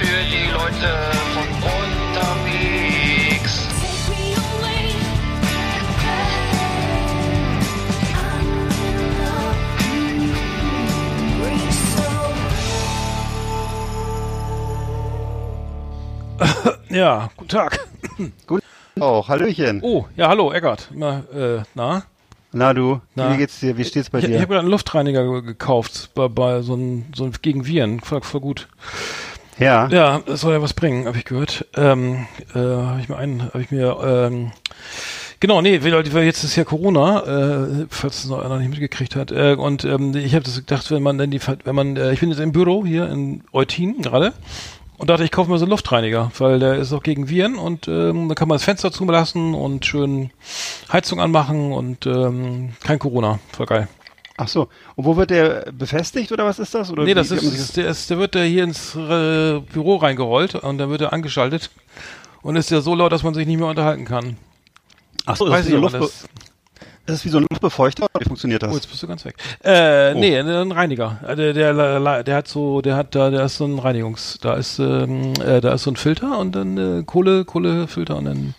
[0.00, 0.90] für die Leute
[1.34, 3.54] von unterwegs.
[16.90, 17.78] Ja, guten Tag.
[18.46, 18.62] Gut.
[18.98, 19.80] Auch, Hallöchen.
[19.82, 20.88] Oh, ja, hallo, Eckart.
[20.92, 22.02] Na, äh, na?
[22.52, 23.32] Na du, Na.
[23.32, 23.76] wie geht's dir?
[23.78, 24.34] Wie steht's bei Ich, dir?
[24.36, 28.40] ich habe einen Luftreiniger ge- gekauft, bei, bei so ein, so gegen Viren, voll, voll
[28.40, 28.66] gut.
[29.60, 29.88] Ja.
[29.88, 31.66] Ja, das soll ja was bringen, habe ich gehört.
[31.76, 34.52] Ähm, äh, habe ich mir einen, habe ich mir, ähm,
[35.38, 39.30] genau, nee, weil, jetzt ist ja Corona, äh, falls es noch einer nicht mitgekriegt hat.
[39.30, 42.20] Äh, und ähm, ich habe das gedacht, wenn man dann die, wenn man, äh, ich
[42.20, 44.32] bin jetzt im Büro hier in Eutin gerade.
[44.98, 47.88] Und dachte, ich kaufe mir so einen Luftreiniger, weil der ist auch gegen Viren und
[47.88, 50.28] ähm, da kann man das Fenster zulassen und schön
[50.92, 53.38] Heizung anmachen und ähm, kein Corona.
[53.50, 53.88] Voll geil.
[54.42, 54.68] Ach so.
[54.96, 56.90] Und wo wird der befestigt oder was ist das?
[56.90, 60.54] Oder Nee, das wie ist, der, ist, der wird da hier ins äh, Büro reingerollt
[60.54, 61.68] und dann wird er angeschaltet
[62.40, 64.38] und ist ja so laut, dass man sich nicht mehr unterhalten kann.
[65.26, 66.44] Ach so, das Weiß ist, ich wie so ein aber Luftbe das.
[67.04, 68.06] das ist wie so ein Luftbefeuchter.
[68.18, 68.76] Wie funktioniert Oh, das?
[68.76, 69.34] jetzt bist du ganz weg.
[69.62, 70.18] Äh, Oh.
[70.18, 71.20] nee, ein Reiniger.
[71.28, 74.54] Äh, Der, der, der hat so, der hat da, der ist so ein Reinigungs, da
[74.54, 78.54] ist, ähm, äh, da ist so ein Filter und dann äh, Kohle, Kohlefilter und dann.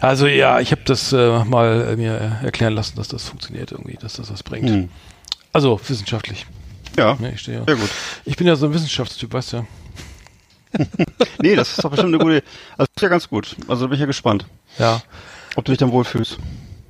[0.00, 3.96] Also ja, ich habe das äh, mal äh, mir erklären lassen, dass das funktioniert irgendwie,
[4.00, 4.70] dass das was bringt.
[4.70, 4.88] Hm.
[5.58, 6.46] Also wissenschaftlich.
[6.96, 7.64] Ja, Ne, ich stehe ja.
[7.66, 7.90] sehr gut.
[8.24, 9.56] Ich bin ja so ein Wissenschaftstyp, weißt du.
[9.56, 9.66] ja.
[11.42, 12.44] Nee, das ist doch bestimmt eine gute,
[12.76, 13.56] also ist ja ganz gut.
[13.66, 14.46] Also da bin ich ja gespannt,
[14.78, 15.02] Ja.
[15.56, 16.38] ob du dich dann wohlfühlst.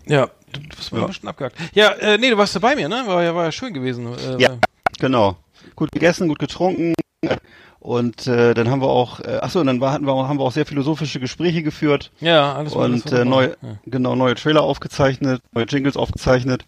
[0.06, 1.04] Ja, du, bist mal Ja.
[1.04, 1.56] ein bisschen abgehakt.
[1.72, 3.04] Ja, äh, nee, du warst ja bei mir, ne?
[3.06, 4.06] War ja, war ja schön gewesen.
[4.36, 4.58] Äh, Ja.
[4.98, 5.38] Genau.
[5.74, 6.92] Gut gegessen, gut getrunken.
[7.80, 10.38] Und äh, dann haben wir auch, äh, achso, und dann war, hatten wir, auch- haben
[10.38, 13.78] wir auch sehr philosophische Gespräche geführt Ja, alles und äh, neue, Ja.
[13.86, 16.66] genau, neue Trailer aufgezeichnet, neue Jingles aufgezeichnet.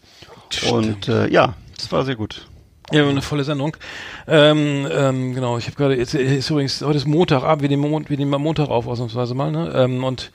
[0.71, 2.47] Und äh, ja, das war sehr gut.
[2.93, 3.77] Ja, eine volle Sendung.
[4.27, 8.17] Ähm, ähm, genau, ich habe gerade, jetzt ist übrigens, heute ist Montagabend, wir nehmen, wir
[8.17, 9.73] nehmen Montag auf, ausnahmsweise mal, ne?
[9.77, 10.33] Ähm, und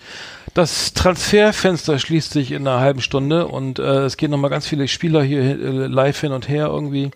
[0.53, 4.87] das Transferfenster schließt sich in einer halben Stunde und äh, es gehen nochmal ganz viele
[4.87, 7.11] Spieler hier äh, live hin und her irgendwie.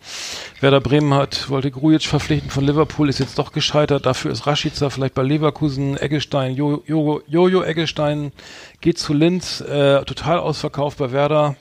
[0.60, 4.06] Werder Bremen hat, wollte Grujic verpflichten von Liverpool, ist jetzt doch gescheitert.
[4.06, 8.34] Dafür ist Rashica vielleicht bei Leverkusen, Eggestein, Jo- Jo- Jojo Eggestein
[8.82, 11.56] geht zu Linz, äh, total ausverkauft bei Werder.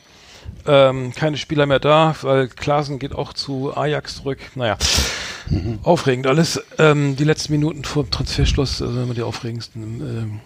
[0.66, 4.38] Ähm, keine Spieler mehr da, weil Klaasen geht auch zu Ajax zurück.
[4.54, 4.76] Naja,
[5.82, 6.62] aufregend alles.
[6.78, 10.40] Ähm, die letzten Minuten vor dem Transferschluss, also immer die aufregendsten.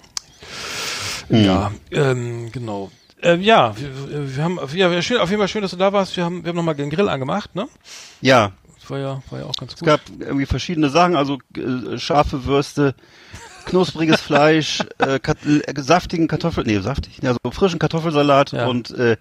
[1.30, 2.90] Ähm, Ja, ähm, genau.
[3.22, 6.16] Äh, ja, wir, wir haben ja, schön, auf jeden Fall schön, dass du da warst.
[6.16, 7.69] Wir haben, wir haben nochmal den Grill angemacht, ne?
[8.20, 9.86] Ja, Das war ja, war ja auch ganz es gut.
[9.86, 12.94] gab irgendwie verschiedene Sachen, also äh, scharfe Würste,
[13.66, 18.66] knuspriges Fleisch, äh, kat äh, saftigen Kartoffel, nee, saftig, also frischen Kartoffelsalat Ja.
[18.66, 19.16] und äh,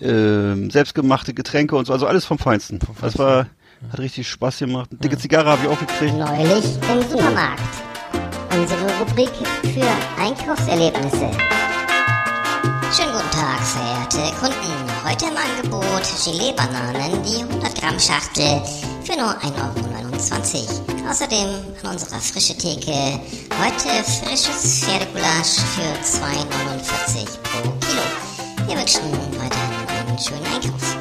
[0.00, 2.80] äh, selbstgemachte Getränke und so, also alles vom Feinsten.
[2.80, 3.22] Vom Das Feinsten.
[3.22, 3.46] war,
[3.92, 4.88] hat richtig Spaß gemacht.
[4.90, 6.14] Eine dicke Zigarre habe ich auch gekriegt.
[6.16, 7.62] Neulich im Supermarkt.
[8.58, 9.30] Unsere Rubrik
[9.74, 11.30] für Einkaufserlebnisse.
[12.94, 14.86] Schönen guten Tag, verehrte Kunden.
[15.04, 18.62] Heute im Angebot Gelee-Bananen, die 100 Gramm Schachtel
[19.04, 21.10] für nur 1,29 Euro.
[21.10, 21.48] Außerdem
[21.84, 23.20] an unserer frische Theke
[23.60, 28.02] heute frisches Pferdegulasch für 2,49 pro Kilo.
[28.66, 29.02] Wir wünschen
[29.38, 29.65] weiterhin
[30.16, 30.96] einen schönen Einkauf.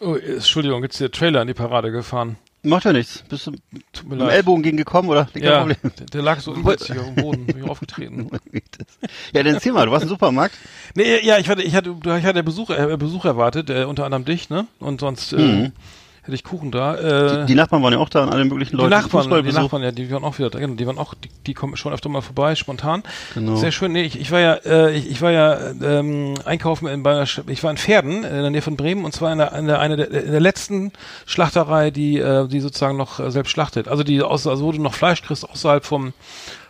[0.00, 2.36] Oh, Entschuldigung, jetzt ist der Trailer in die Parade gefahren.
[2.62, 3.22] Macht ja nichts.
[3.28, 3.60] Bist du mit
[3.92, 4.36] Tut mir dem leid.
[4.36, 5.26] Ellbogen gegengekommen oder?
[5.32, 5.76] Kein Ja, Problem.
[5.98, 8.28] der, der lag so ungünstig auf dem Boden, bin ich aufgetreten.
[9.32, 10.56] ja, dann erzähl mal, du warst im Supermarkt.
[10.94, 14.24] Nee, ja, ich hatte, ich hatte, ich hatte Besuch, äh, Besuch erwartet, äh, unter anderem
[14.24, 14.66] dich, ne?
[14.80, 15.72] Und sonst äh, Mhm.
[16.26, 16.94] Hätte ich Kuchen da.
[16.96, 18.90] Äh, Die, die Nachbarn waren ja auch da und alle möglichen Die Leute.
[18.90, 19.52] Nachbarn, die.
[19.52, 20.58] Nachbarn, ja, die waren auch wieder da.
[20.58, 23.02] Genau, die waren auch, die, die kommen schon öfter mal vorbei, spontan.
[23.34, 23.56] Genau.
[23.56, 23.92] Sehr schön.
[23.92, 27.26] Nee, ich, ich war ja, äh, ich, ich war ja ähm, einkaufen in bei einer,
[27.48, 29.80] ich war in Pferden in der Nähe von Bremen und zwar in der, in der
[29.80, 30.92] eine der, in der letzten
[31.26, 33.88] Schlachterei, die äh, die sozusagen noch äh, selbst schlachtet.
[33.88, 36.12] Also die aus, also wo du noch Fleisch kriegst außerhalb vom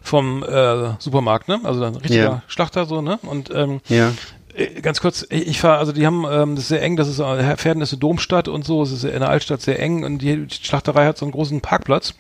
[0.03, 1.59] vom äh, Supermarkt, ne?
[1.65, 2.43] Also ein richtiger Ja.
[2.47, 3.19] Schlachter so, ne?
[3.23, 4.13] Und ähm, Ja.
[4.57, 7.09] Äh, Ganz kurz, ich ich fahr, also die haben, ähm, das ist sehr eng, das
[7.09, 10.05] ist, äh, Pferden ist eine Domstadt und so, es ist in der Altstadt sehr eng
[10.05, 12.15] und die Schlachterei hat so einen großen Parkplatz,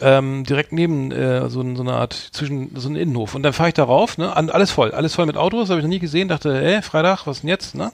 [0.00, 3.34] ähm, direkt neben äh, so, so eine Art, zwischen, so einen Innenhof.
[3.34, 5.80] Und dann fahre ich da rauf, ne, an, alles voll, alles voll mit Autos, habe
[5.80, 7.92] ich noch nie gesehen, dachte, ey, Freitag, was denn jetzt, ne?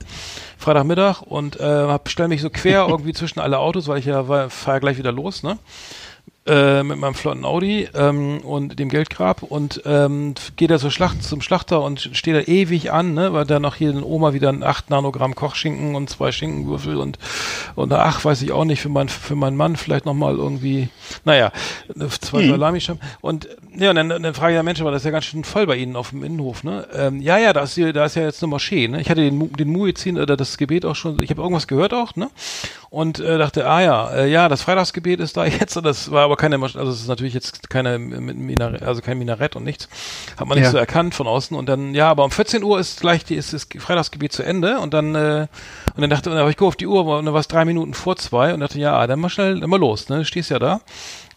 [0.59, 4.49] Freitagmittag und äh, hab, stell mich so quer irgendwie zwischen alle Autos, weil ich ja
[4.49, 5.59] fahre gleich wieder los, ne?
[6.47, 11.23] Äh, mit meinem flotten Audi ähm, und dem Geldgrab und ähm, gehe da zur Schlacht,
[11.23, 14.49] zum Schlachter und stehe da ewig an, ne, weil da noch hier in Oma wieder
[14.49, 17.19] ein 8 Nanogramm Kochschinken und zwei Schinkenwürfel und
[17.75, 20.89] und ach, weiß ich auch nicht, für mein, für meinen Mann vielleicht nochmal irgendwie,
[21.25, 21.53] naja,
[22.21, 22.51] zwei Mhm.
[22.51, 25.27] Salamischam und ja, und dann, dann frage ich ja Mensch, aber das ist ja ganz
[25.27, 26.87] schön voll bei Ihnen auf dem Innenhof, ne?
[26.95, 29.01] Ähm, ja, ja, da ist, hier, da ist ja jetzt eine Moschee, ne?
[29.01, 32.17] Ich hatte den, den Muezzin oder das Gebet auch schon, ich habe irgendwas gehört auch,
[32.17, 32.31] ne?
[32.91, 36.25] und äh, dachte, ah ja, äh, ja, das Freitagsgebet ist da jetzt und das war
[36.25, 39.89] aber keine, also es ist natürlich jetzt keine Minarett, also kein Minarett und nichts,
[40.37, 40.71] hat man nicht Ja.
[40.71, 43.53] so erkannt von außen und dann, ja, aber um 14 Uhr ist gleich die, ist
[43.53, 45.47] das Freitagsgebet zu Ende und dann, äh,
[45.95, 47.65] und dann dachte, und dann habe ich auf die Uhr und dann war es drei
[47.65, 50.51] Minuten vor zwei und dachte, ja, dann mal schnell, dann mal los, ne, du stehst
[50.51, 50.81] ja da,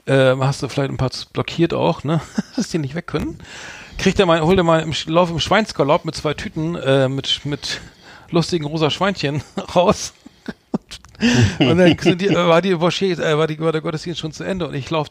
[0.06, 2.22] äh, hast du vielleicht ein paar blockiert auch, ne,
[2.56, 3.40] dass die nicht weg können.
[3.98, 7.42] Kriegt er mal, holt er mal im Lauf im Schweinsgalopp mit zwei Tüten, äh, mit,
[7.46, 7.82] mit
[8.32, 9.44] lustigen rosa Schweinchen
[9.76, 10.14] raus.
[11.60, 14.44] und dann die, äh, war die Moschee, äh, war, die, war der Gottesdienst schon zu
[14.44, 15.08] Ende und ich lauf,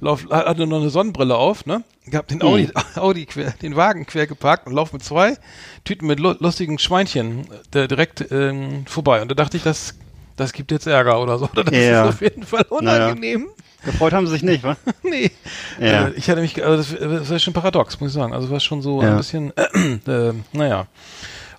[0.00, 1.82] lauf hatte noch eine Sonnenbrille auf, ne?
[2.12, 5.36] Hab den Audi, Audi quer, den Wagen quer geparkt und lauf mit zwei
[5.84, 9.20] Tüten mit lu lustigen Schweinchen äh, direkt ähm, vorbei.
[9.22, 9.94] Und da dachte ich, das,
[10.36, 11.48] das gibt jetzt Ärger oder so.
[11.52, 12.04] Oder das Ja.
[12.04, 13.48] ist auf jeden Fall unangenehm.
[13.84, 14.76] Gefreut haben sie sich nicht, wa?
[15.04, 15.30] Nee.
[15.80, 16.08] Ja.
[16.08, 18.32] Äh, ich hatte mich, also das, das war schon paradox, muss ich sagen.
[18.32, 19.10] Also war schon so Ja.
[19.10, 19.52] ein bisschen,
[20.06, 20.86] äh, naja.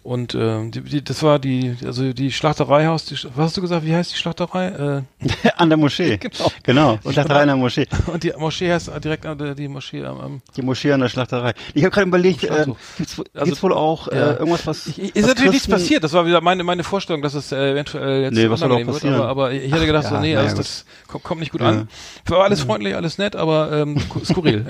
[0.01, 3.85] Und äh, die, die, das war die, also die Schlachtereihaus, die, was hast du gesagt,
[3.85, 5.03] wie heißt die Schlachterei?
[5.57, 6.17] An der Moschee.
[6.29, 6.51] Genau.
[6.63, 6.99] Genau.
[7.03, 7.81] Und Schlachterei an der Moschee.
[7.83, 11.01] Äh, und die Moschee heißt direkt an der, die Moschee am, am Die Moschee an
[11.01, 11.53] der Schlachterei.
[11.73, 12.65] Ich habe gerade überlegt, äh,
[12.97, 14.31] gibt's, wohl- Also, gibt's wohl auch äh, ja.
[14.37, 14.87] irgendwas, was.
[14.87, 16.03] Ist was natürlich nichts passiert.
[16.03, 18.75] Das war wieder meine, meine Vorstellung, dass es äh, eventuell jetzt Nee, was soll auch
[18.75, 18.95] unangenehm wird.
[19.03, 19.15] passieren?
[19.21, 21.89] Aber, aber ich hätte gedacht, Ach, so, nee, also das kommt, kommt nicht gut an.
[22.27, 24.65] War alles freundlich, alles nett, aber ähm, sku- skurril.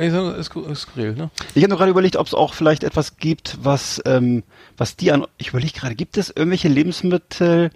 [0.75, 1.29] Skurril, ne?
[1.55, 4.43] Ich habe nur gerade überlegt, ob es auch vielleicht etwas gibt, was, ähm,
[4.77, 5.18] was die an.
[5.37, 7.71] Ich überlege gerade, gibt es irgendwelche Lebensmittel,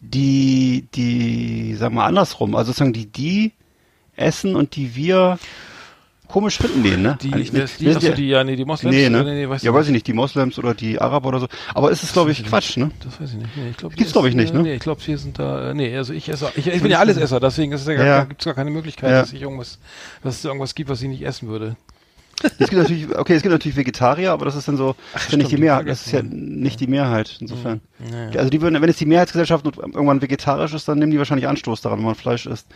[0.00, 3.52] die, die, sagen wir mal andersrum, also sozusagen die die
[4.16, 5.38] essen und die wir
[6.28, 7.18] komisch finden den, ne?
[7.22, 7.80] Die, Eigentlich die, nicht.
[7.80, 8.94] die, achso, die, ja, nee, die Moslems.
[8.94, 9.22] Nee, ne?
[9.24, 11.48] Nee, nee, weißt ja, weiß ich nicht, die Moslems oder die Araber oder so.
[11.74, 12.90] Aber es ist, glaube ich, Quatsch, ne?
[13.04, 13.56] Das weiß ich nicht.
[13.56, 14.62] Nee, ich glaub, Gibt's, die glaub ich, nicht, ne?
[14.62, 15.70] Nee, ich glaube, wir sind da.
[15.70, 16.50] Äh, nee, also ich esse.
[16.56, 18.24] Ich, ich bin ja Allesesser, deswegen ist es ja gar, Ja.
[18.24, 19.20] gibt's gar keine Möglichkeit, Ja.
[19.20, 19.78] dass ich irgendwas,
[20.22, 21.76] dass es irgendwas gibt, was ich nicht essen würde.
[22.42, 25.32] Es gibt natürlich, okay, es gibt natürlich Vegetarier, aber das ist dann so, das ist
[25.32, 27.80] ja nicht die Mehrheit, das ist ja nicht die Mehrheit, insofern.
[27.98, 28.38] Naja.
[28.38, 31.80] Also die würden, wenn es die Mehrheitsgesellschaft irgendwann vegetarisch ist, dann nehmen die wahrscheinlich Anstoß
[31.80, 32.66] daran, wenn man Fleisch isst.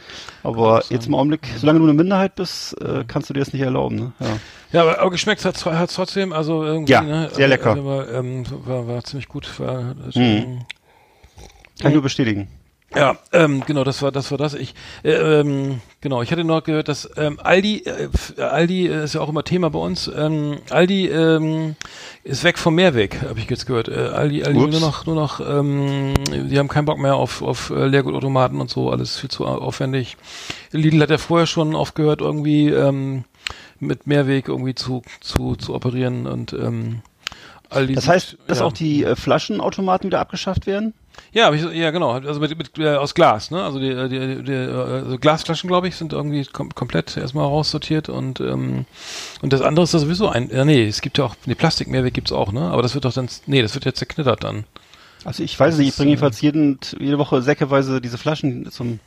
[0.43, 3.63] Aber jetzt im Augenblick, solange du eine Minderheit bist, äh, kannst du dir das nicht
[3.63, 4.13] erlauben, ne?
[4.21, 4.27] Ja.
[4.71, 7.71] Ja, aber, aber geschmeckt hat es trotzdem, also irgendwie, Ja, ne, sehr lecker.
[7.71, 9.59] Also, war, ähm, war, war ziemlich gut.
[9.59, 10.61] War, Mhm.
[11.81, 12.49] Kann ich nur bestätigen.
[12.97, 14.55] Ja, ähm, genau, das war das war das.
[14.55, 14.75] Ich
[15.05, 19.21] äh, ähm, genau, ich hatte noch gehört, dass ähm, Aldi äh, Aldi äh, ist ja
[19.21, 20.11] auch immer Thema bei uns.
[20.17, 21.77] Ähm, Aldi ähm,
[22.25, 23.89] ist weg vom Mehrweg, habe ich jetzt gehört.
[23.89, 24.73] Äh, Aldi Aldi Ups.
[24.73, 28.71] nur noch nur noch ähm, die haben keinen Bock mehr auf auf äh, Leergutautomaten und
[28.71, 30.17] so, alles viel zu au- aufwendig.
[30.73, 33.25] Lidl hat ja vorher schon aufgehört irgendwie ähm,
[33.81, 37.03] mit Mehrweg irgendwie zu zu zu operieren und ähm,
[37.71, 38.65] Das heißt, dass ja.
[38.65, 40.95] auch die äh, Flaschenautomaten wieder abgeschafft werden?
[41.33, 43.63] Ja, ich, ja genau, also mit, mit äh, aus Glas, ne?
[43.63, 48.09] Also die, die, die äh, also Glasflaschen, glaube ich, sind irgendwie kom komplett erstmal raussortiert
[48.09, 48.87] und ähm,
[49.43, 50.49] und das andere ist da sowieso ein.
[50.51, 52.63] Ja, nee, es gibt ja auch nee, Plastikmehrweg gibt's auch, ne?
[52.71, 54.65] Aber das wird doch dann nee, das wird jetzt zerknittert dann.
[55.25, 58.71] Also ich weiß Das nicht, ich bringe äh, jedenfalls jeden, jede Woche säckeweise diese Flaschen
[58.71, 59.01] zum,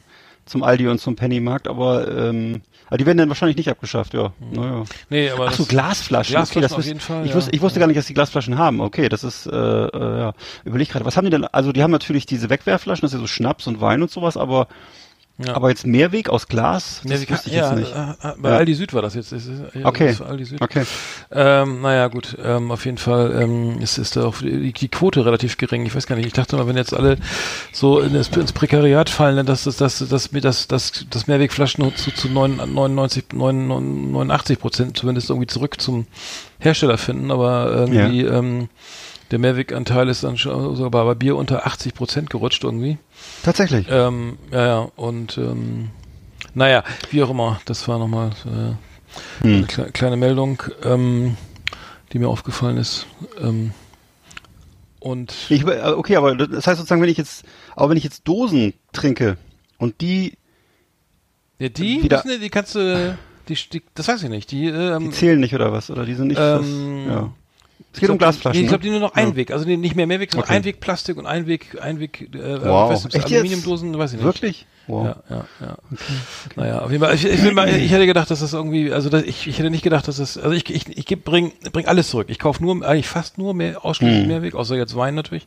[0.45, 4.33] zum Aldi und zum Pennymarkt, aber, ähm, aber die werden dann wahrscheinlich nicht abgeschafft, ja.
[4.51, 4.83] Naja.
[5.09, 6.33] Nee, aber Ach so, Glasflaschen.
[6.33, 7.35] Glasflaschen okay, das auf wüs- jeden Fall, Ich, ja.
[7.38, 8.81] wusste, ich wusste gar nicht, dass die Glasflaschen haben.
[8.81, 10.33] Okay, das ist, äh, äh, ja.
[10.65, 11.45] Überleg gerade, was haben die denn?
[11.45, 14.35] Also die haben natürlich diese Wegwerfflaschen, das ist ja so Schnaps und Wein und sowas,
[14.35, 14.67] aber,
[15.45, 15.55] Ja.
[15.55, 17.95] aber jetzt Mehrweg aus Glas, das Mehrweg, wusste ich ja, jetzt nicht.
[17.95, 18.57] Äh, äh, bei Ja.
[18.57, 19.31] Aldi Süd war das jetzt.
[19.31, 20.07] Das ist, ja, Okay.
[20.07, 20.62] Das Aldi Süd.
[20.62, 20.83] Okay.
[21.31, 25.25] Ähm, naja, gut, ähm, auf jeden Fall ähm, ist, ist da auch die, die Quote
[25.25, 25.86] relativ gering.
[25.86, 27.17] Ich weiß gar nicht, ich dachte mal, wenn jetzt alle
[27.71, 31.27] so in das, ins Prekariat fallen, dann dass das, dass, dass, mir das, das, das
[31.27, 36.07] Mehrwegflaschen zu, zu 99, 89 Prozent zumindest irgendwie zurück zum
[36.60, 38.69] Hersteller finden, aber irgendwie ähm,
[39.31, 42.97] der Mehrweganteil ist dann schon sogar bei Bier unter 80 Prozent gerutscht irgendwie.
[43.43, 43.88] Tatsächlich.
[43.89, 45.89] Ähm, ja, ja, und ähm,
[46.53, 48.75] naja, wie auch immer, das war nochmal äh,
[49.43, 49.55] Hm.
[49.57, 51.35] eine kle kleine Meldung, ähm,
[52.13, 53.07] die mir aufgefallen ist.
[53.41, 53.71] Ähm,
[55.01, 57.43] und Ich, äh, okay, aber das heißt sozusagen, wenn ich jetzt,
[57.75, 59.35] aber wenn ich jetzt Dosen trinke
[59.79, 60.38] und die,
[61.59, 63.17] ja, die, wieder- müssen, die kannst du,
[63.50, 65.89] die, die, das weiß ich nicht, die, ähm, die zählen nicht oder was?
[65.89, 67.33] Oder die sind nicht, ähm, das, ja.
[67.93, 68.60] Es geht um Glasflaschen.
[68.60, 68.89] Nee, ich glaube, ne?
[68.91, 69.24] die nur noch Ja.
[69.24, 70.57] Einweg, also die nicht mehr Mehrweg, sondern Okay.
[70.57, 72.91] Einwegplastik und Einweg, Einweg, äh, Wow.
[73.13, 73.25] Echt?
[73.25, 74.25] Aluminiumdosen, weiß ich nicht.
[74.25, 74.65] Wirklich?
[74.88, 75.05] Wow.
[75.07, 75.77] Ja, ja, ja.
[76.55, 77.13] Naja, auf jeden Fall.
[77.15, 79.83] Ich, ich, mal, ich hätte gedacht, dass das irgendwie, also dass ich, ich hätte nicht
[79.83, 82.27] gedacht, dass das, also ich, ich, ich geb, bring, bring alles zurück.
[82.29, 84.27] Ich kaufe nur, eigentlich fast nur mehr, ausschließlich Hm.
[84.27, 85.45] Mehrweg, außer jetzt Wein natürlich.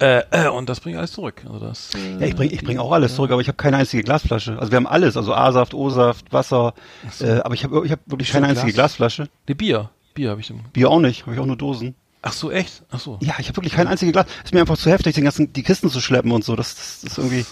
[0.00, 1.42] Äh, äh, und das bringt alles zurück.
[1.46, 3.76] Also das, äh, Ja, ich bringe ich bring auch alles zurück, aber ich habe keine
[3.76, 4.58] einzige Glasflasche.
[4.58, 6.72] Also wir haben alles, also A-Saft, O-Saft, Wasser,
[7.20, 8.96] äh, aber ich habe ich hab wirklich keine einzige Glas.
[8.96, 9.28] Glasflasche.
[9.46, 9.90] die Bier.
[10.14, 10.60] Bier habe ich im.
[10.72, 11.94] Bier auch nicht, habe ich auch nur Dosen.
[12.22, 12.82] Ach so, echt?
[12.90, 13.18] Ach so.
[13.22, 14.26] Ja, ich habe wirklich keine einzige Glas.
[14.44, 16.54] Ist mir einfach zu heftig, den ganzen die Kisten zu schleppen und so.
[16.54, 17.44] Das, das ist irgendwie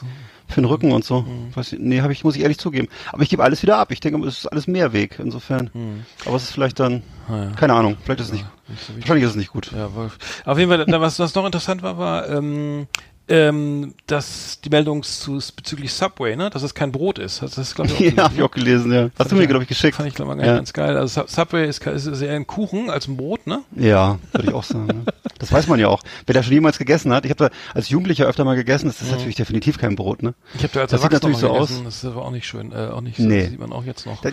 [0.46, 1.24] für den Rücken und so.
[1.24, 1.56] Hm.
[1.56, 2.88] Weiß ich, nee, habe ich muss ich ehrlich zugeben.
[3.12, 3.90] Aber ich gebe alles wieder ab.
[3.92, 6.04] Ich denke, es ist alles Mehrweg insofern.
[6.26, 7.50] Aber es ist vielleicht dann Ah, ja.
[7.52, 8.46] keine Ahnung, vielleicht ist es nicht.
[8.68, 8.94] Nicht so.
[8.96, 9.70] Wahrscheinlich ist es nicht gut.
[9.72, 10.18] Ja, Wolf.
[10.44, 12.86] Auf jeden Fall, was, was noch interessant war, war, ähm,
[13.28, 17.42] ähm, dass die Meldung zu, bezüglich Subway, ne, dass es kein Brot ist.
[17.42, 19.10] Das ist, glaube ich, auch ja, habe ich auch gelesen, ja.
[19.18, 19.96] Hast du mir, glaube ich, geschickt.
[19.96, 20.56] Fand ich, glaube ich, ja.
[20.56, 20.96] ganz geil.
[20.96, 23.60] Also Subway ist, ist, ist eher ein Kuchen als ein Brot, ne?
[23.76, 24.86] Ja, würde ich auch sagen.
[24.86, 25.04] Ne?
[25.38, 26.02] Das weiß man ja auch.
[26.26, 29.02] Wer da schon jemals gegessen hat, ich habe da als Jugendlicher öfter mal gegessen, das
[29.02, 29.12] ist mhm.
[29.12, 30.34] natürlich definitiv kein Brot, ne?
[30.54, 31.76] Ich habe da als natürlich so gegessen.
[31.76, 31.84] aus.
[31.84, 33.42] Das ist aber auch nicht schön, äh, auch nicht so, nee.
[33.42, 34.22] das sieht man auch jetzt noch.
[34.22, 34.32] Das,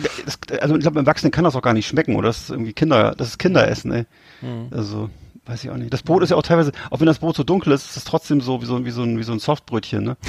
[0.60, 2.28] also ich glaube, beim Erwachsenen kann das auch gar nicht schmecken, oder?
[2.28, 4.06] Das ist irgendwie Kinder, das ist Kinderessen, ey.
[4.40, 4.68] Mhm.
[4.70, 5.10] Also
[5.46, 5.92] Weiß ich auch nicht.
[5.92, 8.04] Das Brot ist ja auch teilweise, auch wenn das Brot so dunkel ist, ist es
[8.04, 10.16] trotzdem so wie so, wie so ein, wie so ein Softbrötchen, ne?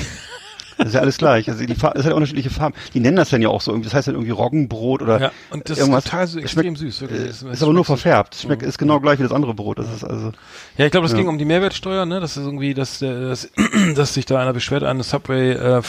[0.78, 1.50] Das ist ja alles gleich.
[1.50, 2.76] Also die Farbe, hat ja unterschiedliche Farben.
[2.94, 5.32] Die nennen das dann ja auch so irgendwie, das heißt dann irgendwie Roggenbrot oder ja,
[5.50, 6.06] und das irgendwas.
[6.06, 7.02] ist total so extrem schmeckt, süß.
[7.02, 7.28] Wirklich.
[7.28, 8.36] Das, ist aber nur verfärbt.
[8.36, 9.80] Das schmeckt, ist genau gleich wie das andere Brot.
[9.80, 10.34] Das ist also.
[10.78, 11.18] Ja, ich glaube, das ja.
[11.18, 12.20] ging um die Mehrwertsteuer, ne?
[12.20, 13.50] Das ist irgendwie, dass, dass,
[13.96, 15.82] dass sich da einer beschwert, eine Subway äh,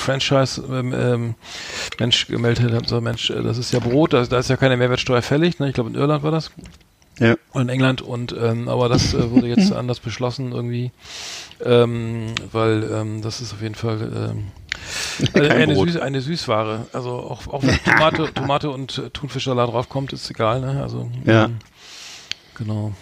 [0.71, 1.35] ähm, ähm,
[1.99, 4.79] Mensch gemeldet hat, so Mensch, äh, das ist ja Brot, da, da ist ja keine
[4.79, 5.69] Mehrwertsteuer fällig, ne?
[5.69, 6.51] Ich glaube in Irland war das.
[7.19, 7.35] Ja.
[7.53, 10.93] Und in England und ähm, aber das äh, wurde jetzt anders beschlossen irgendwie,
[11.65, 14.47] ähm, weil ähm, das ist auf jeden Fall ähm,
[15.35, 16.87] also eine, Süß, eine Süßware.
[16.93, 20.61] Also auch, auch wenn Tomate, Tomate und äh, Thunfischsalat draufkommt, ist egal.
[20.61, 20.83] Ne?
[20.83, 21.47] Also ja.
[21.47, 21.59] Ähm,
[22.55, 22.93] genau.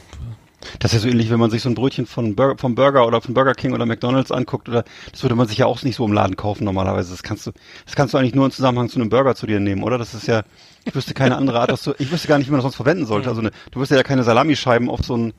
[0.78, 3.06] Das ist ja so ähnlich, wenn man sich so ein Brötchen von Burger, vom Burger
[3.06, 5.96] oder von Burger King oder McDonalds anguckt, oder das würde man sich ja auch nicht
[5.96, 7.10] so im Laden kaufen normalerweise.
[7.10, 7.52] Das kannst du,
[7.84, 9.98] das kannst du eigentlich nur im Zusammenhang zu einem Burger zu dir nehmen, oder?
[9.98, 10.42] Das ist ja,
[10.86, 12.76] ich wüsste keine andere Art, dass du, ich wüsste gar nicht, wie man das sonst
[12.76, 13.28] verwenden sollte.
[13.28, 15.34] Also eine, du wirst ja keine Salamischeiben auf so ein,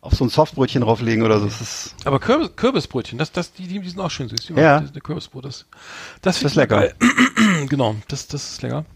[0.00, 1.48] auf so ein Softbrötchen drauflegen oder so.
[2.04, 4.46] Aber Kürbis, Kürbisbrötchen, das, das, die, die sind auch schön süß.
[4.46, 4.80] Die ja.
[4.80, 5.66] Das, Kürbisbrot, das,
[6.22, 6.92] das, das ist lecker.
[7.68, 8.86] genau, das, das ist lecker.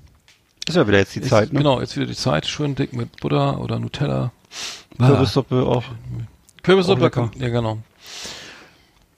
[0.66, 1.58] Ist ja wieder jetzt die ist, Zeit, ne?
[1.58, 2.46] Genau, jetzt wieder die Zeit.
[2.46, 4.32] Schön dick mit Butter oder Nutella.
[4.98, 5.84] Kürbissuppe auch.
[6.62, 7.78] Kürbissuppe, ja genau.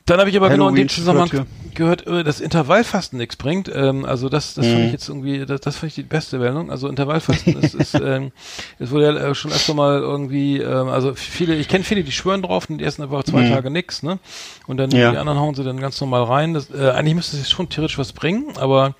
[0.07, 3.71] Dann habe ich aber genau in dem Zusammenhang gehört, äh, dass Intervallfasten nichts bringt.
[3.75, 4.73] Ähm, also das, das mhm.
[4.73, 6.71] fand ich jetzt irgendwie, das, das fand ich die beste Meldung.
[6.71, 8.33] Also Intervallfasten ist, ist ähm,
[8.79, 12.13] es wurde ja äh, schon öfter mal irgendwie, ähm, also viele, ich kenne viele, die
[12.13, 13.53] schwören drauf und die essen einfach zwei mhm.
[13.53, 14.19] Tage nix, ne?
[14.67, 15.13] Und dann ja.
[15.13, 16.55] die anderen hauen sie dann ganz normal rein.
[16.55, 18.95] Das, äh, eigentlich müsste es schon theoretisch was bringen, aber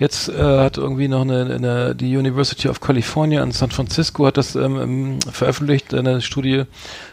[0.00, 4.38] Jetzt äh, hat irgendwie noch eine, eine die University of California in San Francisco hat
[4.38, 6.64] das ähm, ähm veröffentlicht eine Studie,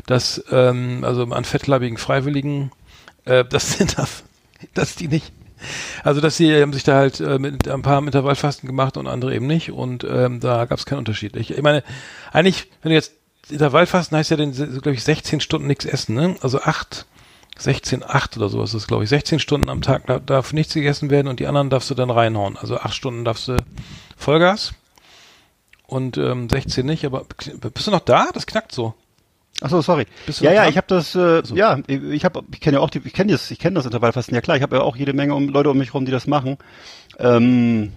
[0.06, 2.72] dass ähm, also an fettleibigen Freiwilligen
[3.28, 4.24] äh, das sind das,
[4.74, 5.32] dass die nicht
[6.04, 9.36] also dass sie haben sich da halt äh, mit ein paar Intervallfasten gemacht und andere
[9.36, 11.36] eben nicht und ähm, da gab es keinen Unterschied.
[11.36, 11.84] Ich, ich meine,
[12.32, 13.14] eigentlich, wenn du jetzt
[13.50, 16.36] Intervallfasten heißt ja dann, glaube ich, 16 Stunden nichts essen, ne?
[16.42, 17.06] Also acht
[17.58, 19.10] 16, 8 oder sowas ist glaube ich.
[19.10, 22.12] 16 Stunden am Tag da, darf nichts gegessen werden und die anderen darfst du dann
[22.12, 22.58] reinhauen.
[22.58, 23.58] Also 8 Stunden darfst du
[24.16, 24.74] Vollgas
[25.88, 27.26] und ähm, 16 nicht, aber
[27.74, 28.30] bist du noch da?
[28.34, 28.94] Das knackt so.
[29.62, 30.06] Ach so, sorry.
[30.40, 31.56] Ja, ja, ich habe das, äh, so.
[31.56, 34.36] ja, ich habe, ich kenne ja auch die, ich kenne das, ich kenne das Intervallfasten.
[34.36, 36.28] Ja klar, ich habe ja auch jede Menge um, Leute um mich rum, die das
[36.28, 36.58] machen,
[37.18, 37.94] ähm,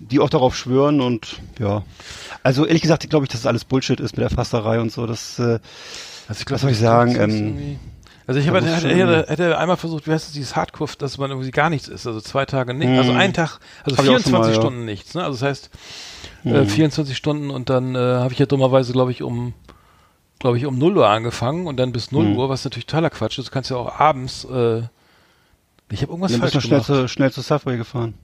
[0.00, 1.84] die auch darauf schwören und ja.
[2.42, 5.06] Also ehrlich gesagt, glaube ich, dass das alles Bullshit ist mit der Fasterei und so.
[5.06, 5.60] Das, äh,
[6.26, 7.14] also ich glaub, was soll ich sagen?
[7.16, 7.78] Ähm,
[8.26, 11.30] also ich habe hätte, hätte, hätte einmal versucht, wie heißt das, dieses Hardcore, dass man
[11.30, 14.80] irgendwie gar nichts ist, also zwei Tage nicht, also ein Tag, also 24 mal, Stunden
[14.80, 14.84] ja.
[14.86, 15.24] nichts, ne?
[15.24, 15.70] Also das heißt
[16.44, 19.54] äh, 24 Stunden und dann äh, habe ich ja dummerweise, glaube ich, um
[20.42, 22.36] glaube ich, um 0 Uhr angefangen und dann bis 0 mhm.
[22.36, 23.46] Uhr, was natürlich totaler Quatsch ist.
[23.46, 24.82] Du kannst ja auch abends äh,
[25.90, 26.66] ich habe irgendwas ja, falsch gemacht.
[26.66, 28.14] Schnell zu, schnell zu Subway gefahren.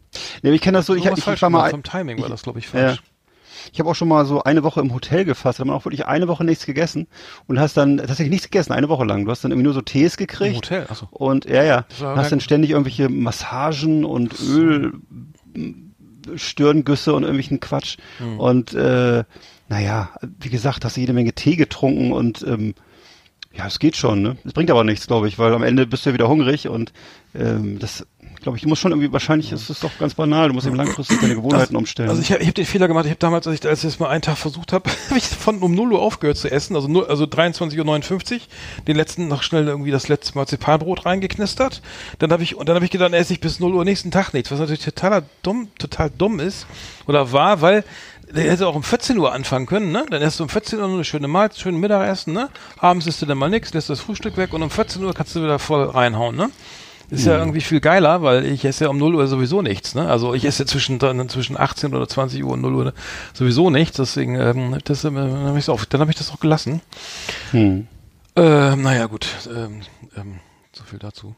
[0.42, 2.58] Nee, ich kenne das so, ich, ich, ich war mal vom Timing war das glaube
[2.58, 2.96] ich falsch.
[2.96, 3.02] Ja.
[3.72, 5.84] Ich habe auch schon mal so eine Woche im Hotel gefasst, da hat man auch
[5.84, 7.08] wirklich eine Woche nichts gegessen
[7.46, 9.24] und hast dann tatsächlich nichts gegessen, eine Woche lang.
[9.24, 10.50] Du hast dann irgendwie nur so Tees gekriegt.
[10.50, 11.08] Im Hotel, achso.
[11.10, 14.94] Und ja, ja, hast dann ständig irgendwelche Massagen und Öl
[16.36, 17.96] Stirngüsse und irgendwelchen Quatsch.
[18.18, 18.40] Mhm.
[18.40, 19.24] Und äh,
[19.68, 20.10] naja,
[20.40, 22.74] wie gesagt, hast du jede Menge Tee getrunken und ähm,
[23.54, 24.36] ja, es geht schon, ne?
[24.44, 26.92] Es bringt aber nichts, glaube ich, weil am Ende bist du ja wieder hungrig und
[27.34, 28.06] ähm, das
[28.42, 30.76] glaube ich, du musst schon irgendwie, wahrscheinlich ist es doch ganz banal, du musst eben
[30.76, 32.08] langfristig deine Gewohnheiten das, umstellen.
[32.08, 33.90] Also ich habe ich hab den Fehler gemacht, ich habe damals, als ich, als ich
[33.90, 36.76] das mal einen Tag versucht habe, habe ich von um 0 Uhr aufgehört zu essen,
[36.76, 38.40] also, 0, also 23.59 Uhr,
[38.86, 41.82] den letzten noch schnell irgendwie das letzte Marzipanbrot reingeknistert,
[42.18, 44.32] dann habe ich, und dann habe ich gedacht, esse ich bis 0 Uhr nächsten Tag
[44.32, 46.66] nichts, was natürlich totaler dumm, total dumm ist,
[47.06, 47.84] oder war, weil
[48.34, 50.06] der hätte auch um 14 Uhr anfangen können, ne?
[50.10, 52.48] Dann erst um 14 Uhr eine schöne Mahlzeit, schönen Mittagessen, ne?
[52.78, 55.34] Abends isst du dann mal nichts, lässt das Frühstück weg und um 14 Uhr kannst
[55.34, 56.50] du wieder voll reinhauen, ne?
[57.10, 59.94] Ist ja irgendwie viel geiler, weil ich esse ja um 0 Uhr sowieso nichts.
[59.94, 60.06] Ne?
[60.06, 62.92] Also ich esse zwischen, zwischen 18 oder 20 Uhr und 0 Uhr
[63.32, 63.96] sowieso nichts.
[63.96, 66.82] Deswegen ähm, das, ähm, dann habe ich auch, hab ich das auch gelassen.
[67.52, 67.86] Hm.
[68.36, 69.26] Äh, naja, gut.
[69.48, 69.80] Ähm,
[70.16, 70.40] ähm,
[70.72, 71.34] so viel dazu.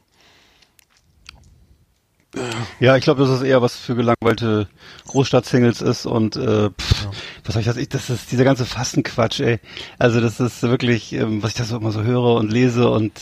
[2.78, 4.68] Ja, ich glaube, dass es eher was für gelangweilte
[5.08, 7.10] Großstadt-Singles ist und äh, pff, ja.
[7.44, 7.76] was soll ich das?
[7.76, 9.58] Ich, das ist dieser ganze Fastenquatsch, ey.
[9.98, 13.12] Also das ist wirklich, ähm, was ich da so immer so höre und lese und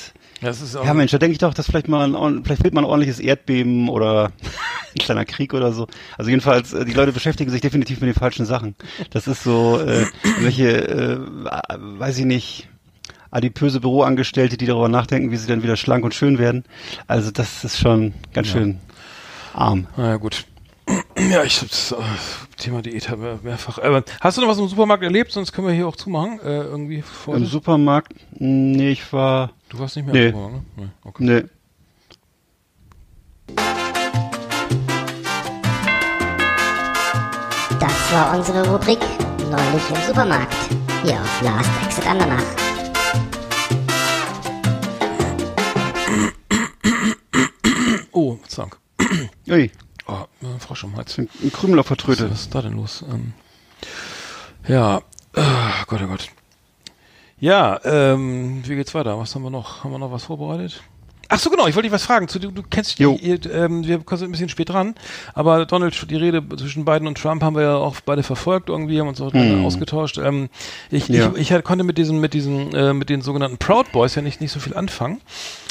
[0.40, 2.62] ja, das ist auch ja Mensch, da denke ich doch, dass vielleicht mal ein, vielleicht
[2.62, 4.30] fehlt mal ein ordentliches Erdbeben oder
[4.94, 5.88] ein kleiner Krieg oder so.
[6.16, 8.76] Also jedenfalls, äh, die Leute beschäftigen sich definitiv mit den falschen Sachen.
[9.10, 10.06] Das ist so, äh,
[10.40, 11.18] welche, äh,
[11.98, 12.68] weiß ich nicht,
[13.30, 16.64] adipöse Büroangestellte, die darüber nachdenken, wie sie dann wieder schlank und schön werden.
[17.06, 18.54] Also das ist schon ganz Ja.
[18.54, 18.78] schön
[19.58, 19.86] arm.
[19.96, 20.46] Naja, gut.
[21.18, 21.96] Ja, ich hab's, äh,
[22.56, 23.78] Thema Diät habe mehrfach.
[23.78, 25.32] Aber hast du noch was im Supermarkt erlebt?
[25.32, 26.40] Sonst können wir hier auch zumachen.
[26.40, 27.36] Äh, irgendwie vor.
[27.36, 30.26] Im Supermarkt, nee, ich war, Du warst nicht mehr Nee.
[30.28, 30.84] im Supermarkt, ne?
[30.84, 30.88] Nee.
[31.04, 31.24] Okay.
[31.24, 31.44] nee.
[37.80, 38.98] Das war unsere Rubrik
[39.50, 40.54] Neulich im Supermarkt.
[41.02, 42.42] Hier auf Last Exit Andernach.
[48.12, 48.78] Oh, zack.
[49.48, 49.70] Ui,
[50.06, 50.24] Oh,
[50.58, 51.18] Frosch im Hals.
[51.18, 52.30] ein, ein Krümel auf der Was, Tröte.
[52.30, 53.04] was ist da denn los?
[53.10, 53.34] Ähm,
[54.66, 55.02] ja,
[55.34, 55.42] äh,
[55.86, 56.28] Gott, oh Gott.
[57.40, 59.18] Ja, ähm, wie geht's weiter?
[59.18, 59.84] Was haben wir noch?
[59.84, 60.82] Haben wir noch was vorbereitet?
[61.30, 62.26] Ach so, genau, ich wollte dich was fragen.
[62.26, 63.18] Zu, du, du kennst die, Jo.
[63.20, 64.94] ihr, ähm, wir sind ein bisschen spät dran,
[65.34, 68.98] aber Donald, die Rede zwischen Biden und Trump haben wir ja auch beide verfolgt irgendwie,
[68.98, 69.62] haben uns auch Hm.
[69.64, 70.16] ausgetauscht.
[70.16, 70.48] Ähm,
[70.90, 71.30] ich, Ja.
[71.36, 74.40] ich, ich konnte mit diesen, mit diesen, äh, mit den sogenannten Proud Boys ja nicht,
[74.40, 75.20] nicht so viel anfangen.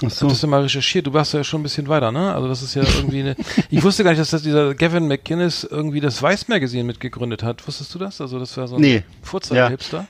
[0.06, 0.28] Ach so.
[0.28, 1.08] das ja mal recherchiert.
[1.08, 2.36] Du warst ja schon ein bisschen weiter, ne?
[2.36, 3.36] Also das ist ja irgendwie eine.
[3.72, 7.68] ich wusste gar nicht, dass das dieser Gavin McGinnis irgendwie das Weiß Magazine mitgegründet hat.
[7.68, 8.22] Wusstest du das?
[8.22, 9.04] Also das war so ein Nee.
[9.24, 9.98] Vorzeiger-Hipster.
[9.98, 10.08] Der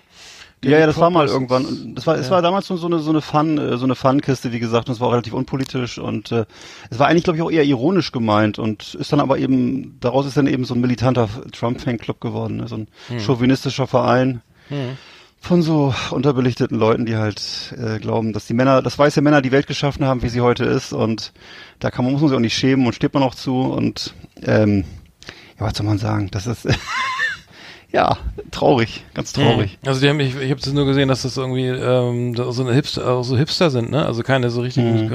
[0.63, 1.65] Ja, ja, das war mal irgendwann.
[1.65, 2.31] Und Das war, es Ja.
[2.31, 4.95] war damals so, so eine so eine Fun, äh, so eine Fun-Kiste, wie gesagt, und
[4.95, 6.45] es war auch relativ unpolitisch und äh,
[6.89, 10.25] es war eigentlich, glaube ich, auch eher ironisch gemeint und ist dann aber eben daraus
[10.25, 12.67] ist dann eben so ein militanter Trump-Fanclub geworden, ne?
[12.67, 13.19] so ein Hm.
[13.19, 14.41] chauvinistischer Verein
[15.39, 19.51] von so unterbelichteten Leuten, die halt äh, glauben, dass die Männer, dass weiße Männer die
[19.53, 21.31] Welt geschaffen haben, wie sie heute ist und
[21.79, 24.13] da kann man muss man sich auch nicht schämen und steht man auch zu und
[24.41, 24.83] ähm,
[25.59, 26.29] ja, was soll man sagen?
[26.31, 26.67] Das ist
[27.91, 28.17] ja
[28.51, 29.77] traurig, ganz traurig.
[29.85, 32.73] Also die haben, ich, ich habe das nur gesehen, dass das irgendwie ähm, so eine
[32.73, 34.05] Hipster, so Hipster sind, ne?
[34.05, 35.09] Also keine so richtig Mhm.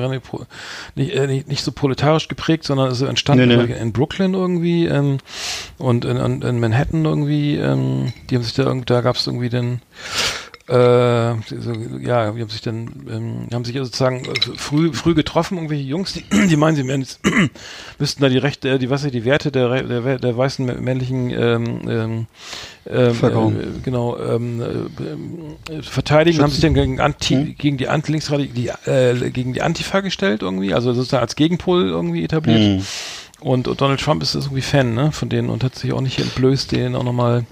[0.94, 3.72] nicht, äh, nicht, nicht so proletarisch geprägt, sondern es ist entstanden Nee, nee.
[3.74, 5.18] in Brooklyn irgendwie ähm,
[5.78, 7.56] und in, in, in Manhattan irgendwie.
[7.56, 9.80] Ähm, die haben sich da irgendwie, da gab es irgendwie den
[10.72, 15.84] äh, ja, die haben sich dann, ähm, haben sich sozusagen äh, früh, früh getroffen, irgendwelche
[15.84, 17.20] Jungs, die, die meinen, sie jetzt,
[17.98, 21.80] müssten da die Rechte, äh, die, was die Werte der, der, der weißen männlichen ähm,
[21.88, 22.26] ähm,
[22.86, 24.62] ähm, äh, genau ähm,
[25.68, 27.54] äh, äh, verteidigen, haben sich dann gegen Anti, Hm.
[27.58, 28.18] gegen die Anti
[28.54, 32.60] die, äh, gegen die Antifa gestellt irgendwie, also sozusagen als Gegenpol irgendwie etabliert.
[32.60, 32.82] Hm.
[33.40, 36.18] Und, und Donald Trump ist irgendwie Fan, ne, von denen und hat sich auch nicht
[36.18, 37.44] entblößt, denen auch nochmal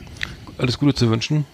[0.56, 1.44] alles Gute zu wünschen.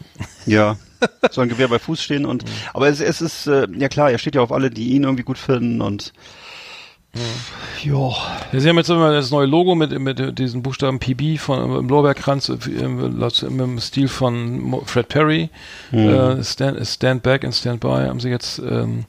[0.44, 0.76] Ja.
[1.30, 4.18] Soll ein Gewehr bei Fuß stehen und aber es, es ist äh, ja klar, er
[4.18, 6.12] steht ja auf alle, die ihn irgendwie gut finden und
[7.82, 8.11] ja.
[8.52, 11.88] Ja, Sie haben jetzt immer das neue Logo mit, mit diesen Buchstaben PB von im
[11.88, 15.50] Lorbeerkranz äh, im, im Stil von Fred Perry.
[15.92, 19.04] Äh, stand, stand Back and Stand By haben sie jetzt ähm,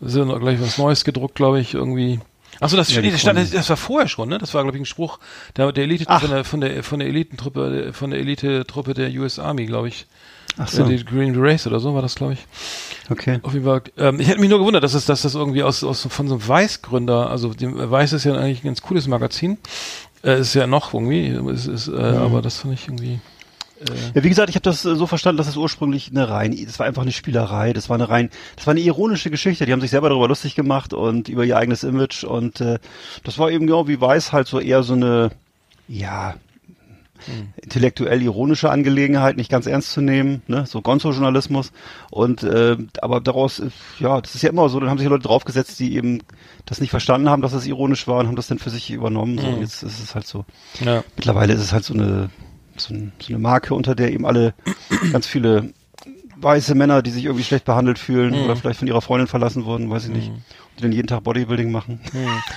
[0.00, 2.20] sind noch gleich was Neues gedruckt, glaube ich, irgendwie.
[2.58, 3.56] Achso, das, Ja, das, stand, Freunde.
[3.56, 4.38] das war vorher schon, ne?
[4.38, 5.18] Das war, glaube ich, ein Spruch
[5.56, 6.20] der, der Elite Ach.
[6.20, 10.06] von der von der von der Elitentruppe von der Elite-Truppe der US Army, glaube ich.
[10.62, 10.84] Ach so.
[10.84, 12.40] Äh, Die Green Race oder so war das, glaube ich.
[13.08, 13.40] Okay.
[13.42, 13.82] Auf jeden Fall.
[13.96, 16.34] Ähm, ich hätte mich nur gewundert, dass es, dass das irgendwie aus, aus von so
[16.34, 19.58] einem Weiß-Gründer, also dem Weiß ist ja eigentlich ein ganz cooles Magazin.
[20.22, 23.20] Äh, ist ja noch irgendwie, ist, ist, äh, aber das fand ich irgendwie.
[23.80, 26.54] Äh, Ja, wie gesagt, ich habe das äh, so verstanden, dass es ursprünglich eine rein,
[26.66, 29.64] das war einfach eine Spielerei, das war eine rein, das war eine ironische Geschichte.
[29.64, 32.78] Die haben sich selber darüber lustig gemacht und über ihr eigenes Image und äh,
[33.24, 35.30] das war eben genau wie Weiß halt so eher so eine,
[35.88, 36.34] ja,
[37.56, 41.72] intellektuell ironische Angelegenheit, nicht ganz ernst zu nehmen, ne, so Gonzo-Journalismus
[42.10, 45.24] und äh, aber daraus, äh, ja, das ist ja immer so, dann haben sich Leute
[45.24, 46.22] draufgesetzt, die eben
[46.66, 49.38] das nicht verstanden haben, dass es ironisch war und haben das dann für sich übernommen.
[49.38, 50.44] So, und jetzt ist es halt so.
[50.80, 51.02] ja.
[51.16, 52.30] Mittlerweile ist es halt so eine,
[52.76, 54.54] so, ein, so eine Marke, unter der eben alle
[55.12, 55.72] ganz viele
[56.42, 58.44] weiße Männer, die sich irgendwie schlecht behandelt fühlen Mhm.
[58.44, 60.32] oder vielleicht von ihrer Freundin verlassen wurden, weiß ich nicht,
[60.78, 62.00] die dann jeden Tag Bodybuilding machen.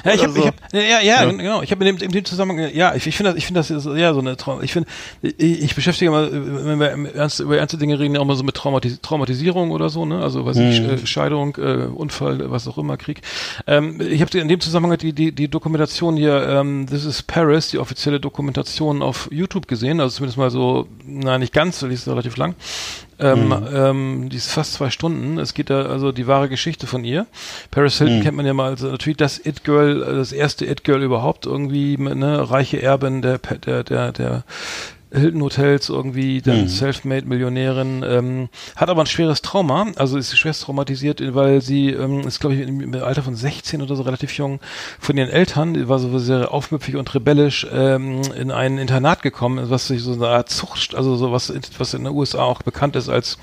[0.06, 0.48] Ja, ich Oder habe, ich so.
[0.48, 1.62] hab, ja, ja, ja, genau.
[1.62, 3.70] Ich habe in dem, in dem Zusammenhang, ja, ich, ich finde das, ich finde das
[3.70, 4.64] ist, ja so eine Traum.
[4.64, 4.88] Ich finde,
[5.22, 8.36] ich, ich beschäftige mal, wenn wir im ernst, über ernste Dinge reden, ja auch mal
[8.38, 10.22] so mit Traumatis Traumatisierung oder so, ne?
[10.22, 13.22] Also weiß ich, äh, Scheidung, äh, Unfall, was auch immer, Krieg.
[13.68, 17.70] Ähm, ich habe in dem Zusammenhang die, die, die Dokumentation hier, ähm, This is Paris,
[17.70, 21.96] die offizielle Dokumentation auf YouTube gesehen, also zumindest mal so, na nicht ganz, weil die
[21.96, 22.56] ist relativ lang.
[23.24, 25.38] Ähm, ähm, die ist fast zwei Stunden.
[25.40, 27.26] Es geht da also die wahre Geschichte von ihr.
[27.72, 30.84] Paris Hilton kennt man ja mal als natürlich das It Girl, äh, das erste It
[30.84, 34.44] Girl überhaupt irgendwie, ne, reiche Erbin der der der der
[35.14, 40.64] Hilton Hotels irgendwie, dann Selfmade Millionärin, ähm, hat aber ein schweres Trauma, also ist schwerst
[40.64, 44.60] traumatisiert, weil sie ähm, ist glaube ich im, Alter von 16 oder so relativ jung
[45.00, 49.88] von ihren Eltern, war so sehr aufmüpfig und rebellisch ähm, in ein Internat gekommen, was
[49.88, 53.10] sich so eine Art Zucht, also so was was in den USA auch bekannt ist
[53.10, 53.38] als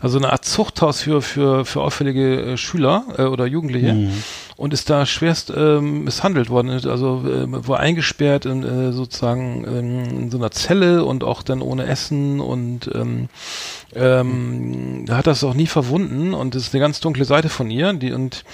[0.00, 3.92] also eine Art Zuchthaus für für für auffällige äh, Schüler äh, oder Jugendliche.
[4.56, 10.18] Und ist da schwerst ähm, misshandelt worden, also äh, war eingesperrt in, äh, sozusagen ähm,
[10.22, 13.28] in so einer Zelle und auch dann ohne Essen und ähm,
[13.94, 17.92] ähm, hat das auch nie verwunden und das ist eine ganz dunkle Seite von ihr,
[17.92, 18.44] die und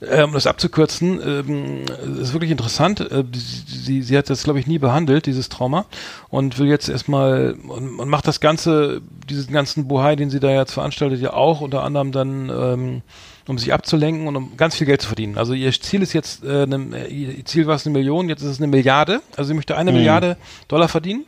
[0.00, 1.84] äh, um das abzukürzen, ähm,
[2.20, 3.00] ist wirklich interessant.
[3.00, 5.86] Äh, sie, sie hat das, glaube ich, nie behandelt, dieses Trauma,
[6.28, 10.50] und will jetzt erstmal und, und macht das Ganze, diesen ganzen Bohai, den sie da
[10.50, 13.02] jetzt veranstaltet, ja auch unter anderem dann, ähm,
[13.46, 15.38] um sich abzulenken und um ganz viel Geld zu verdienen.
[15.38, 18.50] Also ihr Ziel ist jetzt, äh, ne, ihr Ziel war es eine Million, jetzt ist
[18.50, 19.22] es eine Milliarde.
[19.36, 19.98] Also sie möchte eine mhm.
[19.98, 20.36] Milliarde
[20.68, 21.24] Dollar verdienen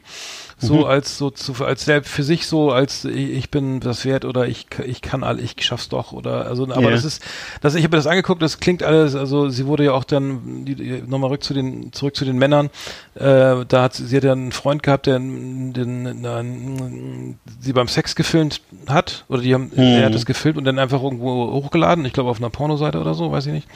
[0.58, 0.84] so mhm.
[0.84, 4.66] als so zu, als selbst für sich so als ich bin das wert oder ich
[4.84, 6.90] ich kann all ich schaff's doch oder also aber yeah.
[6.90, 7.22] das ist
[7.60, 11.02] das ich habe das angeguckt das klingt alles also sie wurde ja auch dann die,
[11.06, 12.70] nochmal rück zu den zurück zu den Männern
[13.14, 18.16] äh, da hat sie hat ja einen Freund gehabt der den, den, sie beim Sex
[18.16, 19.80] gefilmt hat oder die haben mhm.
[19.80, 23.14] er hat das gefilmt und dann einfach irgendwo hochgeladen ich glaube auf einer Pornoseite oder
[23.14, 23.68] so weiß ich nicht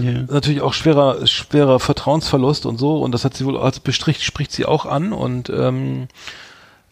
[0.00, 0.24] yeah.
[0.30, 4.52] natürlich auch schwerer schwerer Vertrauensverlust und so und das hat sie wohl als bestricht spricht
[4.52, 6.08] sie auch an und ähm,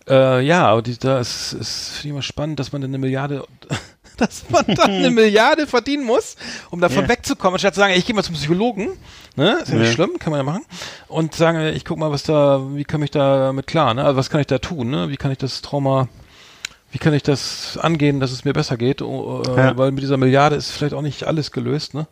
[0.09, 3.45] äh, ja, aber die, da ist, finde ich immer spannend, dass man eine Milliarde,
[4.17, 6.37] dass man dann eine Milliarde verdienen muss,
[6.71, 7.09] um davon yeah.
[7.09, 8.89] wegzukommen, anstatt zu sagen, ich gehe mal zum Psychologen,
[9.37, 10.65] ne, ist ja nicht schlimm, kann man ja machen,
[11.09, 14.17] und sagen, ich guck mal, was da, wie kann ich da mit klar, ne, also
[14.17, 16.09] was kann ich da tun, ne, wie kann ich das Trauma,
[16.91, 19.77] wie kann ich das angehen, dass es mir besser geht, uh, ja.
[19.77, 22.07] weil mit dieser Milliarde ist vielleicht auch nicht alles gelöst, ne.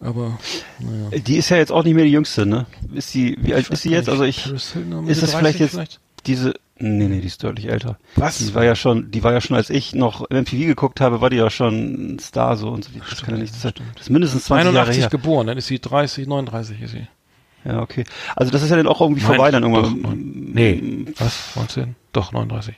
[0.00, 0.38] Aber
[0.78, 1.22] naja.
[1.22, 2.66] Die ist ja jetzt auch nicht mehr die jüngste, ne?
[2.94, 4.08] Ist sie, wie alt ist sie jetzt?
[4.08, 4.74] Also ich, ist
[5.22, 6.00] das vielleicht jetzt vielleicht?
[6.26, 7.98] diese, nee, nee, die ist deutlich älter.
[8.16, 8.38] Was?
[8.38, 11.28] Die war ja schon, die war ja schon, als ich noch MTV geguckt habe, war
[11.28, 12.90] die ja schon ein Star so und so.
[12.98, 15.10] Das stimmt, kann ja nicht, das, das ist mindestens 20 81 Jahre her.
[15.10, 17.06] geboren, dann ist sie 30, 39 ist sie.
[17.66, 18.04] Ja, okay.
[18.36, 20.02] Also das ist ja dann auch irgendwie Nein, vorbei dann irgendwann.
[20.02, 21.56] Doch, nee, was?
[21.56, 21.94] 19?
[22.12, 22.74] Doch, 39.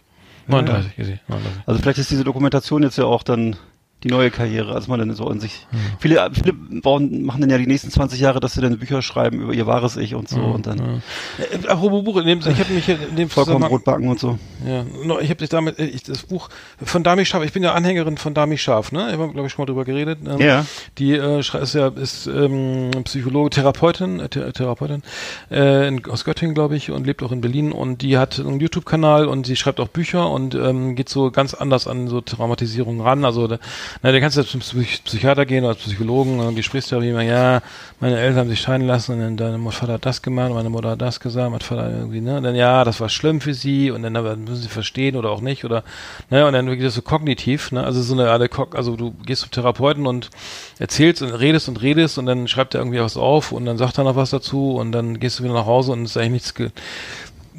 [0.48, 1.02] 39 ja.
[1.02, 1.20] ist sie.
[1.28, 1.62] 39.
[1.66, 3.56] Also vielleicht ist diese Dokumentation jetzt ja auch dann
[4.04, 5.66] die neue Karriere, als man dann so in sich.
[5.70, 5.78] Mhm.
[5.98, 9.40] Viele, viele bauen, machen dann ja die nächsten 20 Jahre, dass sie dann Bücher schreiben
[9.40, 10.52] über ihr wahres Ich und so mhm.
[10.52, 10.78] und dann.
[10.78, 11.44] Ja.
[11.44, 14.38] Äh, apropos Buch, in dem, ich habe mich in dem Vollkommen Brotbacken und so.
[14.66, 14.84] Ja,
[15.20, 16.48] ich habe dich damit, äh, ich, das Buch
[16.82, 19.06] von Dami Scharf, ich bin ja Anhängerin von Dami Scharf, ne?
[19.06, 20.18] Ich habe, glaube ich, schon mal drüber geredet.
[20.26, 20.66] Ähm, ja.
[20.98, 25.02] Die äh, ist ja ist ähm, Psychologe, Therapeutin, äh, Therapeutin
[25.50, 28.60] äh, in, aus Göttingen, glaube ich, und lebt auch in Berlin und die hat einen
[28.60, 33.00] YouTube-Kanal und sie schreibt auch Bücher und ähm, geht so ganz anders an so Traumatisierung
[33.00, 33.24] ran.
[33.24, 33.58] Also da,
[34.02, 37.60] na, der kannst du zum Psychiater gehen oder Psychologen und ja wie immer, ja,
[38.00, 40.90] meine Eltern haben sich scheiden lassen und dann deine Vater hat das gemacht, meine Mutter
[40.90, 43.90] hat das gesagt, mein Vater irgendwie, ne, und dann ja, das war schlimm für sie
[43.90, 45.82] und dann aber müssen sie verstehen oder auch nicht oder,
[46.30, 49.50] ne, und dann geht das so kognitiv, ne, also so eine, also du gehst zum
[49.50, 50.30] Therapeuten und
[50.78, 53.98] erzählst und redest und redest und dann schreibt er irgendwie was auf und dann sagt
[53.98, 56.32] er noch was dazu und dann gehst du wieder nach Hause und es ist eigentlich
[56.32, 56.54] nichts,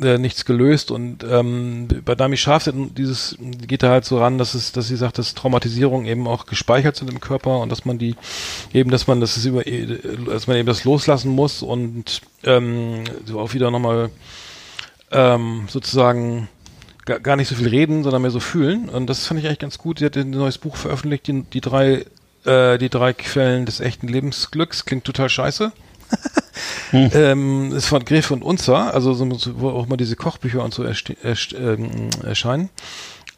[0.01, 4.53] äh, nichts gelöst und ähm, bei Dami Scharf dieses geht da halt so ran, dass
[4.53, 7.97] es, dass sie sagt, dass Traumatisierung eben auch gespeichert sind im Körper und dass man
[7.97, 8.15] die
[8.73, 13.53] eben, dass man das über, dass man eben das loslassen muss und ähm, so auch
[13.53, 14.09] wieder nochmal
[15.11, 16.49] ähm, sozusagen
[17.05, 18.89] gar, gar nicht so viel reden, sondern mehr so fühlen.
[18.89, 19.99] Und das fand ich eigentlich ganz gut.
[19.99, 22.05] Sie hat ein neues Buch veröffentlicht, die, die drei
[22.45, 24.85] äh, die drei Quellen des echten Lebensglücks.
[24.85, 25.71] Klingt total scheiße
[26.93, 27.09] hm.
[27.13, 29.27] ähm, ist von Gref und Unzer, also so,
[29.59, 32.69] wo auch mal diese Kochbücher und so ähm, erscheinen.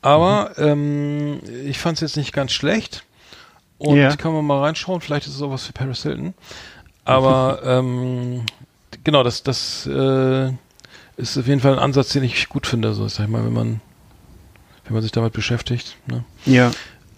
[0.01, 0.63] Aber mhm.
[0.63, 3.03] ähm, ich fand es jetzt nicht ganz schlecht.
[3.77, 4.15] Und yeah.
[4.15, 6.33] kann man mal reinschauen, vielleicht ist es auch was für Paris Hilton.
[7.05, 8.45] Aber ähm,
[9.05, 10.51] genau, das, das äh,
[11.15, 13.53] ist auf jeden Fall ein Ansatz, den ich gut finde, so sag ich mal, wenn
[13.53, 13.81] man,
[14.83, 15.95] wenn man sich damit beschäftigt.
[16.07, 16.25] Ne?
[16.45, 16.71] Ja.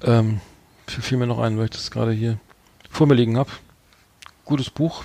[0.04, 0.40] Ähm,
[0.86, 2.38] fiel mir noch ein, weil ich das gerade hier
[2.92, 3.50] vor mir liegen habe.
[4.46, 5.04] Gutes Buch,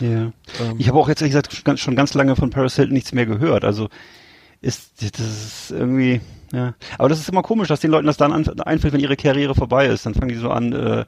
[0.00, 0.32] ja.
[0.60, 3.26] Ähm, ich habe auch jetzt ehrlich gesagt schon ganz lange von Paris Hilton nichts mehr
[3.26, 3.64] gehört.
[3.64, 3.88] Also
[4.60, 6.20] ist das ist irgendwie,
[6.52, 6.74] ja.
[6.98, 9.86] Aber das ist immer komisch, dass den Leuten das dann einfällt, wenn ihre Karriere vorbei
[9.86, 10.06] ist.
[10.06, 11.04] Dann fangen die so an, äh,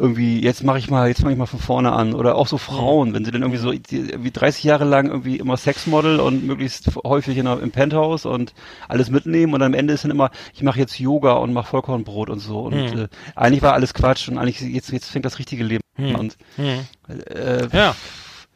[0.00, 2.14] irgendwie, jetzt mache ich mal, jetzt fange ich mal von vorne an.
[2.14, 5.56] Oder auch so Frauen, wenn sie dann irgendwie so wie 30 Jahre lang irgendwie immer
[5.56, 8.54] Sexmodel und möglichst häufig in, im Penthouse und
[8.88, 12.30] alles mitnehmen und am Ende ist dann immer, ich mache jetzt Yoga und mache Vollkornbrot
[12.30, 12.60] und so.
[12.60, 13.02] Und mhm.
[13.02, 16.14] äh, eigentlich war alles Quatsch und eigentlich jetzt, jetzt fängt das richtige Leben hm.
[16.14, 16.86] Und, hm.
[17.08, 17.94] Äh, ja.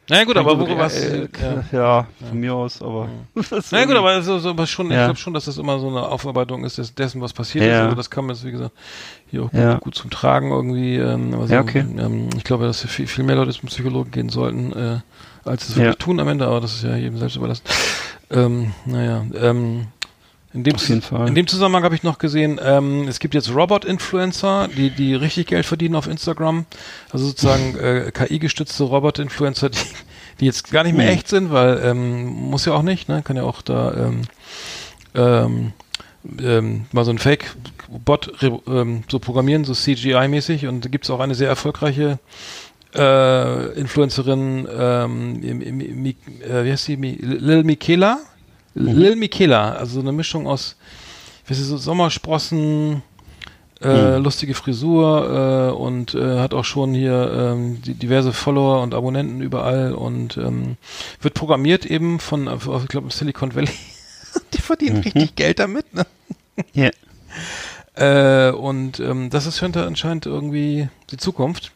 [0.09, 1.03] Na ja, gut, aber wo was?
[1.03, 1.65] Äh, ja.
[1.73, 3.09] ja, von mir aus, aber.
[3.35, 3.43] Ja.
[3.71, 5.89] Na ja, gut, aber, so, so, aber schon, ich glaube schon, dass das immer so
[5.89, 7.73] eine Aufarbeitung ist des, dessen, was passiert ist.
[7.73, 8.73] Also das kam jetzt, wie gesagt,
[9.31, 10.97] hier auch gut, gut zum Tragen irgendwie.
[10.97, 11.85] Ähm, also, ja, okay.
[11.99, 14.99] Ähm, ich glaube, dass viel, viel mehr Leute zum Psychologen gehen sollten, äh,
[15.45, 17.65] als es wirklich tun am Ende, aber das ist ja jedem selbst überlassen.
[18.31, 19.87] Ähm, naja, ähm,
[20.55, 21.27] in dem, Auf jeden Fall.
[21.27, 25.49] in dem Zusammenhang habe ich noch gesehen, ähm, es gibt jetzt Robot-Influencer, die, die richtig
[25.49, 26.65] Geld verdienen auf Instagram.
[27.11, 29.79] Also sozusagen äh, KI-gestützte Robot-Influencer, die,
[30.39, 33.23] die jetzt gar nicht mehr echt sind, weil ähm, muss ja auch nicht, ne?
[33.23, 34.23] Kann ja auch da ähm,
[35.17, 35.73] ähm,
[36.41, 38.33] ähm, mal so ein Fake-Bot
[38.69, 40.69] ähm, so programmieren, so CGI-mäßig.
[40.69, 42.21] Und da gibt es auch eine sehr erfolgreiche
[42.95, 46.95] äh, Influencerin, ähm, im, im, im, äh, wie heißt die?
[46.95, 48.21] Lil Michaela?
[48.75, 48.87] Mhm.
[48.87, 50.77] Lil Michaela, also eine Mischung aus,
[51.47, 53.03] wie so Sommersprossen,
[53.81, 54.25] äh, mhm.
[54.25, 59.41] lustige Frisur äh, und äh, hat auch schon hier ähm, die, diverse Follower und Abonnenten
[59.41, 60.77] überall und ähm,
[61.21, 63.69] wird programmiert eben von, ich glaube, Silicon Valley.
[64.55, 65.03] die verdienen mhm.
[65.03, 66.07] richtig Geld damit, ne?
[66.73, 66.91] Ja.
[67.97, 71.71] Äh, und ähm, das ist schon anscheinend irgendwie die Zukunft.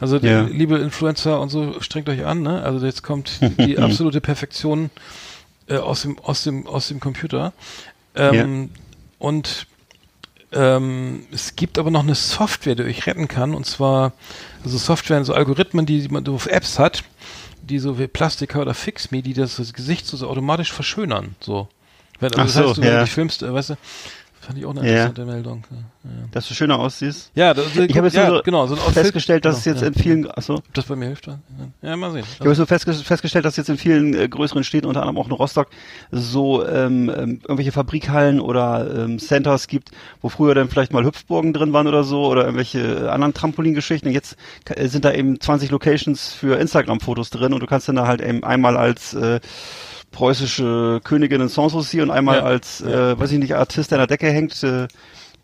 [0.00, 0.42] Also die, ja.
[0.42, 2.62] liebe Influencer und so, strengt euch an, ne?
[2.62, 4.90] Also jetzt kommt die absolute Perfektion
[5.68, 7.52] äh, aus dem aus dem aus dem Computer.
[8.14, 8.80] Ähm, ja.
[9.18, 9.66] Und
[10.52, 14.12] ähm, es gibt aber noch eine Software, die euch retten kann, und zwar
[14.64, 17.04] also Software, so Algorithmen, die, die man auf Apps hat,
[17.62, 21.36] die so wie Plastica oder FixMe, die das, das Gesicht so, so automatisch verschönern.
[21.40, 21.68] So.
[22.20, 22.98] Wenn, also Ach das so, heißt, du, wenn ja.
[22.98, 23.76] du dich filmst, äh, weißt du,
[24.42, 25.26] Fand ich auch eine interessante ja.
[25.28, 25.64] Meldung.
[25.70, 26.10] Ja.
[26.32, 27.30] Dass du schöner aussiehst.
[27.36, 30.02] Ja, das, ich habe jetzt ja, so genau, so festgestellt, dass genau, es jetzt in
[30.02, 30.62] vielen, achso.
[30.72, 31.28] Das bei mir hilft.
[31.80, 32.24] Ja, mal sehen.
[32.28, 35.32] Ich habe so festgestellt, dass jetzt in vielen äh, größeren Städten, unter anderem auch in
[35.32, 35.68] Rostock,
[36.10, 41.52] so ähm, ähm, irgendwelche Fabrikhallen oder ähm, Centers gibt, wo früher dann vielleicht mal Hüpfburgen
[41.52, 44.10] drin waren oder so oder irgendwelche anderen Trampolingeschichten.
[44.10, 44.36] Jetzt
[44.74, 48.20] äh, sind da eben 20 Locations für Instagram-Fotos drin und du kannst dann da halt
[48.20, 49.38] eben einmal als äh,
[50.12, 52.42] preußische Königin in Sanssouci und einmal ja.
[52.44, 54.86] als, äh, weiß ich nicht, Artist an der Decke hängt, äh,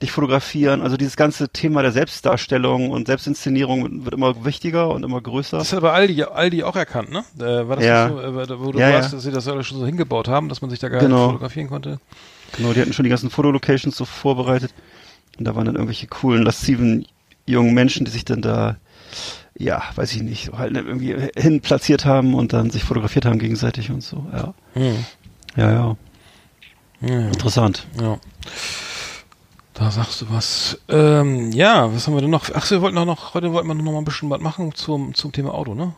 [0.00, 0.80] dich fotografieren.
[0.80, 5.58] Also dieses ganze Thema der Selbstdarstellung und Selbstinszenierung wird immer wichtiger und immer größer.
[5.58, 7.24] Das hat aber Aldi, Aldi auch erkannt, ne?
[7.38, 8.08] Äh, war das ja.
[8.08, 10.60] so, äh, wo du ja, warst, dass sie das alles schon so hingebaut haben, dass
[10.60, 11.16] man sich da gar genau.
[11.16, 11.98] nicht fotografieren konnte?
[12.56, 14.72] Genau, die hatten schon die ganzen Fotolocations so vorbereitet.
[15.38, 17.06] Und da waren dann irgendwelche coolen, lasziven
[17.46, 18.76] jungen Menschen, die sich dann da
[19.58, 23.90] ja, weiß ich nicht, halt irgendwie hin platziert haben und dann sich fotografiert haben gegenseitig
[23.90, 24.54] und so, ja.
[24.74, 25.04] Hm.
[25.56, 25.96] Ja, ja.
[27.00, 27.18] ja.
[27.26, 27.86] Interessant.
[28.00, 28.18] Ja.
[29.74, 30.80] Da sagst du was.
[30.88, 32.50] Ähm, ja, was haben wir denn noch?
[32.54, 35.14] Ach, wir wollten auch noch, heute wollten wir noch mal ein bisschen was machen zum,
[35.14, 35.94] zum Thema Auto, ne?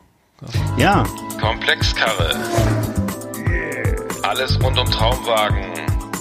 [0.78, 1.04] Ja.
[1.40, 2.34] Komplexkarre.
[4.22, 5.64] Alles rund um Traumwagen,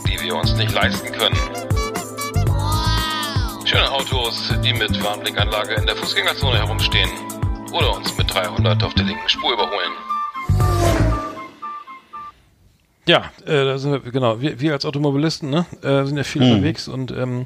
[0.05, 1.37] die wir uns nicht leisten können.
[3.69, 7.07] Schöne Autos, die mit Warnblinkanlage in der Fußgängerzone herumstehen
[7.71, 9.91] oder uns mit 300 auf der linken Spur überholen.
[13.05, 16.41] Ja, äh, da sind wir, genau, wir, wir als Automobilisten ne, äh, sind ja viel
[16.41, 16.51] mhm.
[16.51, 17.45] unterwegs und ähm,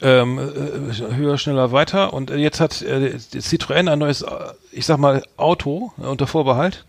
[0.00, 2.12] ähm, äh, höher, schneller, weiter.
[2.12, 4.28] Und jetzt hat äh, Citroën ein neues, äh,
[4.72, 6.84] ich sag mal, Auto äh, unter Vorbehalt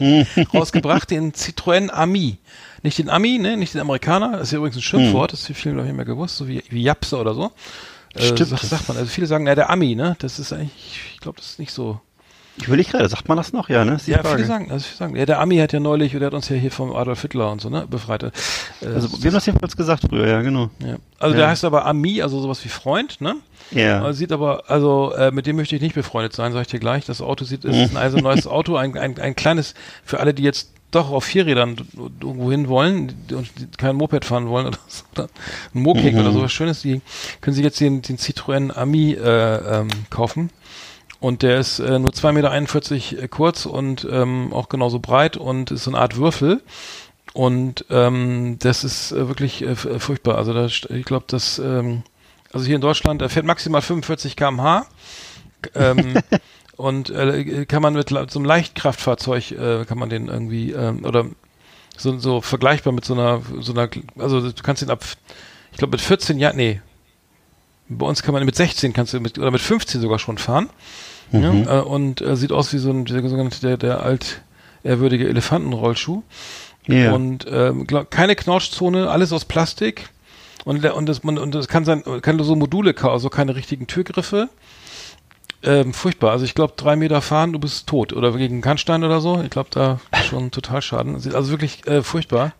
[0.54, 2.38] rausgebracht, den Citroën Ami.
[2.84, 5.36] Nicht den Ami, ne, nicht den Amerikaner, das ist ja übrigens ein Schimpfwort, mhm.
[5.36, 7.50] das ist vielen, glaube ich, nicht mehr gewusst, so wie, wie Japse oder so.
[8.14, 8.50] Äh, Stimmt.
[8.50, 11.38] Sagt, sagt man, also viele sagen, ja, der Ami, ne, das ist eigentlich, ich glaube,
[11.38, 11.98] das ist nicht so.
[12.58, 13.96] Ich will nicht gerade, sagt man das noch, ja, ne?
[14.04, 14.36] Ja, Frage.
[14.36, 16.56] viele sagen, also viele sagen, ja, der Ami hat ja neulich, der hat uns ja
[16.56, 18.22] hier vom Adolf Hitler und so, ne, befreit.
[18.22, 18.30] Äh,
[18.84, 20.68] also, wir haben das jedenfalls gesagt früher, ja, genau.
[20.80, 20.96] Ja.
[21.18, 21.40] Also, ja.
[21.40, 23.36] der heißt aber Ami, also sowas wie Freund, ne?
[23.70, 24.02] Ja.
[24.02, 26.80] Also sieht aber, also, äh, mit dem möchte ich nicht befreundet sein, sag ich dir
[26.80, 27.06] gleich.
[27.06, 29.72] Das Auto sieht, ist ein also neues Auto, ein, ein, ein kleines,
[30.04, 34.66] für alle, die jetzt doch auf Vierrädern irgendwo hin wollen und kein Moped fahren wollen
[34.66, 35.28] oder so, oder
[35.74, 36.20] ein Moped mhm.
[36.20, 37.00] oder sowas Schönes, die
[37.40, 40.50] können sich jetzt den, den Citroën Ami äh, ähm, kaufen.
[41.20, 45.70] Und der ist äh, nur 2,41 Meter äh, kurz und ähm, auch genauso breit und
[45.70, 46.60] ist so eine Art Würfel.
[47.32, 50.36] Und ähm, das ist äh, wirklich äh, äh furchtbar.
[50.36, 52.02] Also da, ich glaube, das, ähm,
[52.52, 54.86] also hier in Deutschland, er fährt maximal 45 km/h.
[55.74, 56.14] Ähm,
[56.76, 61.26] Und äh, kann man mit so einem Leichtkraftfahrzeug, äh, kann man den irgendwie, ähm, oder
[61.96, 65.04] so, so vergleichbar mit so einer, so einer, also du kannst den ab,
[65.70, 66.80] ich glaube mit 14 Jahren, nee,
[67.88, 70.70] bei uns kann man mit 16 kannst du mit, oder mit 15 sogar schon fahren.
[71.30, 71.64] Mhm.
[71.64, 74.42] Ja, äh, und äh, sieht aus wie so ein, der der, der alt
[74.82, 76.22] ehrwürdige Elefantenrollschuh.
[76.88, 77.14] Yeah.
[77.14, 80.10] Und ähm, glaub, keine Knautschzone, alles aus Plastik.
[80.64, 84.48] Und, und, das, man, und das kann sein, kann so Module, also keine richtigen Türgriffe.
[85.64, 86.32] Ähm, furchtbar.
[86.32, 88.12] Also ich glaube, drei Meter fahren, du bist tot.
[88.12, 89.40] Oder gegen Kannstein oder so.
[89.42, 89.98] Ich glaube, da
[90.28, 91.14] schon total Schaden.
[91.14, 92.52] Also wirklich äh, furchtbar.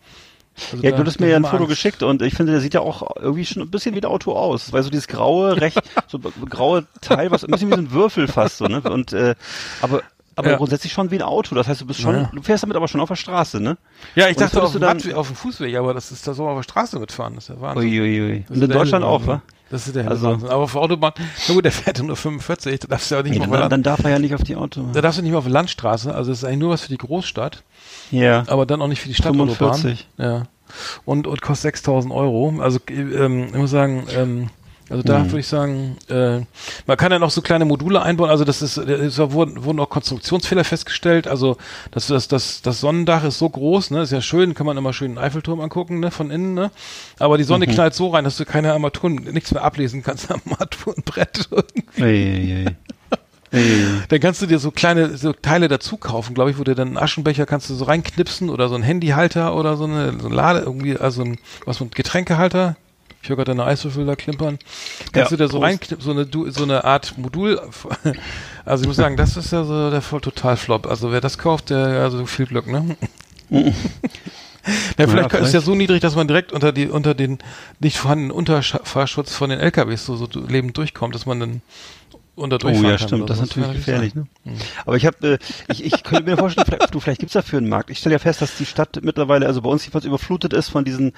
[0.72, 1.70] Also ja, du hast mir ja ein Foto Angst.
[1.70, 4.32] geschickt und ich finde, der sieht ja auch irgendwie schon ein bisschen wie ein Auto
[4.32, 4.72] aus.
[4.72, 8.28] Weil so dieses graue, recht, so graue Teil, was ein bisschen wie so ein Würfel
[8.28, 8.80] fast so, ne?
[8.80, 9.34] Und äh,
[9.82, 10.02] aber
[10.36, 10.56] aber ja.
[10.56, 11.54] grundsätzlich schon wie ein Auto.
[11.54, 12.30] Das heißt, du bist schon, ja.
[12.32, 13.76] du fährst damit aber schon auf der Straße, ne?
[14.14, 16.56] Ja, ich dachte auf, du dann, auf dem Fußweg, aber das ist da so auf
[16.56, 17.88] der Straße mitfahren, das ist ja Wahnsinn.
[17.88, 18.44] Uiuiui.
[18.48, 19.42] Und in Deutschland auch, wa?
[19.70, 20.48] Das ist der also, Wahnsinn.
[20.48, 21.12] Aber auf Autobahn,
[21.48, 23.83] na gut, der fährt nur 45, da darfst du ja nicht nee, mal dann, dann
[23.83, 24.85] darf er ja nicht auf die Auto.
[24.92, 26.90] Da darfst du nicht mal auf die Landstraße, also das ist eigentlich nur was für
[26.90, 27.62] die Großstadt.
[28.11, 28.44] Ja.
[28.46, 29.74] Aber dann auch nicht für die Stadtautobahn.
[29.74, 30.07] 45.
[30.18, 30.42] Ja.
[31.05, 32.55] Und, und kostet 6000 Euro.
[32.59, 34.50] Also, ähm, ich muss sagen, ähm,
[34.90, 36.40] Also da würde ich sagen, äh,
[36.87, 38.29] man kann ja noch so kleine Module einbauen.
[38.29, 41.27] Also das ist, es wurden, wurden auch Konstruktionsfehler festgestellt.
[41.27, 41.57] Also
[41.90, 44.92] das, das, das, das Sonnendach ist so groß, ne, ist ja schön, kann man immer
[44.92, 46.70] schön den Eiffelturm angucken, ne, von innen, ne.
[47.18, 50.40] Aber die Sonne knallt so rein, dass du keine Armaturen, nichts mehr ablesen kannst am
[50.51, 51.49] Armaturenbrett.
[51.99, 52.77] Ei, ei, ei.
[53.55, 54.03] Ei.
[54.09, 56.88] Dann kannst du dir so kleine so Teile dazu kaufen, glaube ich, wo du dann
[56.88, 60.35] einen Aschenbecher kannst du so reinknipsen oder so ein Handyhalter oder so eine so ein
[60.35, 62.77] Lade irgendwie, also ein was mit Getränkehalter.
[63.24, 64.58] Ich höre gerade deine Eiswürfel da klimpern.
[65.12, 67.60] Kannst Ja, du da so reinknipsen, so eine so eine Art Modul.
[68.66, 70.87] Also ich muss sagen, das ist ja so der voll total Flop.
[70.87, 72.96] Also wer das kauft, der also viel Glück, ne?
[74.98, 75.54] Ja, vielleicht, ist vielleicht.
[75.54, 77.38] ja so niedrig, dass man direkt unter die unter den
[77.80, 81.62] nicht vorhandenen Unterfahrschutz von den LKWs so, so lebend durchkommt, dass man dann
[82.37, 84.14] unter Oh ja, stimmt, das ist natürlich gefährlich.
[84.14, 84.27] Ne?
[84.87, 87.68] Aber ich habe, äh, ich, ich könnte mir vorstellen, vielleicht, du, vielleicht gibt's dafür einen
[87.68, 87.90] Markt.
[87.90, 90.85] Ich stelle ja fest, dass die Stadt mittlerweile, also bei uns jedenfalls überflutet ist von
[90.85, 91.12] diesen,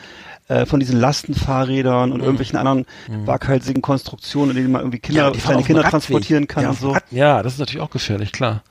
[0.49, 2.87] äh, von diesen Lastenfahrrädern und irgendwelchen anderen
[3.25, 6.93] waghalsigen Konstruktionen, in denen man irgendwie Kinder, fahren kleine Kinder transportieren kann ja, und so.
[6.93, 8.63] Rad- Ja, das ist natürlich auch gefährlich, klar.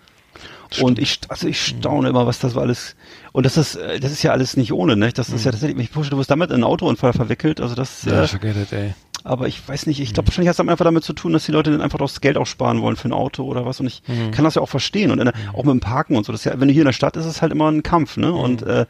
[0.82, 2.96] Und ich, also ich staune immer, was das so alles,
[3.32, 5.12] und das ist, äh, das ist ja alles nicht ohne, ne?
[5.14, 8.04] Das ist ja tatsächlich, ich vorstelle, du wirst damit in einen Autounfall verwickelt, also das,
[8.04, 8.94] Ja, äh, forget it, ey.
[9.26, 11.52] Aber ich weiß nicht, ich glaube wahrscheinlich hat es einfach damit zu tun, dass die
[11.52, 14.02] Leute dann einfach das Geld auch sparen wollen für ein Auto oder was und ich
[14.32, 16.44] kann das ja auch verstehen und in, der- auch mit dem Parken und so, das
[16.46, 18.32] ja, wenn du hier in der Stadt ist, ist es halt immer ein Kampf, ne?
[18.32, 18.86] Und, äh,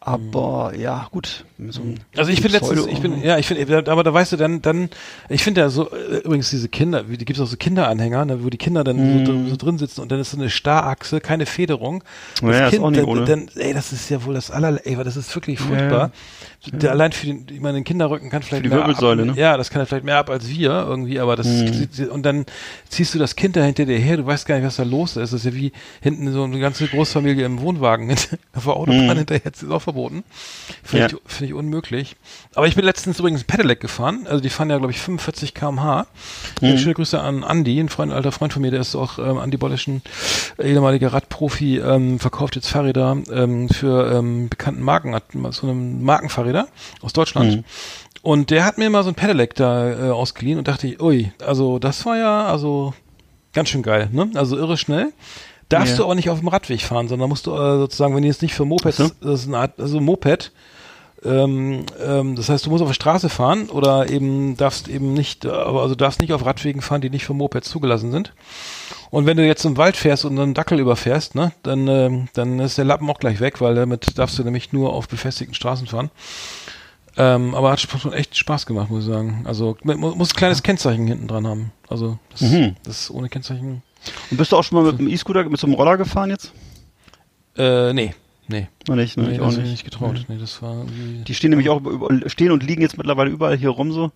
[0.00, 1.44] aber, ja, gut.
[1.68, 4.36] So ein, Also ich ein letztens, ich bin, ja, ich finde, aber da weißt du
[4.36, 4.88] dann, dann,
[5.28, 8.42] ich finde ja so, äh, übrigens diese Kinder, wie, die gibt's auch so Kinderanhänger, ne,
[8.44, 11.20] wo die Kinder dann so, drin- so drin sitzen und dann ist so eine Starrachse,
[11.20, 12.02] keine Federung.
[12.42, 13.24] Ja, ja, ist auch nicht dann, ohne.
[13.24, 16.10] dann, ey, das ist ja wohl das aller, ey, das ist wirklich furchtbar.
[16.72, 19.40] Der allein für den, ich meine, den Kinderrücken kann vielleicht die mehr Wirbelsäule, ab, ne?
[19.40, 21.46] Ja, das kann er vielleicht mehr ab als wir irgendwie, aber das,
[22.10, 22.46] und dann
[22.88, 25.10] ziehst du das Kind da hinter dir her, du weißt gar nicht, was da los
[25.16, 25.32] ist.
[25.32, 28.10] Das ist ja wie hinten so eine ganze Großfamilie im Wohnwagen
[28.54, 30.24] auf der Autobahn hinterher, das ist auch verboten.
[30.82, 31.18] Finde Ja.
[31.26, 32.16] ich, finde ich unmöglich.
[32.54, 34.26] Aber ich bin letztens übrigens ein Pedelec gefahren.
[34.28, 36.06] Also die fahren ja, glaube ich, 45 km/h.
[36.60, 36.78] Mhm.
[36.78, 39.56] Schöne Grüße an Andy, ein Freund, alter Freund von mir, der ist auch ähm, Andi
[39.56, 40.02] Bollischen,
[40.58, 45.74] äh, ehemaliger Radprofi, ähm, verkauft jetzt Fahrräder ähm, für ähm, bekannten Marken, hat so eine
[45.74, 46.68] Markenfahrräder
[47.02, 47.64] aus Deutschland.
[48.22, 51.32] Und der hat mir mal so ein Pedelec da äh, ausgeliehen und dachte ich, ui,
[51.44, 52.94] also das war ja also
[53.52, 54.30] ganz schön geil, ne?
[54.34, 55.12] Also irre schnell.
[55.68, 55.96] Darfst Ja.
[55.98, 58.42] du aber nicht auf dem Radweg fahren, sondern musst du äh, sozusagen, wenn die jetzt
[58.42, 59.10] nicht für Mopeds, so.
[59.20, 60.52] das ist eine Art, also Moped,
[61.24, 65.44] ähm, ähm, das heißt, du musst auf der Straße fahren oder eben darfst eben nicht,
[65.44, 68.32] äh, aber also darfst nicht auf Radwegen fahren, die nicht für Mopeds zugelassen sind.
[69.10, 72.58] Und wenn du jetzt im Wald fährst und einen Dackel überfährst, ne, dann, ähm, dann
[72.60, 75.86] ist der Lappen auch gleich weg, weil damit darfst du nämlich nur auf befestigten Straßen
[75.86, 76.10] fahren.
[77.16, 79.44] Ähm, aber hat schon echt Spaß gemacht, muss ich sagen.
[79.46, 81.70] Also mu- muss ein kleines Kennzeichen hinten dran haben.
[81.88, 82.74] Also das, Mhm.
[82.84, 83.82] das ohne Kennzeichen.
[84.32, 86.52] Und bist du auch schon mal mit einem E-Scooter, mit so einem Roller gefahren jetzt?
[87.56, 88.12] Äh, nee,
[88.48, 88.68] nee.
[88.88, 89.70] Noch nicht, noch nee nicht, das auch ich nicht.
[89.70, 90.24] nicht getraut.
[90.28, 90.84] Nee, das war.
[91.26, 94.10] Die stehen nämlich auch über, stehen und liegen jetzt mittlerweile überall hier rum so.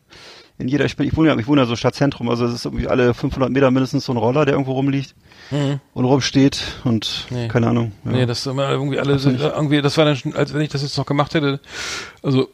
[0.60, 2.64] In jeder, ich, bin, ich wohne ja, ich wohne ja so Stadtzentrum, also es ist
[2.64, 5.14] irgendwie alle 500 Meter mindestens so ein Roller, der irgendwo rumliegt
[5.52, 5.80] Mhm.
[5.94, 7.48] und rumsteht und Nee.
[7.48, 7.92] keine Ahnung.
[8.04, 8.10] Ja.
[8.10, 10.82] Nee, das immer irgendwie alle, so, irgendwie, das war dann schon, als wenn ich das
[10.82, 11.60] jetzt noch gemacht hätte.
[12.22, 12.48] Also,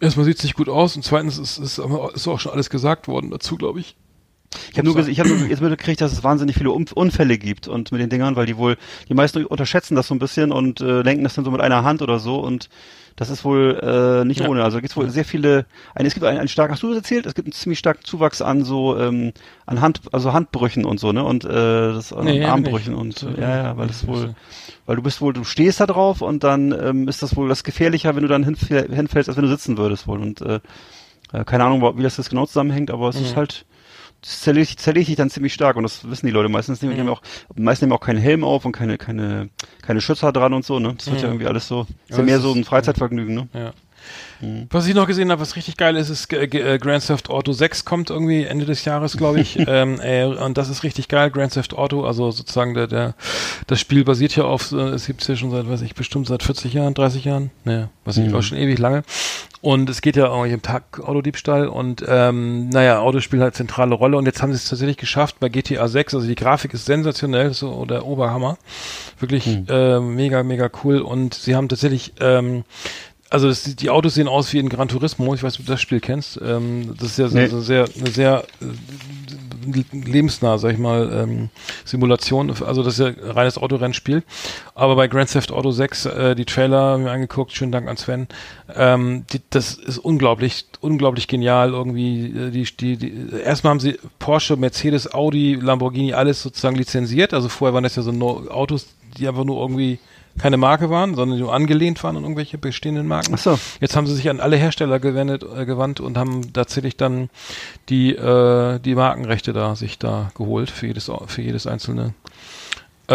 [0.00, 3.30] erstmal sieht's nicht gut aus und zweitens ist, ist, ist auch schon alles gesagt worden
[3.30, 3.96] dazu, glaube ich.
[4.72, 7.92] Ich habe nur, ich hab nur jetzt mitgekriegt, dass es wahnsinnig viele Unfälle gibt und
[7.92, 8.76] mit den Dingern, weil die wohl,
[9.08, 11.82] die meisten unterschätzen das so ein bisschen und äh, lenken das dann so mit einer
[11.84, 12.68] Hand oder so und
[13.16, 14.48] das ist wohl äh, nicht Ja.
[14.48, 14.62] ohne.
[14.62, 17.24] Also gibt's wohl sehr viele, ein, es gibt einen, einen starken, hast du das erzählt?
[17.24, 19.32] Es gibt einen ziemlich starken Zuwachs an so, ähm,
[19.64, 21.24] an Hand, also Handbrüchen und so, ne?
[21.24, 23.22] Und äh, das an Nee, Armbrüchen nicht.
[23.24, 24.34] und äh, ja, ja, weil das wohl,
[24.84, 27.64] weil du bist wohl, du stehst da drauf und dann ähm, ist das wohl das
[27.64, 30.20] gefährlicher, wenn du dann hinfäll- hinfällst, als wenn du sitzen würdest wohl.
[30.20, 30.60] Und äh,
[31.32, 33.36] äh, keine Ahnung, wie das jetzt genau zusammenhängt, aber es ist Mhm.
[33.36, 33.64] halt, das
[34.22, 36.90] zerlegt, zerlegt dich dann ziemlich stark und das wissen die Leute meistens nicht.
[36.90, 37.08] Und Die Mhm.
[37.08, 37.22] haben auch,
[37.56, 39.48] meistens nehmen auch keinen Helm auf und keine, keine,
[39.82, 40.94] keine Schützer dran und so, ne?
[40.96, 41.22] Das wird Mhm.
[41.22, 43.48] ja irgendwie alles so, ist ja mehr so ein Freizeitvergnügen, ne?
[43.54, 43.72] Ja.
[44.40, 44.66] Mhm.
[44.70, 47.52] Was ich noch gesehen habe, was richtig geil ist, ist äh, äh, Grand Theft Auto
[47.52, 49.58] 6 kommt irgendwie Ende des Jahres, glaube ich.
[49.66, 52.04] ähm, äh, und das ist richtig geil, Grand Theft Auto.
[52.04, 53.14] Also sozusagen der, der
[53.66, 56.42] das Spiel basiert ja auf, äh, es gibt's ja schon seit, weiß ich, bestimmt seit
[56.42, 57.50] 40 Jahren, 30 Jahren.
[57.64, 58.34] Naja, weiß ich, Mhm.
[58.34, 59.02] auch schon ewig lange.
[59.62, 63.94] Und es geht ja auch im Tag Autodiebstahl und ähm, naja, Autos spielen halt zentrale
[63.94, 66.14] Rolle und jetzt haben sie es tatsächlich geschafft bei GTA 6.
[66.14, 68.58] Also die Grafik ist sensationell, so der Oberhammer.
[69.18, 69.66] Wirklich Mhm.
[69.68, 70.98] äh, mega, mega cool.
[71.00, 72.64] Und sie haben tatsächlich ähm,
[73.30, 75.34] also das, die Autos sehen aus wie in Gran Turismo.
[75.34, 76.40] Ich weiß, ob du das Spiel kennst.
[76.42, 77.46] Ähm, das ist ja so, Nee.
[77.48, 78.66] so sehr, eine sehr äh,
[79.92, 81.48] lebensnah, sag ich mal, ähm,
[81.84, 82.50] Simulation.
[82.64, 84.22] Also das ist ja ein reines Autorennspiel.
[84.74, 87.52] Aber bei Grand Theft Auto 6, äh, die Trailer haben wir angeguckt.
[87.52, 88.28] Schönen Dank an Sven.
[88.74, 91.70] Ähm, die, das ist unglaublich, unglaublich genial.
[91.70, 97.34] Irgendwie äh, die, die, die erstmal haben sie Porsche, Mercedes, Audi, Lamborghini alles sozusagen lizenziert.
[97.34, 98.86] Also vorher waren das ja so no Autos,
[99.18, 99.98] die einfach nur irgendwie
[100.38, 103.34] keine Marke waren, sondern nur angelehnt waren an irgendwelche bestehenden Marken.
[103.34, 103.58] Ach so.
[103.80, 107.30] Jetzt haben sie sich an alle Hersteller gewendet, äh, gewandt und haben tatsächlich dann
[107.88, 112.12] die, äh, die Markenrechte da sich da geholt für jedes, für jedes einzelne
[113.08, 113.14] äh,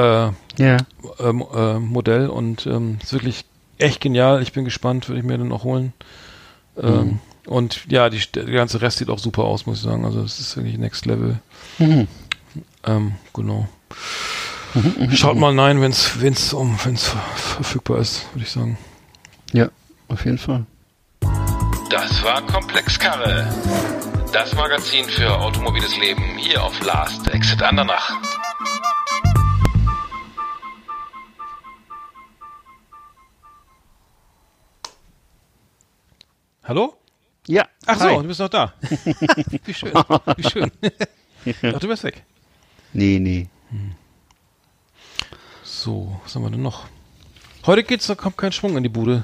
[0.57, 0.78] Ja.
[1.19, 3.45] ähm, äh, Modell und ähm, ist wirklich
[3.78, 4.41] echt genial.
[4.41, 5.93] Ich bin gespannt, würde ich mir dann auch holen.
[6.82, 10.05] Ähm, Und ja, die, der ganze Rest sieht auch super aus, muss ich sagen.
[10.05, 11.39] Also es ist wirklich Next Level.
[11.80, 12.07] Mhm.
[12.86, 13.67] Ähm, genau.
[15.13, 18.78] Schaut mal nein, wenn es wenn's um wenn's ver- verfügbar ist, würde ich sagen.
[19.51, 19.69] Ja,
[20.07, 20.65] auf jeden Fall.
[21.89, 23.53] Das war Komplexkarre.
[24.32, 28.11] Das Magazin für automobiles Leben hier auf Last Exit Andernach.
[36.63, 36.95] Hallo?
[37.47, 37.67] Ja.
[37.86, 38.15] Ach hi.
[38.15, 38.74] so, du bist noch da.
[39.65, 39.91] Wie schön.
[40.38, 40.72] Wie schön.
[41.76, 42.24] Ach, du bist weg.
[42.93, 43.47] Nee, nee.
[45.82, 46.86] So, was haben wir denn noch?
[47.65, 49.23] Heute geht's, da kommt kein Schwung in die Bude.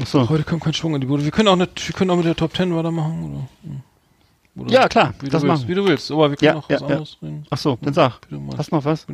[0.00, 0.26] Ach so.
[0.30, 1.24] Heute kommt kein Schwung in die Bude.
[1.24, 3.48] Wir können auch nicht, wir können auch mit der Top 10 weitermachen, oder?
[3.70, 4.62] Hm.
[4.62, 6.56] oder Ja, klar, Wie du das willst, machen Wie du willst, aber wir können Ja,
[6.56, 6.92] auch was ja, ja.
[6.94, 7.46] anderes reden.
[7.50, 8.20] Ach so, dann sag.
[8.56, 9.06] Hast du noch was?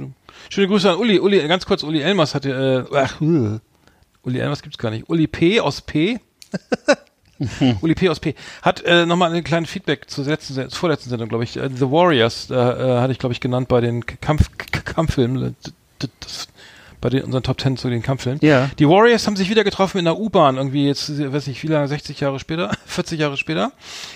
[0.48, 1.18] Schöne Grüße an Uli.
[1.18, 3.58] Uli, ganz kurz, Uli Elmers hatte, äh, ach, äh,
[4.22, 5.08] Uli Elmers gibt's gar nicht.
[5.08, 5.58] Uli P.
[5.58, 6.20] aus P.
[7.80, 8.10] Uli P.
[8.10, 8.36] aus P.
[8.62, 11.56] Hat äh, nochmal ein kleines Feedback zur, letzten, vorletzten Sendung, glaube ich.
[11.56, 14.52] Äh, The Warriors, da äh, hatte ich, glaube ich, genannt bei den Kampf,
[14.84, 15.56] Kampffilmen.
[15.98, 16.48] Das,
[17.00, 18.40] bei den, unseren Top Ten zu den Kampffilmen.
[18.42, 18.70] Ja.
[18.80, 21.86] Die Warriors haben sich wieder getroffen in der U-Bahn, irgendwie jetzt, weiß nicht, wie lange,
[21.86, 23.70] 60 Jahre später, 40 Jahre später,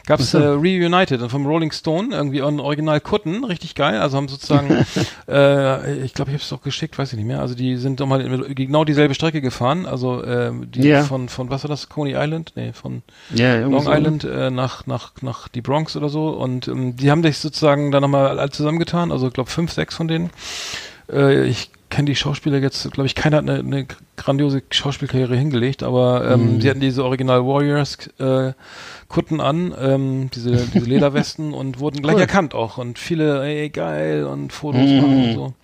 [0.04, 0.54] gab's Ach äh, so.
[0.54, 4.84] Reunited und vom Rolling Stone, irgendwie ein Original Kutten, richtig geil, also haben sozusagen,
[5.28, 8.00] äh, ich glaube, ich habe es auch geschickt, weiß ich nicht mehr, also die sind
[8.00, 11.04] doch mal in- genau dieselbe Strecke gefahren, also äh, die Ja.
[11.04, 12.54] von, von, was war das, Coney Island?
[12.56, 13.02] Nee, von
[13.32, 13.92] irgendwie Long so.
[13.92, 17.92] Island äh, nach, nach, nach die Bronx oder so und ähm, die haben sich sozusagen
[17.92, 20.30] da nochmal alle zusammengetan, also ich glaube fünf, sechs von denen.
[21.12, 23.86] Äh, ich kenne die Schauspieler jetzt, glaube ich, keiner hat eine, eine
[24.16, 26.60] grandiose Schauspielkarriere hingelegt, aber ähm, Mhm.
[26.62, 28.52] sie hatten diese Original Warriors äh,
[29.08, 32.20] Kutten an, ähm, diese, diese Lederwesten und wurden gleich Cool.
[32.22, 34.96] erkannt auch und viele, ey, geil und Fotos Mhm.
[34.96, 35.54] machen und so.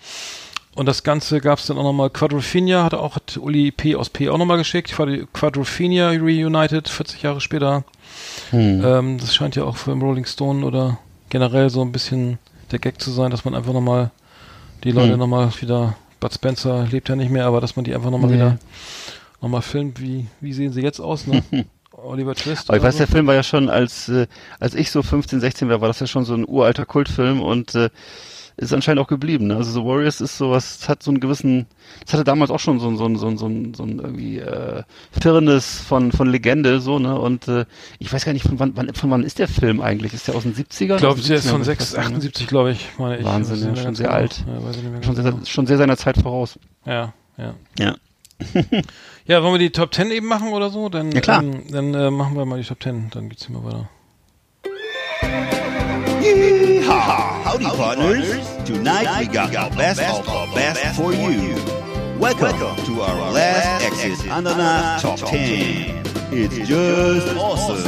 [0.74, 3.96] Und das Ganze gab es dann auch nochmal, Quadrophenia hat auch, hat Uli P.
[3.96, 4.28] aus P.
[4.28, 7.82] auch nochmal geschickt, Quad- Quadrophenia Reunited, 40 Jahre später.
[8.50, 8.82] Hm.
[8.84, 10.98] Ähm, das scheint ja auch für den Rolling Stone oder
[11.30, 12.38] generell so ein bisschen
[12.70, 14.10] der Gag zu sein, dass man einfach nochmal
[14.84, 15.18] die Leute Hm.
[15.18, 18.36] nochmal wieder, Bud Spencer lebt ja nicht mehr, aber dass man die einfach nochmal Nee.
[18.36, 18.58] wieder
[19.40, 21.42] nochmal filmt, wie, wie sehen sie jetzt aus, ne?
[21.92, 22.68] Oliver Twist.
[22.70, 22.98] Aber ich weiß, so.
[22.98, 24.26] der Film war ja schon, als, äh,
[24.60, 27.74] als ich so 15, 16 war, war das ja schon so ein uralter Kultfilm und
[27.74, 27.90] äh,
[28.58, 29.46] ist anscheinend auch geblieben.
[29.46, 29.56] Ne?
[29.56, 31.66] Also The Warriors ist sowas, hat so einen gewissen,
[32.04, 33.98] es hatte damals auch schon so ein, so ein, so ein, so ein, so ein
[34.00, 34.82] irgendwie äh,
[35.20, 37.18] Firnis von, von Legende, so, ne?
[37.18, 37.66] Und äh,
[38.00, 40.12] ich weiß gar nicht, von wann, wann, von wann ist der Film eigentlich?
[40.12, 40.94] Ist der aus den 70ern?
[40.94, 42.16] Ich glaube, der ist 70ern, von würde ich 6, fast sagen, ne?
[42.16, 43.24] 78, glaube ich, meine ich.
[43.24, 44.18] Wahnsinn, ja, schon sehr genau.
[44.18, 44.44] alt.
[44.46, 45.44] Ja, weiß ich nicht mehr Schon ganz sehr, genau.
[45.46, 46.58] schon sehr seiner Zeit voraus.
[46.84, 47.54] Ja, ja.
[47.78, 47.94] Ja.
[49.26, 50.88] Ja, wollen wir die Top 10 eben machen oder so?
[50.88, 51.42] Dann, Ja, klar.
[51.42, 53.88] Ähm, dann äh, machen wir mal die Top 10, dann geht's hier mal weiter.
[56.88, 57.44] Yeehaw!
[57.44, 58.26] Howdy, partners.
[58.64, 61.54] Tonight we got the best of the best for you.
[62.18, 66.02] Welcome to our last exit Ananas Top 10.
[66.32, 67.84] It's just awesome.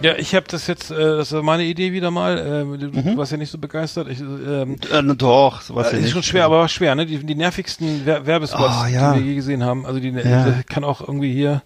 [0.00, 2.38] Ja, ich habe das jetzt, äh, das war meine Idee wieder mal.
[2.38, 3.16] Äh, du, Mhm.
[3.16, 4.06] warst ja nicht so begeistert.
[4.08, 6.12] Ich, ähm, Äh, doch, sowas äh, ja ist nicht.
[6.12, 7.04] schon schwer, aber war schwer, ne?
[7.04, 9.12] Die, die nervigsten Wer Werbespots, Ah, ja.
[9.14, 9.84] die wir je gesehen haben.
[9.86, 10.44] Also die, Ja.
[10.44, 11.62] die kann auch irgendwie hier,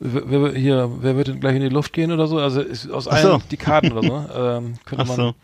[0.00, 2.38] wer, hier, wer wird denn gleich in die Luft gehen oder so?
[2.38, 3.42] Also aus allen so.
[3.50, 4.08] die Karten oder so.
[4.38, 5.16] Ähm, könnte Ach man.
[5.16, 5.34] so.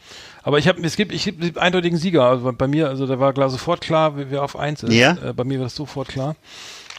[0.42, 2.24] Aber ich habe, es gibt, ich einen eindeutigen Sieger.
[2.24, 4.92] Also bei mir, also da war klar sofort klar, wer, wer auf eins ist.
[4.92, 5.16] Ja?
[5.24, 6.36] Äh, bei mir war das sofort klar.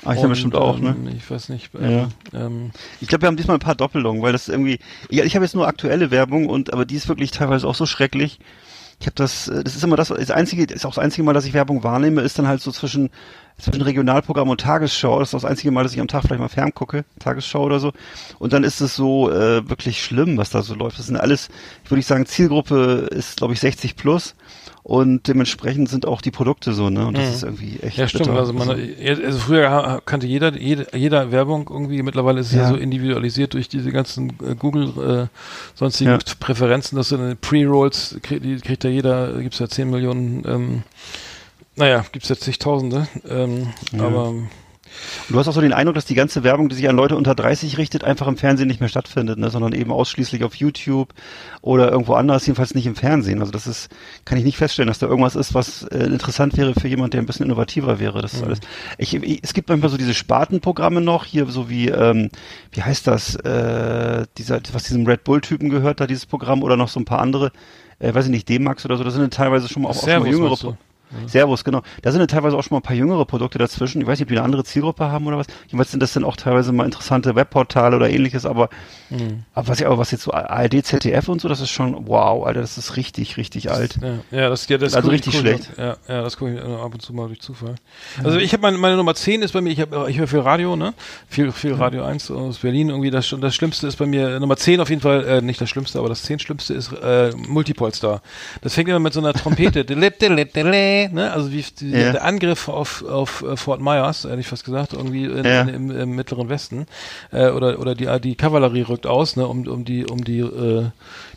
[0.03, 0.89] Ah, ich Und, bestimmt auch, ne?
[0.97, 1.69] ähm, Ich weiß nicht.
[1.79, 4.79] Ähm, ähm, Ich glaube, wir haben diesmal ein paar Doppelungen, weil das irgendwie.
[5.09, 7.85] Ja, ich habe jetzt nur aktuelle Werbung und aber die ist wirklich teilweise auch so
[7.85, 8.39] schrecklich.
[8.99, 11.33] Ich habe das, äh, das ist immer das, das einzige, ist auch das einzige Mal,
[11.33, 13.09] dass ich Werbung wahrnehme, ist dann halt so zwischen
[13.57, 15.19] zwischen Regionalprogramm und Tagesschau.
[15.19, 17.79] Das ist das einzige Mal, dass ich am Tag vielleicht mal fern gucke, Tagesschau oder
[17.79, 17.93] so.
[18.37, 20.99] Und dann ist es so äh, wirklich schlimm, was da so läuft.
[20.99, 21.49] Das sind alles,
[21.87, 24.35] würde ich sagen, Zielgruppe ist, glaube ich, 60 plus.
[24.87, 27.07] Und dementsprechend sind auch die Produkte so, ne?
[27.07, 27.33] Und das Mhm.
[27.33, 27.97] ist irgendwie echt.
[27.97, 28.25] Ja, stimmt.
[28.25, 28.37] bitter.
[28.37, 32.03] Also, man, also früher kannte jeder, jede, jeder Werbung irgendwie.
[32.03, 32.61] Mittlerweile ist es ja.
[32.61, 32.67] Ja.
[32.69, 35.37] so individualisiert durch diese ganzen äh, Google äh,
[35.73, 36.19] sonstigen Ja.
[36.39, 40.83] Präferenzen, dass du eine Pre-Rolls krieg, die kriegt ja jeder, gibt's ja 10 Millionen, ähm,
[41.75, 43.07] naja, gibt's ja zigtausende.
[43.27, 44.03] Ähm, Ja.
[44.03, 44.35] Aber
[45.27, 47.15] Und du hast auch so den Eindruck, dass die ganze Werbung, die sich an Leute
[47.15, 49.49] unter 30 richtet, einfach im Fernsehen nicht mehr stattfindet, ne?
[49.49, 51.13] sondern eben ausschließlich auf YouTube
[51.61, 53.39] oder irgendwo anders, jedenfalls nicht im Fernsehen.
[53.39, 53.89] Also das ist,
[54.25, 57.21] kann ich nicht feststellen, dass da irgendwas ist, was äh, interessant wäre für jemand, der
[57.21, 58.21] ein bisschen innovativer wäre.
[58.21, 58.59] Das ist alles.
[58.97, 62.29] Ich, ich, es gibt manchmal so diese Spartenprogramme noch, hier so wie, ähm,
[62.71, 66.89] wie heißt das, äh, dieser, was diesem Red Bull-Typen gehört, da dieses Programm oder noch
[66.89, 67.51] so ein paar andere,
[67.99, 70.07] äh, weiß ich nicht, D-Max oder so, das sind dann teilweise schon mal auch, auch
[70.07, 70.75] schon mal jüngere
[71.11, 71.39] meinst du?
[71.39, 71.81] Servus, genau.
[72.01, 74.01] Da sind dann teilweise auch schon mal ein paar jüngere Produkte dazwischen.
[74.01, 75.47] Ich weiß nicht, ob die eine andere Zielgruppe haben oder was.
[75.67, 78.69] Jedenfalls sind das dann auch teilweise mal interessante Webportale oder ähnliches, aber,
[79.09, 79.43] Mhm.
[79.53, 82.45] aber was ich aber was jetzt so ARD, ZDF und so, das ist schon wow,
[82.45, 83.97] Alter, das ist richtig, richtig alt.
[84.01, 85.71] Ja, ja, das, ja, das Also richtig ich schlecht.
[85.77, 87.75] Ja, ja, das gucke ich ab und zu mal durch Zufall.
[88.23, 90.39] Also ich habe meine, meine Nummer 10 ist bei mir, ich habe ich höre viel
[90.39, 90.93] Radio, ne?
[91.27, 94.79] Viel viel Radio 1 aus Berlin irgendwie das das schlimmste ist bei mir Nummer 10
[94.79, 98.21] auf jeden Fall äh, nicht das schlimmste, aber das 10 schlimmste ist äh, Multipolstar.
[98.61, 99.85] Das fängt immer mit so einer Trompete,
[101.11, 101.31] Ne?
[101.31, 102.11] Also wie Ja.
[102.13, 105.61] der Angriff auf auf äh, Fort Myers, hätte ich fast gesagt, irgendwie in, Ja.
[105.61, 106.85] in, im, im mittleren Westen
[107.31, 110.85] äh, oder oder die die Kavallerie rückt aus, ne, um um die um die äh,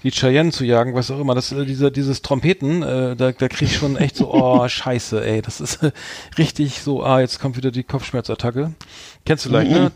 [0.02, 1.34] die Cheyenne zu jagen, was auch immer.
[1.34, 5.24] Das äh, dieser dieses Trompeten, äh, da da krieg ich schon echt so oh Scheiße,
[5.24, 5.92] ey, das ist äh,
[6.38, 8.72] richtig so ah, jetzt kommt wieder die Kopfschmerzattacke.
[9.24, 9.90] Kennst du vielleicht, ne?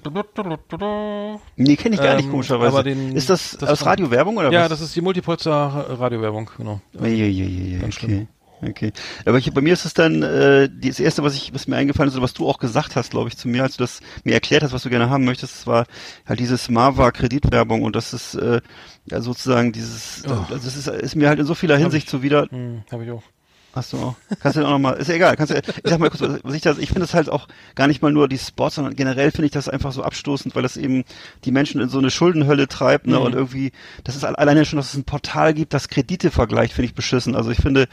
[1.57, 2.69] Nee, kenne ich gar nicht, Ähm, komischerweise.
[2.73, 4.69] aber den- ist das, das aus Radiowerbung oder Ja, was?
[4.71, 5.53] das ist die Multipolster
[5.99, 6.81] Radiowerbung, genau.
[6.93, 7.93] Ganz okay.
[7.93, 8.29] schlimm.
[8.65, 8.93] Okay.
[9.27, 12.09] Aber ich, bei mir ist es dann äh, das erste, was ich, was mir eingefallen
[12.09, 14.35] ist, oder was du auch gesagt hast, glaube ich, zu mir, als du das mir
[14.35, 15.87] erklärt hast, was du gerne haben möchtest, das war
[16.27, 18.61] halt dieses Mava Kreditwerbung und das ist äh,
[19.07, 20.31] ja sozusagen dieses, Oh.
[20.51, 22.47] also das ist, ist mir halt in so vieler Hinsicht zuwider.
[22.51, 23.23] Hm, hab ich auch.
[23.75, 24.17] Hast du auch?
[24.41, 26.61] Kannst du auch nochmal, ist ja egal, kannst du, ich sag mal kurz, was ich
[26.61, 29.47] das, ich finde das halt auch gar nicht mal nur die Spots, sondern generell finde
[29.47, 31.05] ich das einfach so abstoßend, weil das eben
[31.47, 33.23] die Menschen in so eine Schuldenhölle treibt, ne, Mhm.
[33.25, 33.73] und irgendwie,
[34.05, 36.95] das ist al- alleine schon, dass es ein Portal gibt, das Kredite vergleicht, finde ich
[36.95, 37.35] beschissen.
[37.35, 37.89] Also ich finde,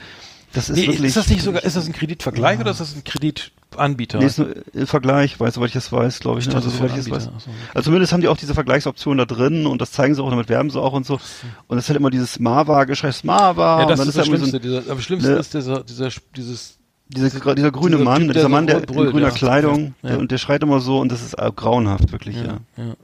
[0.53, 1.03] das ist Nee, wirklich.
[1.05, 4.19] ist das nicht sogar, ist das ein Kreditvergleich oder ist das ein Kreditanbieter?
[4.19, 6.47] Nee, ist nur ein Vergleich, weiß, soweit ich das weiß, glaube ich.
[6.47, 6.53] Ne?
[6.53, 7.43] dachte, Also, das soweit ich ein das weiß.
[7.45, 7.49] So.
[7.73, 10.49] Also zumindest haben die auch diese Vergleichsoption da drin und das zeigen sie auch, damit
[10.49, 11.19] werben sie auch und so.
[11.67, 13.77] Und es ist halt immer dieses Mava-Geschrei, Mava.
[13.77, 14.59] ja, und das dann ist das da irgendwie Schlimmste.
[14.81, 16.75] dieser, am schlimmsten ne- ist dieser, dieser, dieses,
[17.09, 19.33] Dieser, dieser grüne Dieser Mann, Typ, der dieser so Mann, der brüllt, in grüner ja.
[19.33, 20.09] Kleidung, Ja.
[20.09, 22.43] Der, und der schreit immer so und das ist äh, grauenhaft, wirklich, ja.
[22.43, 22.95] ja, ja, ja.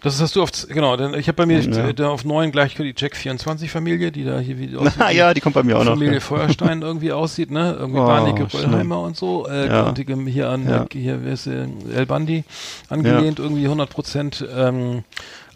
[0.00, 1.88] Das hast du auf, genau, denn ich habe bei mir Ja.
[1.88, 5.34] äh, da auf neun gleich die Jack 24 Familie, die da hier wie Na ja,
[5.34, 5.94] die kommt bei mir auch noch.
[5.94, 7.76] Familie Feuerstein irgendwie aussieht, ne?
[7.76, 8.70] Irgendwie Oh, Barney schlimm.
[8.70, 9.48] Röllheimer und so.
[9.48, 9.88] Äh, Ja.
[9.88, 10.86] und die, hier an, Ja.
[10.92, 12.44] hier, wer ist äh, El Bandi
[12.88, 14.46] angelehnt, irgendwie 100 Prozent.
[14.56, 15.02] Ähm,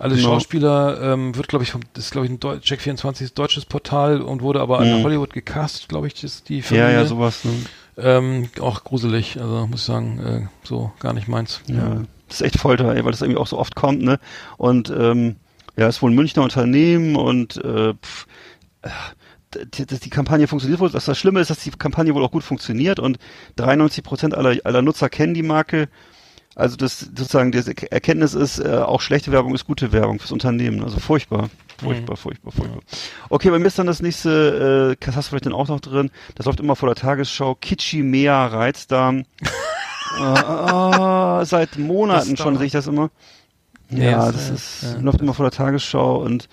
[0.01, 0.31] alle Genau.
[0.31, 3.39] Schauspieler ähm, wird, glaube ich, vom, das ist, glaube ich, ein Deu Check 24 ist
[3.39, 5.05] deutsches Portal und wurde aber an Mhm.
[5.05, 6.93] Hollywood gecastet, glaube ich, ist die Ja, Familie.
[6.95, 7.45] ja, sowas.
[7.45, 7.53] Ne?
[7.97, 11.61] Ähm, auch gruselig, also muss ich sagen, äh, so gar nicht meins.
[11.67, 12.03] Ja.
[12.33, 14.19] Das ist echt Folter, ey, weil das irgendwie auch so oft kommt, ne?
[14.57, 15.37] Und ähm,
[15.77, 18.27] ja, ist wohl ein Münchner Unternehmen und äh, pff,
[18.81, 18.89] äh,
[19.75, 20.89] die, die, Kampagne funktioniert wohl.
[20.89, 23.19] Das, das Schlimme ist, dass die Kampagne wohl auch gut funktioniert und
[23.57, 25.91] 93 Prozent aller, aller Nutzer kennen die Marke.
[26.55, 30.83] Also das sozusagen die Erkenntnis ist, äh, auch schlechte Werbung ist gute Werbung fürs Unternehmen.
[30.83, 32.81] Also furchtbar, furchtbar, furchtbar, furchtbar.
[33.29, 35.81] Okay, bei mir ist dann das nächste, äh, das hast du vielleicht dann auch noch
[35.81, 39.25] drin, das läuft immer vor der Tagesschau, Kitschi Mea Reizdarm.
[40.19, 43.11] Ah, seit Monaten schon sehe ich das immer.
[43.91, 45.01] Ja, Ja, das, das ist, ja.
[45.01, 46.49] läuft immer vor der Tagesschau und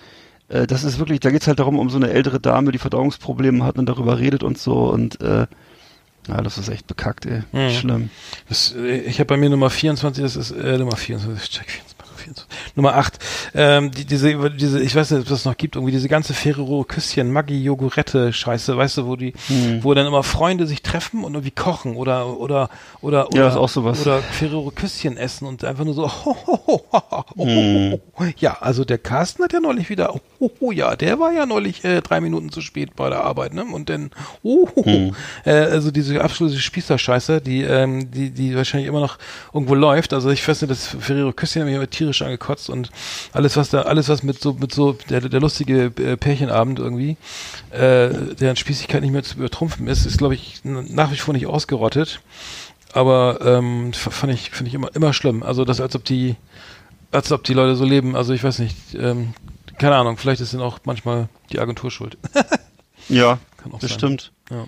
[0.48, 3.64] äh, das ist wirklich, da geht's halt darum, um so eine ältere Dame, die Verdauungsprobleme
[3.64, 5.46] hat und darüber redet und so und äh,
[6.28, 7.42] ja, das ist echt bekackt, ey.
[7.52, 7.70] Mhm.
[7.70, 8.10] Schlimm.
[8.48, 11.99] Das, äh, ich habe bei mir Nummer 24, das ist äh, Nummer 24, check 24.
[12.20, 12.46] 24.
[12.76, 13.18] Nummer 8.
[13.54, 16.84] Ähm, die, diese, diese, ich weiß nicht, ob das noch gibt, irgendwie diese ganze Ferrero
[16.84, 19.82] Küsschen, Maggi Jogurette Scheiße, weißt du, wo die, Hm.
[19.82, 22.68] wo dann immer Freunde sich treffen und irgendwie kochen oder oder
[23.00, 24.00] oder Ja, oder, ist auch sowas.
[24.02, 27.02] oder Ferrero Küsschen essen und einfach nur so ho, ho, ho, ho,
[27.36, 27.92] ho, Hm.
[28.18, 31.32] ho, ja, also der Carsten hat ja neulich wieder ho, ho, ho, ja, der war
[31.32, 33.64] ja neulich äh, drei Minuten zu spät bei der Arbeit, ne?
[33.64, 34.10] Und dann
[34.42, 34.84] oh, ho, ho.
[34.84, 35.14] Hm.
[35.44, 39.18] Äh, also diese absolute Spießerscheiße, die ähm, die die wahrscheinlich immer noch
[39.52, 40.12] irgendwo läuft.
[40.12, 42.90] Also ich weiß nicht, das Ferrero Küsschen hat mich immer tierisch angekotzt und
[43.32, 47.16] alles was da alles was mit so mit so der, der lustige äh, Pärchenabend irgendwie,
[47.70, 51.46] äh, deren Spießigkeit nicht mehr zu übertrumpfen ist, ist glaube ich nach wie vor nicht
[51.46, 52.20] ausgerottet.
[52.92, 55.42] Aber ähm, fand ich finde ich immer immer schlimm.
[55.42, 56.36] Also das als ob die
[57.12, 58.16] als ob die Leute so leben.
[58.16, 58.76] Also ich weiß nicht.
[58.94, 59.34] Ähm,
[59.78, 60.16] keine Ahnung.
[60.18, 62.18] Vielleicht ist dann auch manchmal die Agentur schuld.
[63.08, 63.98] Ja, Kann auch das sein.
[63.98, 64.32] stimmt.
[64.50, 64.66] Ja.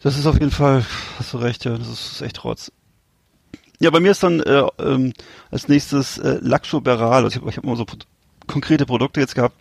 [0.00, 0.86] Das ist auf jeden Fall,
[1.18, 2.72] hast du recht, ja, das ist echt Rotz.
[3.78, 5.12] Ja, bei mir ist dann äh, ähm,
[5.50, 7.24] als nächstes äh, Laxoberal.
[7.24, 7.96] Also ich habe ich hab immer so pro
[8.46, 9.56] konkrete Produkte jetzt gehabt.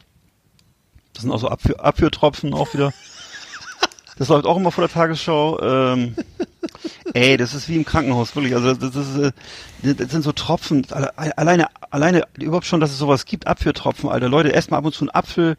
[1.14, 2.94] Das sind auch so Abführ Abführtropfen auch wieder.
[4.18, 5.60] Das läuft auch immer vor der Tagesschau.
[5.62, 6.16] Ähm,
[7.14, 8.56] ey, das ist wie im Krankenhaus, wirklich.
[8.56, 9.32] Also das, ist, äh,
[9.96, 10.86] das sind so Tropfen.
[10.92, 13.48] alle- Alleine, alleine überhaupt schon, dass es sowas gibt.
[13.48, 14.30] Abführtropfen, Alter.
[14.30, 15.58] Leute, esst mal ab und zu einen Apfel.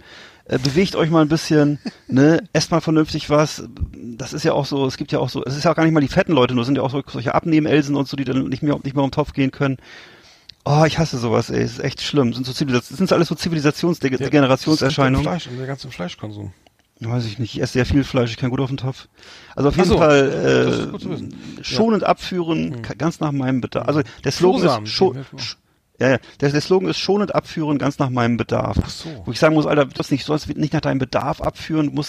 [0.49, 3.64] Äh, bewegt euch mal ein bisschen, ne, esst mal vernünftig was.
[3.92, 5.84] Das ist ja auch so, es gibt ja auch so, es ist ja auch gar
[5.84, 8.24] nicht mal die fetten Leute, nur sind ja auch so, solche Abnehmen-Elsen und so, die
[8.24, 9.78] dann nicht mehr, nicht mehr um den Topf gehen können.
[10.64, 12.32] Oh, ich hasse sowas, ey, es ist echt schlimm.
[12.32, 15.24] Sind so Zivilisation, das sind alles so Zivilisationsdegenerationserscheinungen.
[15.24, 16.53] Fleisch, der ganze Fleischkonsum.
[17.01, 19.09] Weiß ich nicht, ich esse sehr viel Fleisch, ich kann gut auf den Topf.
[19.55, 20.90] Also auf jeden so, Fall
[21.61, 23.86] äh, schonend abführen, ka- ganz nach meinem Bedarf.
[23.86, 25.57] Also der Slogan Flohsamen, ist scho sch
[25.99, 28.76] ja, ja, der, der Slogan ist schonend abführen, ganz nach meinem Bedarf.
[28.82, 29.09] Ach so.
[29.24, 32.03] Wo ich sagen muss, Alter, du sollst nicht, sollst nicht nach deinem Bedarf abführen, du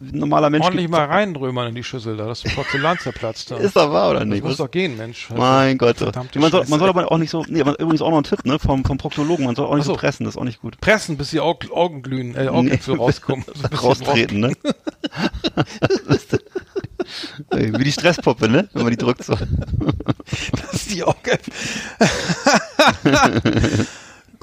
[0.00, 0.64] ein normaler Mensch.
[0.64, 3.56] Ordentlich mal reinrömern in die Schüssel da, das Porzellan zerplatzt da.
[3.58, 4.42] Ist doch wahr, oder das nicht?
[4.42, 5.30] muss Was- doch gehen, Mensch.
[5.30, 6.00] Also, Mein Gott.
[6.34, 8.58] Man soll, man soll aber auch nicht so, nee, übrigens auch noch ein Tipp, ne,
[8.58, 9.92] vom, vom Proktologen, man soll auch nicht so.
[9.92, 10.80] so pressen, das ist auch nicht gut.
[10.80, 13.00] Pressen, bis die Aug Augen glühen, äh, Augäpfel Nee.
[13.00, 13.44] rauskommen.
[13.54, 14.52] So Raustreten, ne?
[17.50, 18.68] Wie die Stresspuppe, ne?
[18.72, 19.34] Wenn man die drückt so.
[20.70, 21.52] dass die Augäpfel.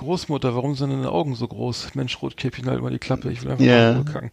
[0.01, 1.93] Großmutter, warum sind deine Augen so groß?
[1.93, 3.91] Mensch, Rotkäppchen, halt mal die Klappe, ich will einfach Ja.
[3.93, 4.31] mal rückkacken.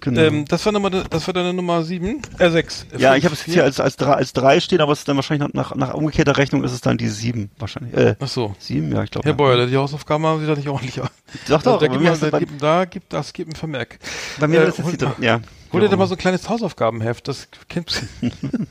[0.00, 0.20] Genau.
[0.22, 2.86] Ähm, das war Nummer, das war deine Nummer sieben, äh, sechs.
[2.92, 3.54] Äh, ja, fünf, ich habe es vier.
[3.54, 6.38] hier als, als, drei, als drei stehen, aber es ist dann wahrscheinlich nach, nach, umgekehrter
[6.38, 7.94] Rechnung ist es dann die sieben wahrscheinlich.
[7.94, 8.54] Äh, Ach so.
[8.58, 9.26] sieben, ja, ich glaube.
[9.26, 9.36] Herr ja.
[9.36, 11.10] Beuer, die Hausaufgaben haben Sie da nicht ordentlich an.
[11.46, 13.56] Doch, doch, da bei gibt mir, ist das, da gibt, da gibt, das gibt ein
[13.56, 13.98] Vermerk.
[14.40, 15.40] bei mir äh, ist das hol die, ja.
[15.72, 15.92] Hol dir Ja.
[15.92, 18.28] doch mal so ein kleines Hausaufgabenheft, das kennst du.
[18.28, 18.68] nee,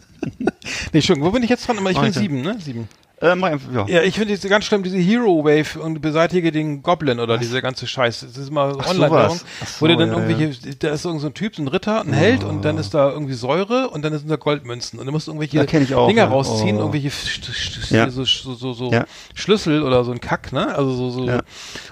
[0.93, 1.85] Entschuldigung, wo bin ich jetzt dran?
[1.87, 2.57] Ich bin sieben, ne?
[2.59, 2.87] Sieben.
[3.21, 3.85] Äh, einfach, ja.
[3.87, 7.61] Ja, ich finde es ganz schlimm, diese Hero Wave und beseitige den Goblin oder diese
[7.61, 8.21] ganze Scheiß.
[8.21, 8.75] Das ist mal.
[8.79, 9.01] Ach so,
[9.79, 12.13] wo der dann ja, irgendwelche, da ist irgend so ein Typ, so ein Ritter, ein
[12.13, 15.27] Held und dann ist da irgendwie Säure und dann sind da Goldmünzen und du musst
[15.27, 16.27] irgendwelche Ja, auch, Dinger ja.
[16.29, 16.91] rausziehen, Oh.
[16.91, 17.11] irgendwelche
[17.91, 18.09] Ja.
[18.09, 19.05] so, so, so, Ja.
[19.35, 20.73] Schlüssel oder so ein Kack, ne?
[20.75, 21.27] Also so, so.
[21.27, 21.41] Ja.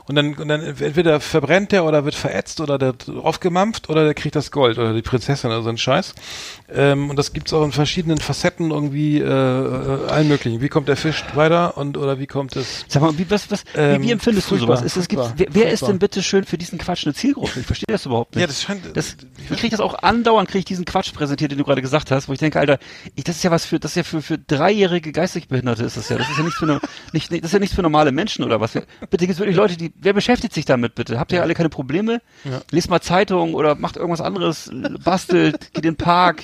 [0.08, 4.14] Und dann, und dann entweder verbrennt der oder wird verätzt oder der aufgemampft oder der
[4.16, 6.16] kriegt das Gold oder die Prinzessin oder so ein Scheiß.
[6.74, 10.62] Ähm, und das gibt's auch in verschiedenen Facetten irgendwie, äh, äh, allen möglichen.
[10.62, 12.86] Wie kommt der Fisch weiter und oder wie kommt es?
[12.88, 14.86] Sag mal, wie, was, was, Ähm, wie, wie empfindest furchtbar, du sowas?
[14.86, 17.60] Ist, es gibt, wer, wer ist denn bitte schön für diesen Quatsch eine Zielgruppe?
[17.60, 18.42] Ich verstehe das überhaupt nicht.
[18.42, 18.96] Ja, das scheint.
[18.96, 19.16] Das,
[19.50, 22.28] ich kriege das auch andauernd, kriege ich diesen Quatsch präsentiert, den du gerade gesagt hast,
[22.30, 22.80] wo ich denke, Alter,
[23.16, 25.98] ich, das ist ja was für, das ist ja für, für dreijährige geistig Behinderte ist
[25.98, 26.18] das ja.
[26.18, 26.80] Das ist ja nichts für, no-
[27.14, 28.74] nicht, nicht, das ist ja nichts für normale Menschen oder was.
[28.74, 31.20] Bitte gibt's wirklich Leute, die, wer beschäftigt sich damit bitte?
[31.20, 32.22] Habt ihr alle keine Probleme?
[32.44, 32.62] Ja.
[32.72, 34.72] Lest mal Zeitung oder macht irgendwas anderes,
[35.04, 36.44] bastelt, geht in den Park,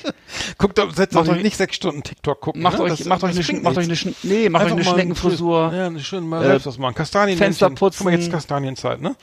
[0.58, 2.62] Guckt, setzt Macht euch nicht sechs Stunden TikTok gucken.
[2.62, 2.84] macht ne?
[2.84, 5.72] euch, Das- macht euch eine, macht euch eine, nee, macht Einfach eine mal Schneckenfrisur.
[5.74, 6.94] Ja, eine schön mal Äh, selbst was machen.
[6.94, 7.38] Kastanien.
[7.38, 8.08] Fenster Guck mal, putzen.
[8.10, 9.16] jetzt Kastanienzeit, ne?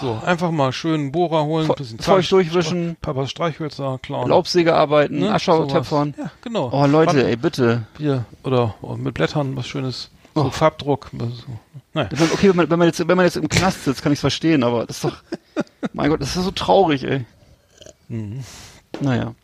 [0.00, 2.96] So, einfach mal schön Bohrer holen, Fe- bisschen feucht durchwischen.
[3.00, 4.28] Papas Streichhölzer klauen.
[4.28, 5.32] Laubsäge arbeiten, ne?
[5.32, 5.72] Aschau Sowas.
[5.72, 6.14] töpfern.
[6.18, 6.70] Ja, genau.
[6.72, 7.86] Oh Leute, Wand- ey, bitte.
[7.96, 10.10] Bier oder, oder mit Blättern, was schönes.
[10.34, 10.50] So Oh.
[10.50, 11.10] Farbdruck.
[11.12, 11.28] So.
[11.94, 12.08] Naja.
[12.32, 14.20] Okay, wenn man, wenn man jetzt, wenn man jetzt im Knast sitzt, kann ich es
[14.22, 15.16] verstehen, aber das ist doch,
[15.92, 17.24] mein Gott, das ist so traurig, ey.
[18.08, 18.42] Mhm.
[19.00, 19.34] Naja.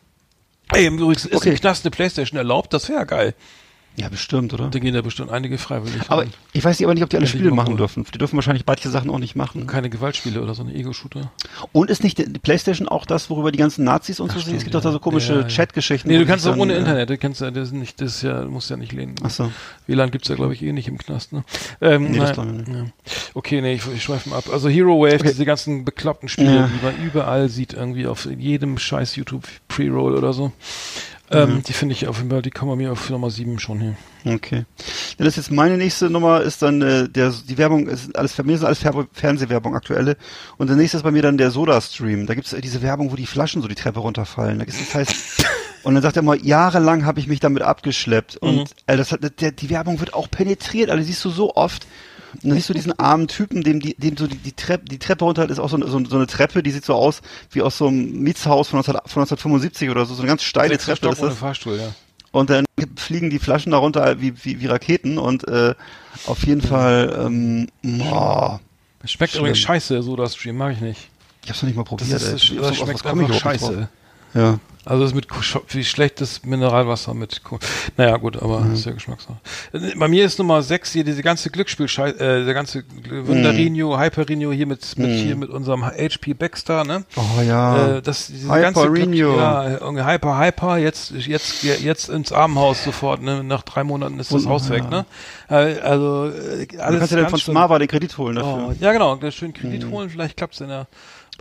[0.72, 1.50] Ey, übrigens, ist Okay.
[1.50, 2.72] im Knast eine Playstation erlaubt?
[2.74, 3.34] Das wäre ja geil.
[3.96, 4.68] Ja, bestimmt, oder?
[4.68, 6.02] Da gehen ja bestimmt einige freiwillig.
[6.08, 8.06] Aber ich weiß aber nicht, ob die alle Spiele mal machen dürfen.
[8.14, 9.66] Die dürfen wahrscheinlich manche Sachen auch nicht machen.
[9.66, 11.30] keine Gewaltspiele oder so eine Ego-Shooter.
[11.72, 14.56] Und ist nicht die die Playstation auch das, worüber die ganzen Nazis und so sind?
[14.56, 15.46] Es gibt doch da so komische Ja, ja.
[15.46, 16.08] Chat-Geschichten.
[16.08, 18.16] Nee, du die kannst auch ohne äh, Internet, du kannst ja, das ist nicht, das
[18.16, 19.14] ist ja, musst ja nicht lehnen.
[19.22, 19.52] Ach so.
[19.86, 21.44] WLAN gibt's ja, glaube ich, eh nicht im Knast, ne?
[21.82, 22.70] Ähm, Nee, das glaube ich nicht.
[22.70, 22.84] ja.
[23.34, 24.44] Okay, nee, ich, ich schweife mal ab.
[24.52, 25.28] Also Hero Wave, Okay.
[25.28, 26.68] diese ganzen bekloppten Spiele, Ja.
[26.68, 30.52] die man überall sieht, irgendwie auf jedem scheiß YouTube Pre-Roll oder so.
[31.32, 31.62] Ähm, Mhm.
[31.64, 33.96] Die finde ich auf jeden Fall, die kommen bei mir auf Nummer 7 schon hin.
[34.24, 34.64] Okay.
[35.18, 38.42] Dann ist jetzt meine nächste Nummer, ist dann äh, der die Werbung, ist alles bei
[38.42, 40.16] mir ist alles Fer Fernsehwerbung aktuelle.
[40.58, 42.26] Und der nächste ist bei mir dann der Soda-Stream.
[42.26, 44.58] Da gibt's äh, diese Werbung, wo die Flaschen so die Treppe runterfallen.
[44.58, 45.44] Da gibt's das heißt,
[45.82, 48.36] und dann sagt er mal, jahrelang habe ich mich damit abgeschleppt.
[48.36, 48.64] Und Mhm.
[48.86, 51.86] äh, das hat, der, die Werbung wird auch penetriert, also siehst du so oft.
[52.34, 54.98] Und dann siehst du diesen armen Typen, dem die, dem so die, die Treppe, die
[54.98, 57.20] Treppe runter ist auch so, eine- so, so eine Treppe, die sieht so aus
[57.50, 60.78] wie aus so einem Mietshaus von, 19, von 1975 oder so, so eine ganz steile
[60.78, 61.36] Treppe Stock ist das.
[61.38, 61.92] Fahrstuhl, ja.
[62.30, 62.64] Und dann
[62.96, 65.74] fliegen die Flaschen darunter wie, wie, wie Raketen und äh,
[66.26, 68.60] auf jeden Fall, ähm, boah,
[69.02, 69.42] Das schmeckt Schlimm.
[69.42, 71.08] übrigens scheiße, so das Stream, mag ich nicht.
[71.44, 72.10] ich hab's noch nicht mal Das, probiert.
[72.22, 72.56] ist, ey.
[72.56, 73.88] das, das schmeckt einfach scheiße.
[74.34, 74.58] Ja.
[74.84, 75.28] Also das ist mit
[75.68, 77.56] wie schlechtes Mineralwasser mit Kuh.
[77.96, 78.72] Naja, gut, aber Mhm.
[78.74, 79.36] ist ja Geschmackssache.
[79.96, 84.66] Bei mir ist Nummer 6 hier diese ganze Glücksspiel äh, der ganze Wunderino, Hyperino hier
[84.66, 85.14] mit mit Mhm.
[85.14, 87.04] hier mit unserem HP Baxter, ne?
[87.14, 87.98] Oh ja.
[87.98, 88.80] Äh, das diese Hyper ganze
[89.36, 93.44] ja, irgendwie Hyper Hyper jetzt jetzt jetzt ins Armenhaus sofort, ne?
[93.44, 95.06] Nach drei Monaten ist das Und- Haus weg, ne?
[95.48, 97.54] Äh, Also äh, du alles kannst ja dann von schlimm.
[97.54, 98.68] Smava den Kredit holen dafür.
[98.70, 100.88] Oh, ja genau, schön Kredit holen, vielleicht klappt's in der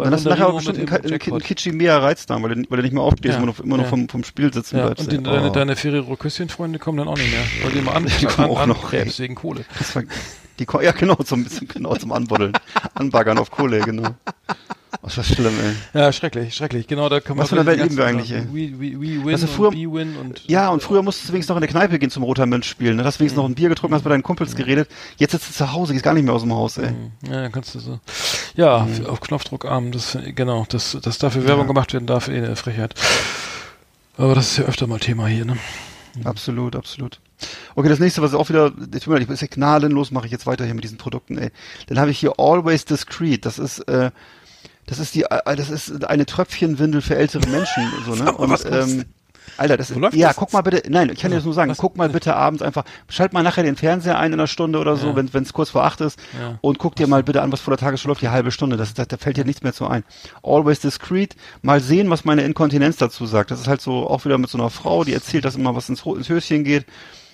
[0.06, 1.40] dann hast du nachher auch bestimmt einen, einen.
[1.40, 3.84] Kitschi mehr Reiz da, weil weil du nicht mehr aufstehst, Ja, immer, noch, immer noch
[3.86, 3.90] ja.
[3.90, 5.12] vom, vom Spiel sitzen Ja, bleibst.
[5.14, 5.52] und deine, Oh.
[5.52, 8.52] deine Ferrero Küsschen-Freunde kommen dann auch nicht mehr, weil die mal an, Die kommen an,
[8.52, 9.12] auch an, noch, ey.
[9.18, 9.66] wegen Kohle.
[9.94, 10.04] War,
[10.60, 12.54] die, ja, genau, zum, zum, genau, zum Anbuddeln.
[12.94, 14.16] Anbaggern auf Kohle, genau.
[15.02, 15.54] Was war schlimm,
[15.94, 16.00] ey.
[16.02, 16.86] Ja, schrecklich, schrecklich.
[16.86, 18.44] Genau, da kann man Was für eine Welt leben wir eigentlich, ey?
[18.52, 21.50] We, we, we win du, früher- und B-Win und Ja, und früher musstest du wenigstens
[21.50, 22.98] noch in der Kneipe gehen zum Roter Mensch spielen.
[22.98, 23.04] Ne?
[23.06, 24.90] Hast wenigstens noch ein Bier getrunken, hast mit deinen Kumpels geredet.
[25.18, 26.92] Jetzt sitzt du zu Hause, gehst gar nicht mehr aus dem Haus, ey.
[27.26, 28.00] ja, dann kannst du so.
[28.56, 29.06] Ja, Mhm.
[29.06, 32.94] auf Knopfdruck arm, das genau, dass dass dafür Werbung gemacht werden darf, eh eine Frechheit.
[34.18, 35.58] Aber das ist ja öfter mal Thema hier, ne?
[36.26, 37.20] Absolut, absolut.
[37.76, 40.32] Okay, das nächste, was auch wieder, tut mir leid, ich bin ja gnadenlos, mache ich
[40.32, 41.50] jetzt weiter hier mit diesen Produkten, ey.
[41.88, 43.46] Dann habe ich hier Always Discreet.
[43.46, 44.12] Das ist, äh,
[44.88, 48.32] das ist die, äh, das ist eine Tröpfchenwindel für ältere Menschen, so, ne?
[48.32, 49.06] Und, ähm,
[49.58, 50.38] Alter, das ist, ja, das?
[50.38, 51.78] guck mal bitte, nein, ich kann dir das nur sagen, Was?
[51.78, 54.96] guck mal bitte abends einfach, schalt mal nachher den Fernseher ein in einer Stunde oder
[54.98, 55.16] so, Ja.
[55.34, 56.58] wenn es kurz vor acht ist Ja.
[56.62, 58.94] und guck dir mal bitte an, was vor der Tagesschau läuft, die halbe Stunde, das,
[58.94, 60.04] das, da fällt dir nichts mehr zu ein.
[60.44, 63.52] Always discreet, mal sehen, was meine Inkontinenz dazu sagt.
[63.52, 65.90] Das ist halt so, auch wieder mit so einer Frau, die erzählt, dass immer was
[65.90, 66.86] ins, ins Höschen geht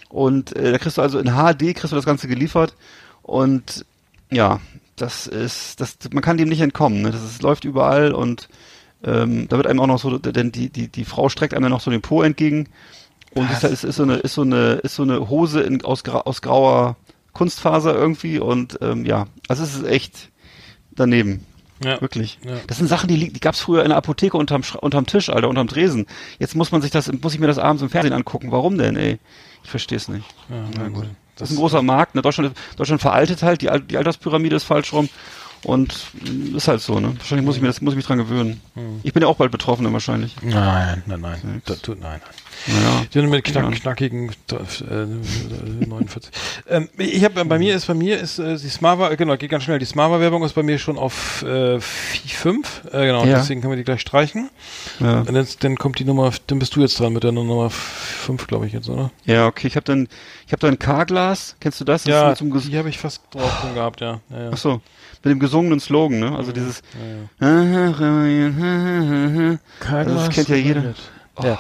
[0.09, 2.73] und äh, da kriegst du also in HD, kriegst du das Ganze geliefert
[3.21, 3.85] und
[4.31, 4.59] ja,
[4.97, 7.11] das ist, das, man kann dem nicht entkommen, ne?
[7.11, 8.49] das ist, läuft überall und
[9.03, 11.81] ähm, da wird einem auch noch so, denn die, die, die Frau streckt einem noch
[11.81, 12.67] so den Po entgegen
[13.33, 16.03] und ist, ist, ist so eine, ist so eine, ist so eine Hose in, aus,
[16.03, 16.97] gra, aus grauer
[17.33, 20.29] Kunstfaser irgendwie und ähm, ja, also es ist echt
[20.91, 21.45] daneben.
[21.83, 22.01] Ja.
[22.01, 22.39] Wirklich.
[22.43, 22.55] Ja.
[22.65, 25.67] Das sind Sachen, die, die gab's früher in der Apotheke unterm, unterm Tisch, Alter, unterm
[25.67, 26.07] Tresen.
[26.39, 28.51] Jetzt muss man sich das, muss ich mir das abends im Fernsehen angucken.
[28.51, 29.19] Warum denn, ey?
[29.63, 30.25] Ich verstehe es nicht.
[30.49, 31.05] Ja, Na gut.
[31.37, 32.15] Das ist ein großer Markt.
[32.15, 32.21] Ne?
[32.21, 35.09] Deutschland, Deutschland veraltet halt, die, Al die Alterspyramide ist falsch rum.
[35.63, 37.13] Und mh, ist halt so, ne?
[37.17, 38.61] Wahrscheinlich muss ich mir das, muss ich mich dran gewöhnen.
[38.75, 38.99] Hm.
[39.03, 40.35] Ich bin ja auch bald Betroffener wahrscheinlich.
[40.43, 41.61] Nein, nein, nein.
[41.65, 42.21] Tut, nein, nein.
[42.65, 43.05] Naja.
[43.13, 43.71] Die sind mit knack, Ja.
[43.71, 46.31] knackigen äh, 49.
[46.67, 49.63] ähm, ich habe bei mir ist bei mir ist äh, die Smava genau geht ganz
[49.63, 53.37] schnell die Smava Werbung ist bei mir schon auf äh, 5 äh, genau Ja.
[53.37, 54.49] deswegen können wir die gleich streichen
[54.99, 55.19] Ja.
[55.19, 58.47] und dann, dann kommt die Nummer dann bist du jetzt dran mit der Nummer 5
[58.47, 59.67] glaube ich jetzt oder Ja, okay.
[59.67, 60.07] Ich habe dann,
[60.45, 61.55] ich habe da ein K-Glas.
[61.59, 62.03] Kennst du das?
[62.03, 64.49] das ja die habe ich fast drauf drin gehabt ja ja, ja.
[64.53, 64.81] Ach so,
[65.23, 66.35] mit dem gesungenen Slogan, ne?
[66.35, 66.81] Also dieses.
[67.39, 67.93] Also
[70.15, 70.93] das kennt ja jeder.
[71.41, 71.59] ja.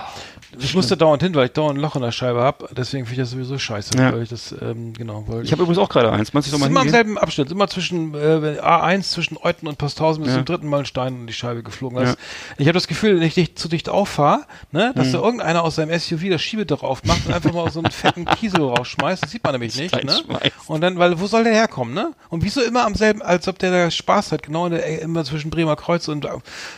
[0.59, 2.67] Ich musste dauernd hin, weil ich dauernd ein Loch in der Scheibe habe.
[2.75, 3.97] Deswegen finde ich das sowieso scheiße.
[3.97, 4.13] Ja.
[4.13, 6.33] Weil ich das, ähm, genau, weil Ich habe übrigens auch gerade eins.
[6.33, 6.91] Meinst du immer am hingehen?
[6.91, 10.37] selben Abschnitt, immer zwischen äh, A1 zwischen Euten und Posthausen bis Ja.
[10.39, 11.97] zum dritten Mal ein Stein in die Scheibe geflogen.
[11.99, 12.03] Ja.
[12.05, 12.17] Das,
[12.57, 14.41] Ich habe das Gefühl, wenn ich dicht, zu dicht auffahre,
[14.71, 15.11] ne, dass Mhm.
[15.13, 18.61] da irgendeiner aus seinem SUV das Schiebedach aufmacht und einfach mal so einen fetten Kiesel
[18.61, 19.23] rausschmeißt.
[19.23, 20.03] Das sieht man nämlich nicht.
[20.03, 20.19] Ne?
[20.67, 21.93] Und dann, weil wo soll der herkommen?
[21.93, 22.11] Ne?
[22.29, 25.23] Und wieso immer am selben, als ob der da Spaß hat, genau in der, immer
[25.23, 26.29] zwischen Bremer Kreuz und äh,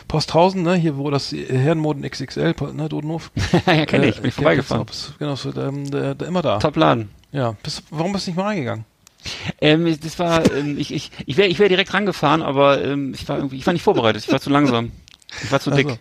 [0.08, 3.30] Posthausen, ne, hier wo das Herrenmoden XXL, ne, Dodenhof.
[3.72, 4.16] ja, kenne ich.
[4.16, 4.86] Bin ich vorbeigefahren.
[4.86, 6.58] Gibt's auch, Genau, so, ähm, der, der, immer da.
[6.58, 7.10] Top Laden.
[7.32, 7.56] Ja.
[7.62, 8.84] Bist, warum bist du nicht mal reingegangen?
[9.60, 13.28] Ähm, das war, ähm, ich, ich, ich wäre ich wär direkt rangefahren, aber ähm, ich
[13.28, 14.24] war irgendwie, ich war nicht vorbereitet.
[14.24, 14.92] Ich war zu langsam.
[15.42, 15.88] Ich war zu dick.
[15.88, 15.98] so.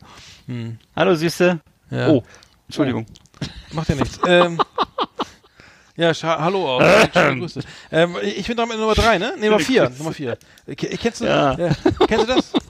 [0.47, 0.77] Hm.
[0.95, 1.59] Hallo, Süße.
[1.91, 2.09] Ja.
[2.09, 2.23] Oh,
[2.67, 3.05] Entschuldigung.
[3.71, 4.19] Macht ja nichts.
[4.25, 4.59] ähm,
[5.99, 6.81] ja, scha- hallo auch.
[7.13, 7.59] Schöne Grüße.
[7.91, 9.33] Ähm, ich bin dran mit Nummer drei, ne?
[9.37, 9.89] Nee, Nummer vier.
[9.97, 10.37] Nummer vier.
[10.65, 11.55] Ke- Kennst du, Ja.
[12.07, 12.53] kennst du das?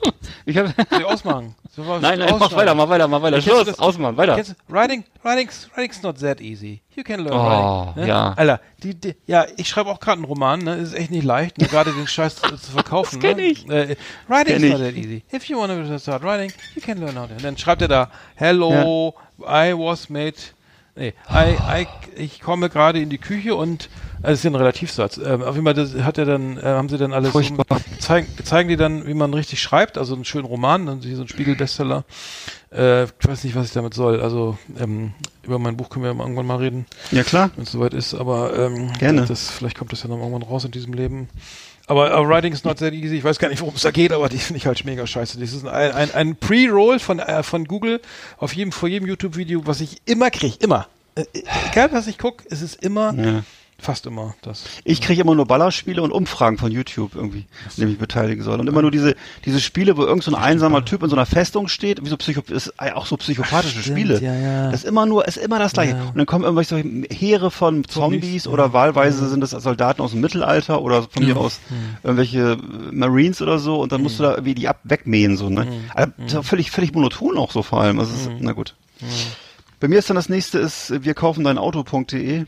[0.46, 0.66] Ich hab,
[0.98, 1.54] ich ausmachen?
[1.76, 3.40] So nein, nein, mach weiter, mach weiter, mach weiter.
[3.42, 4.36] Schluss, ausmachen, weiter.
[4.36, 6.80] Kennst du, writing, writing's, writing's not that easy.
[6.96, 8.02] You can learn Oh, writing.
[8.02, 8.08] Ne?
[8.08, 8.32] ja.
[8.36, 10.76] Alter, die, die, ja, ich schreibe auch gerade einen Roman, ne?
[10.76, 11.66] Ist echt nicht leicht, ne?
[11.68, 13.20] gerade den Scheiß zu, zu verkaufen.
[13.20, 13.42] Das kenn ne?
[13.44, 13.68] ich.
[13.68, 13.96] Äh,
[14.28, 15.22] writing's Kenn not that easy.
[15.32, 17.34] If you want to start writing, you can learn how to.
[17.34, 20.34] Und dann schreibt er da, hello, I was made,
[20.96, 21.86] nee, I, I,
[22.16, 23.86] ich komme gerade in die Küche und,
[24.22, 26.62] äh, das ist ja ein Relativsatz, ähm, auf jeden Fall das hat er dann, äh,
[26.62, 27.80] haben sie dann alles, Furchtbar.
[27.98, 31.28] zeigen, zeigen die dann, wie man richtig schreibt, also einen schönen Roman, dann so ein
[31.28, 32.04] Spiegel-Bestseller.
[32.72, 34.20] Äh, ich weiß nicht, was ich damit soll.
[34.20, 35.12] Also ähm,
[35.42, 37.50] über mein Buch können wir irgendwann mal reden, Ja, klar.
[37.56, 38.14] wenn es soweit ist.
[38.14, 39.24] Aber ähm, Gerne.
[39.26, 41.28] Das, vielleicht kommt das ja noch irgendwann raus in diesem Leben.
[41.90, 43.16] Aber, aber Writing is not that easy.
[43.16, 45.40] Ich weiß gar nicht, worum es da geht, aber die finde ich halt mega scheiße.
[45.40, 48.00] Das ist ein, ein, ein Pre-Roll von, äh, von Google
[48.38, 50.54] auf jedem, vor jedem YouTube-Video, was ich immer kriege.
[50.60, 50.86] Immer.
[51.16, 51.24] Äh,
[51.68, 53.42] egal, was ich gucke, es ist immer, Ja.
[53.80, 54.64] Fast immer das.
[54.84, 58.60] Ich kriege immer nur Ballerspiele und Umfragen von YouTube irgendwie, in dem ich beteiligen soll.
[58.60, 61.26] Und immer nur diese, diese Spiele, wo irgend so ein einsamer Typ in so einer
[61.26, 64.20] Festung steht, wie so Psycho ist auch so psychopathische Stimmt, Spiele.
[64.20, 64.70] ja, ja.
[64.70, 65.92] Das ist immer nur, ist immer das gleiche.
[65.96, 66.02] Ja.
[66.04, 66.76] Und dann kommen irgendwelche
[67.14, 71.30] Heere von Zombies, Zombies, oder wahlweise sind das Soldaten aus dem Mittelalter oder von mir
[71.30, 71.36] Ja.
[71.36, 71.60] aus
[72.02, 72.56] irgendwelche
[72.92, 75.66] Marines oder so und dann musst du da irgendwie die ab wegmähen so, ne?
[75.94, 77.98] Also, völlig, völlig monoton auch so vor allem.
[77.98, 78.74] Also, ist, na gut.
[79.80, 82.44] Bei mir ist dann das nächste ist, wir kaufen dein Auto.de.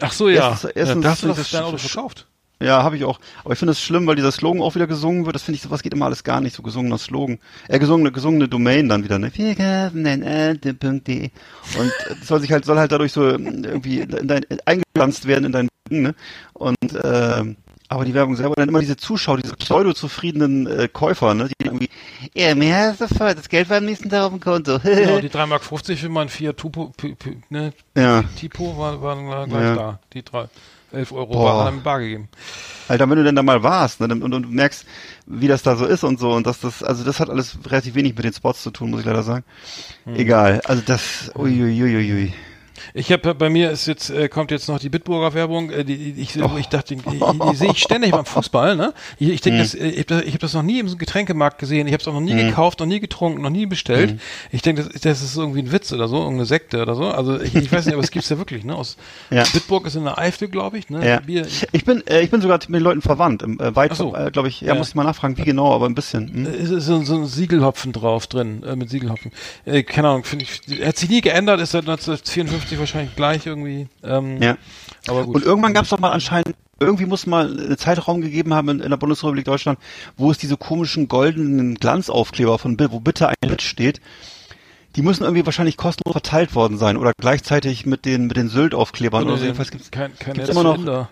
[0.00, 0.50] Ach so, ja.
[0.50, 2.26] Erstens- erstens ja hast du das dein das Auto verkauft.
[2.62, 3.20] Ja, habe ich auch.
[3.42, 5.34] Aber ich finde es schlimm, weil dieser Slogan auch wieder gesungen wird.
[5.34, 7.38] Das finde ich, sowas geht immer alles gar nicht, so gesungener Slogan.
[7.68, 9.28] Äh, gesungene, gesungene Domain dann wieder, ne?
[9.30, 11.30] Auto.de.
[11.78, 15.46] Und es soll sich halt, soll halt dadurch so ähm, irgendwie in dein, eingepflanzt werden
[15.46, 16.14] in dein Ding, ne?
[16.52, 17.56] Und, ähm,
[17.90, 21.48] aber die Werbung selber, dann immer diese Zuschauer, diese pseudo-zufriedenen äh, Käufer, ne?
[21.48, 21.90] Die irgendwie,
[22.34, 24.78] ja, mehr sofort, das Geld war am nächsten Tag auf dem Konto.
[24.84, 28.22] Genau, die 3,50 Mark für mein Fiat Tupo, P, P, ne, ja.
[28.36, 29.74] Tipo war, waren gleich Ja.
[29.74, 29.98] da.
[30.12, 30.48] Die drei,
[30.92, 31.56] 11 Euro Boah.
[31.56, 32.28] waren einem bar gegeben.
[32.86, 34.86] Alter, wenn du denn da mal warst, ne, und, und, merkst,
[35.26, 37.96] wie das da so ist und so, und dass das, also das hat alles relativ
[37.96, 39.44] wenig mit den Spots zu tun, muss ich leider sagen.
[40.04, 40.14] Hm.
[40.14, 42.32] Egal, also das, uiuiuiui.
[42.94, 45.70] Ich habe bei mir ist jetzt äh, kommt jetzt noch die Bitburger Werbung.
[45.70, 48.76] Äh, die, die, ich, ich dachte, die, die, sehe ich ständig beim Fußball.
[48.76, 48.92] Ne?
[49.18, 51.86] Ich, ich denke, das, äh, ich habe das, hab das noch nie im Getränkemarkt gesehen.
[51.86, 54.18] Ich habe es auch noch nie gekauft, noch nie getrunken, noch nie bestellt.
[54.52, 57.04] Ich denke, das, das ist irgendwie ein Witz oder so, irgendeine Sekte oder so.
[57.08, 58.64] Also ich, ich weiß nicht, aber es gibt's ja wirklich.
[58.64, 58.74] Ne?
[58.74, 58.96] Aus
[59.30, 59.44] Ja.
[59.52, 60.90] Bitburg ist in der Eifel, glaube ich.
[60.90, 61.06] Ne?
[61.06, 61.20] Ja.
[61.20, 64.14] Bier, Ich bin, äh, ich bin sogar mit den Leuten verwandt, im, äh, weit, so.
[64.14, 64.74] äh, glaube ich, ja, Ja.
[64.74, 66.32] muss ich mal nachfragen, wie genau, aber ein bisschen.
[66.32, 66.46] Hm?
[66.46, 69.32] Es ist so, so ein Siegelhopfen drauf drin, äh, mit Siegelhopfen.
[69.64, 73.88] Äh, keine Ahnung, finde ich, hat sich nie geändert, ist seit 1954 wahrscheinlich gleich irgendwie.
[74.02, 74.56] Ähm, Ja.
[75.08, 75.36] Aber gut.
[75.36, 78.80] Und irgendwann gab es doch mal anscheinend, irgendwie muss mal einen Zeitraum gegeben haben in,
[78.80, 79.78] in der Bundesrepublik Deutschland,
[80.16, 84.00] wo es diese komischen goldenen Glanzaufkleber von Bill, wo bitte ein Bild steht.
[84.96, 89.24] Die müssen irgendwie wahrscheinlich kostenlos verteilt worden sein oder gleichzeitig mit den mit den Sylt-Aufklebern
[89.24, 89.44] oder so.
[89.44, 91.10] Jedenfalls gibt's kein, kein gibt's immer noch- Inder.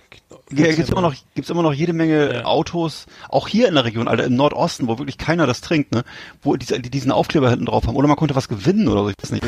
[0.51, 2.45] Ja, gibt's immer noch, gibt's immer noch jede Menge Ja.
[2.45, 6.03] Autos, auch hier in der Region, Alter, im Nordosten, wo wirklich keiner das trinkt, ne,
[6.43, 7.97] wo diese, die diesen Aufkleber hinten drauf haben.
[7.97, 9.45] Oder man konnte was gewinnen oder so, ich weiß nicht.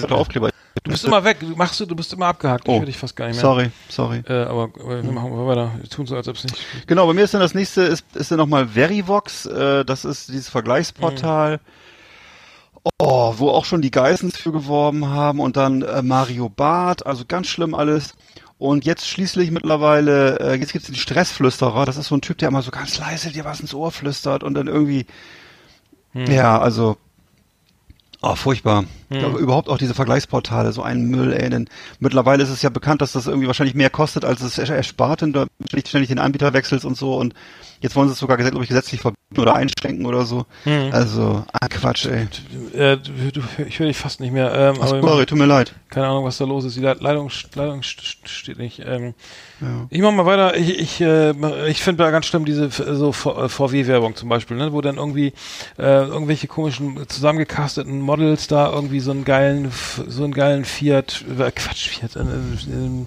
[0.00, 0.50] Diese Aufkleber.
[0.82, 2.64] Du bist immer weg, du machst du, du bist immer abgehakt.
[2.66, 2.78] Ich Oh.
[2.80, 3.42] höre dich fast gar nicht mehr.
[3.42, 4.22] Sorry, sorry.
[4.28, 5.70] Äh, aber, aber wir machen mal weiter.
[5.80, 6.56] Wir tun so, als ob es nicht.
[6.86, 10.28] Genau, bei mir ist dann das nächste, ist, ist dann nochmal Verivox, äh, das ist
[10.28, 11.60] dieses Vergleichsportal,
[12.98, 17.24] oh, wo auch schon die Geissens für geworben haben und dann äh, Mario Barth, also
[17.26, 18.14] ganz schlimm alles.
[18.58, 22.48] Und jetzt schließlich mittlerweile, äh, jetzt gibt's den Stressflüsterer, das ist so ein Typ, der
[22.48, 25.06] immer so ganz leise dir was ins Ohr flüstert und dann irgendwie,
[26.14, 26.96] ja, also,
[28.30, 28.84] oh, furchtbar.
[29.10, 31.68] Aber überhaupt auch diese Vergleichsportale, so ein Müll, ey, denn
[32.00, 35.32] mittlerweile ist es ja bekannt, dass das irgendwie wahrscheinlich mehr kostet, als es erspart, wenn
[35.32, 37.32] du ständig ständig den Anbieter wechselst und so und
[37.80, 40.46] jetzt wollen sie es sogar gesetz- glaub ich, gesetzlich verbieten oder einschränken oder so.
[40.90, 42.26] Also, ah, Quatsch, ey.
[42.76, 44.52] Äh, du, ich höre dich fast nicht mehr.
[44.52, 45.74] Ähm, Ach, sorry, tut mir leid.
[45.90, 46.76] keine Ahnung, was da los ist.
[46.76, 48.80] Die Leit- Leitung, Leitung st- st- steht nicht.
[48.84, 49.14] Ähm,
[49.60, 49.86] Ja.
[49.88, 50.56] Ich mach mal weiter.
[50.56, 51.30] Ich, ich, äh,
[51.68, 54.72] ich finde ganz schlimm diese so V- äh, VW-Werbung zum Beispiel, ne?
[54.72, 55.32] wo dann irgendwie
[55.78, 59.70] äh, irgendwelche komischen zusammengecasteten Models da irgendwie so einen geilen,
[60.08, 63.06] so einen geilen Fiat, äh, Quatsch, Fiat, äh, äh,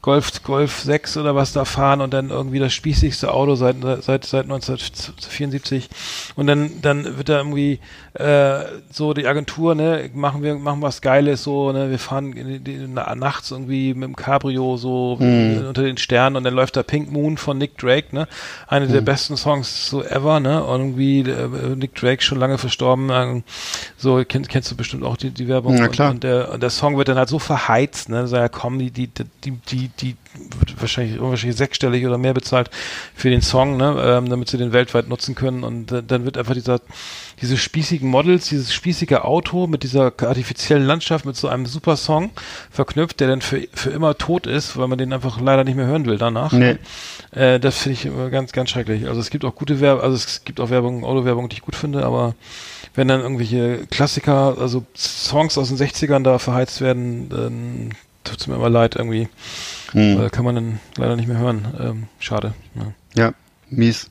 [0.00, 4.24] Golf, Golf 6 oder was da fahren und dann irgendwie das spießigste Auto seit seit
[4.24, 5.88] seit 1974
[6.36, 7.80] und dann dann wird da irgendwie
[8.14, 8.60] äh,
[8.92, 13.12] so die Agentur ne machen wir machen was Geiles so ne wir fahren in na,
[13.16, 17.10] nachts irgendwie mit dem Cabrio so äh, unter den Sternen und dann läuft da Pink
[17.10, 18.28] Moon von Nick Drake ne
[18.68, 23.10] eine der besten Songs so ever ne und irgendwie äh, Nick Drake schon lange verstorben
[23.12, 23.42] ähm,
[23.96, 26.10] so kennst kennst du bestimmt auch die, die Werbung Na klar.
[26.10, 28.78] Und, und der und der Song wird dann halt so verheizt ne so ja komm
[28.78, 29.08] die die
[29.44, 30.16] die die die
[30.58, 32.70] wird wahrscheinlich wahrscheinlich sechsstellig oder mehr bezahlt
[33.14, 36.38] für den Song ne ähm, damit sie den weltweit nutzen können und äh, dann wird
[36.38, 36.80] einfach dieser
[37.40, 42.30] diese spießigen Models, dieses spießige Auto mit dieser artifiziellen Landschaft, mit so einem super Song
[42.70, 45.86] verknüpft, der dann für, für immer tot ist, weil man den einfach leider nicht mehr
[45.86, 46.52] hören will danach.
[46.52, 46.76] Nee.
[47.30, 49.06] Äh, das finde ich ganz, ganz schrecklich.
[49.06, 51.76] Also es gibt auch gute Werbung, also es gibt auch Werbung, Autowerbung, die ich gut
[51.76, 52.34] finde, aber
[52.94, 58.56] wenn dann irgendwelche Klassiker, also Songs aus den 60ern da verheizt werden, dann tut's mir
[58.56, 59.28] immer leid irgendwie.
[59.92, 60.20] Hm.
[60.26, 61.66] Äh, kann man dann leider nicht mehr hören.
[61.80, 62.54] Ähm, schade.
[62.74, 62.92] Ja.
[63.14, 63.32] Ja,
[63.70, 64.10] mies.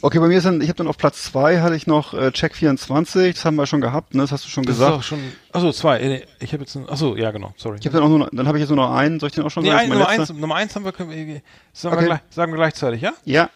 [0.00, 2.30] Okay, bei mir ist dann, ich habe dann auf Platz zwei hatte ich noch äh,
[2.30, 4.22] Check 24, das haben wir schon gehabt, ne?
[4.22, 4.96] Das hast du schon Das ist gesagt.
[4.96, 5.18] auch schon.
[5.52, 5.98] Achso, zwei.
[5.98, 6.76] nee, Ich habe jetzt.
[6.76, 7.52] ein- Achso, ja genau.
[7.56, 7.76] Sorry.
[7.80, 9.44] Ich habe dann auch nur dann habe ich jetzt nur noch einen, soll ich den
[9.44, 9.80] auch schon Nee, sagen?
[9.80, 10.28] ein, ist Nummer, eins.
[10.30, 11.42] Nummer eins haben wir, können wir
[11.72, 12.04] sagen, Okay.
[12.04, 13.12] wir gleich, sagen wir gleichzeitig, ja?
[13.24, 13.50] Ja,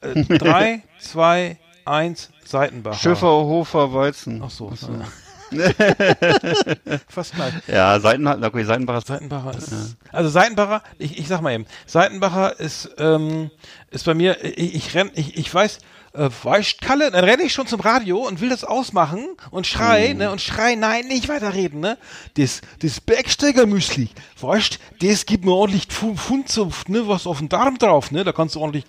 [0.00, 2.98] Äh, drei, zwei, eins, Seitenbacher.
[2.98, 4.42] Schiffer, Hofer, Weizen.
[4.44, 4.70] Ach so.
[4.72, 4.88] Ach so.
[4.92, 5.06] Ja.
[7.08, 7.54] Fast gleich.
[7.66, 9.96] Ja, Seiten, okay, Seitenbacher ist Seitenbacher ist.
[10.12, 13.50] Also Seitenbacher, ich, ich sag mal eben, Seitenbacher ist, ähm,
[13.90, 15.78] ist bei mir, ich, ich renn, ich, ich weiß,
[16.14, 20.12] äh, weißt Kalle, dann renne ich schon zum Radio und will das ausmachen und schrei,
[20.12, 21.98] ne, und schrei, nein, nicht weiterreden, ne?
[22.36, 27.38] Das, das Bergsteiger Müsli, weißt, das gibt mir ordentlich Pfund, Pfund so, ne, was auf
[27.38, 28.24] den Darm drauf, ne?
[28.24, 28.84] Da kannst du ordentlich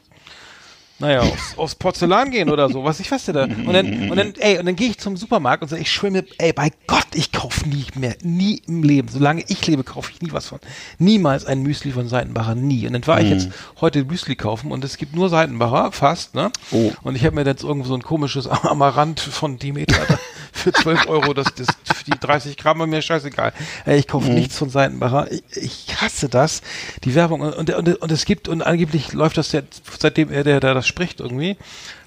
[0.98, 3.44] naja, aufs, aufs Porzellan gehen oder so, was ich weiß da.
[3.44, 6.24] Und dann, und dann, ey, und dann gehe ich zum Supermarkt und sage, ich schwimme,
[6.38, 9.10] ey, bei Gott, ich kaufe nie mehr, nie im Leben.
[9.10, 10.60] Solange ich lebe, kaufe ich nie was von.
[10.98, 12.88] Niemals ein Müsli von Seitenbacher, nie.
[12.88, 13.50] Und dann war ich jetzt
[13.82, 16.52] heute Müsli kaufen und es gibt nur Seitenbacher, fast, ne?
[16.72, 16.92] Oh.
[17.04, 20.20] Und ich habe mir jetzt irgendwo so ein komisches Amaranth von Demeter
[20.54, 21.68] für 12 Euro, das, das,
[22.08, 23.54] die 30 Gramm, war mir scheißegal.
[23.86, 25.32] Ich kaufe nichts von Seitenbacher.
[25.32, 26.62] Ich, ich hasse das.
[27.04, 30.44] Die Werbung und, und, und, und es gibt, und angeblich läuft das jetzt, seitdem er,
[30.44, 31.58] der, der das spricht irgendwie,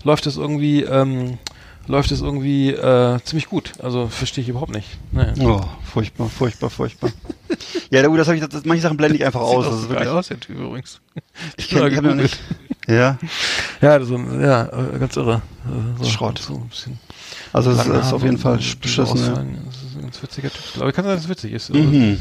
[0.05, 1.39] läuft es irgendwie, ähm,
[1.87, 3.73] läuft es irgendwie äh, ziemlich gut.
[3.83, 4.89] Also verstehe ich überhaupt nicht.
[5.13, 5.33] Naja.
[5.41, 5.61] Oh,
[5.93, 7.11] furchtbar, furchtbar, furchtbar.
[7.91, 9.65] ja, gut, das habe ich, das, manche Sachen blende ich einfach aus.
[9.65, 11.01] Sieht Das ist wirklich, aus, der Typ übrigens.
[11.57, 12.39] ich kenn, ich hab noch nicht.
[12.87, 13.19] Ja,
[13.83, 15.43] Ja, so, ja, äh, ganz irre.
[15.67, 16.39] Äh, So, Schrott.
[16.39, 16.99] So ein bisschen
[17.67, 19.17] also es ist, auf jeden Fall beschissen.
[19.19, 19.29] Ja.
[19.31, 20.63] Das ist ein ganz witziger Typ.
[20.81, 21.71] Aber ich kann sagen, dass es witzig ist.
[21.71, 22.19] Also, Mhm.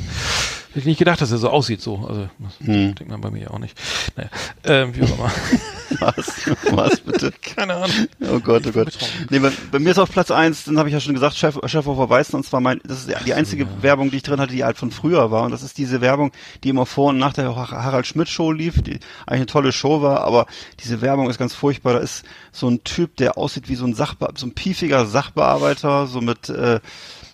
[0.70, 2.06] Hätte ich nicht gedacht, dass er so aussieht, so.
[2.08, 2.94] Also, das Hm.
[2.96, 3.78] denkt man bei mir auch nicht.
[4.16, 4.30] Naja,
[4.66, 5.32] ähm, wie auch immer.
[6.00, 6.50] Was?
[6.72, 7.32] Was bitte?
[7.42, 8.08] Keine Ahnung.
[8.22, 8.98] Oh Gott, oh Gott.
[9.30, 11.58] Nee, bei, bei mir ist auf Platz eins, dann habe ich ja schon gesagt, Chef,
[11.66, 14.64] Chefhofer Weißen, und zwar mein, das ist die einzige Werbung, die ich drin hatte, die
[14.64, 15.44] halt von früher war.
[15.44, 16.32] Und das ist diese Werbung,
[16.64, 20.02] die immer vor und nach der Harald Schmidt Show lief, die eigentlich eine tolle Show
[20.02, 20.46] war, aber
[20.84, 21.94] diese Werbung ist ganz furchtbar.
[21.94, 26.08] Da ist so ein Typ, der aussieht wie so ein Sachbe so ein piefiger Sachbearbeiter,
[26.08, 26.80] so mit äh,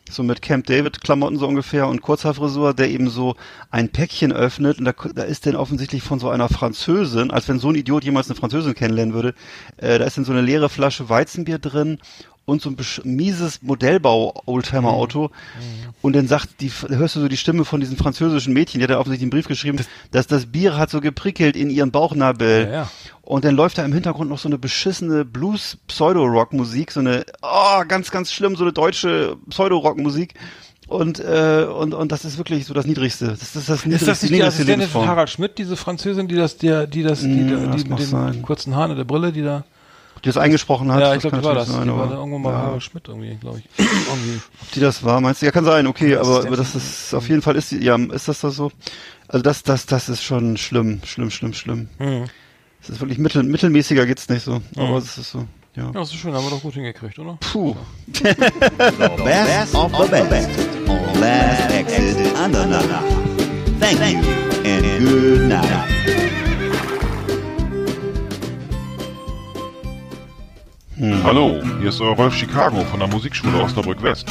[0.09, 3.35] so mit Camp David Klamotten so ungefähr und Kurzhaarfrisur, der eben so
[3.71, 7.59] ein Päckchen öffnet und da, da ist denn offensichtlich von so einer Französin, als wenn
[7.59, 9.33] so ein Idiot jemals eine Französin kennenlernen würde,
[9.77, 11.99] äh, da ist dann so eine leere Flasche Weizenbier drin
[12.45, 15.31] und so ein mieses Modellbau-Oldtimer-Auto.
[16.01, 18.91] Und dann sagt die, hörst du so die Stimme von diesem französischen Mädchen, die hat
[18.91, 19.79] da offensichtlich einen Brief geschrieben,
[20.11, 22.65] dass das Bier hat so geprickelt in ihren Bauchnabel.
[22.65, 22.89] Ja, ja.
[23.26, 28.11] Und dann läuft da im Hintergrund noch so eine beschissene Blues-Pseudo-Rock-Musik, so eine, oh, ganz,
[28.11, 30.34] ganz schlimm, so eine deutsche Pseudo-Rock-Musik.
[30.88, 33.28] Und, äh, und, und das ist wirklich so das Niedrigste.
[33.28, 35.07] Das ist das niedrigste, Ist das nicht die Assistentin von.
[35.07, 37.99] Harald Schmidt, diese Französin, die das, die, die das, die, Mm, die, das die mit
[37.99, 38.41] den sein.
[38.41, 39.63] kurzen Haaren der Brille, die da.
[40.24, 40.99] Die das eingesprochen hat.
[40.99, 41.69] ja, ich glaube, die war das.
[41.69, 42.57] natürlich Die sein, war da irgendwann mal ja.
[42.57, 43.65] Harald Schmidt irgendwie, glaube ich.
[43.80, 44.41] irgendwie.
[44.61, 45.45] Ob die das war, meinst du?
[45.45, 48.28] Ja, kann sein, okay, aber, aber das ist, auf jeden Fall ist die, ja, ist
[48.28, 48.69] das da so?
[49.30, 51.89] Also das, das, das ist schon schlimm, schlimm, schlimm, schlimm.
[51.97, 52.26] Hm.
[52.84, 55.86] Es ist wirklich mittel, mittelmäßiger geht's nicht so, aber es ist so, ja.
[55.86, 57.38] Ja, das ist schön, haben wir doch gut hingekriegt, oder?
[57.39, 57.77] Puh.
[58.11, 58.23] The
[59.23, 60.49] best of the best
[60.89, 63.01] on Last Exit Andernach.
[63.79, 64.19] Thank you
[64.65, 65.63] and good night.
[71.23, 74.27] Hallo, hier ist euer Rolf Chicago von der Musikschule Osnabrück West.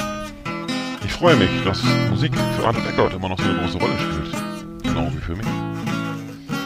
[1.06, 4.82] Ich freue mich, dass Musik für Arndt Eckert immer noch so eine große Rolle spielt.
[4.82, 5.46] Genau wie für mich.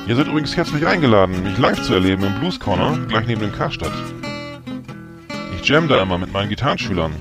[0.07, 3.53] Ihr seid übrigens herzlich eingeladen, mich live zu erleben im Blues Corner, gleich neben dem
[3.53, 3.93] Karstadt.
[5.57, 7.13] Ich jam da immer mit meinen Gitarrenschülern.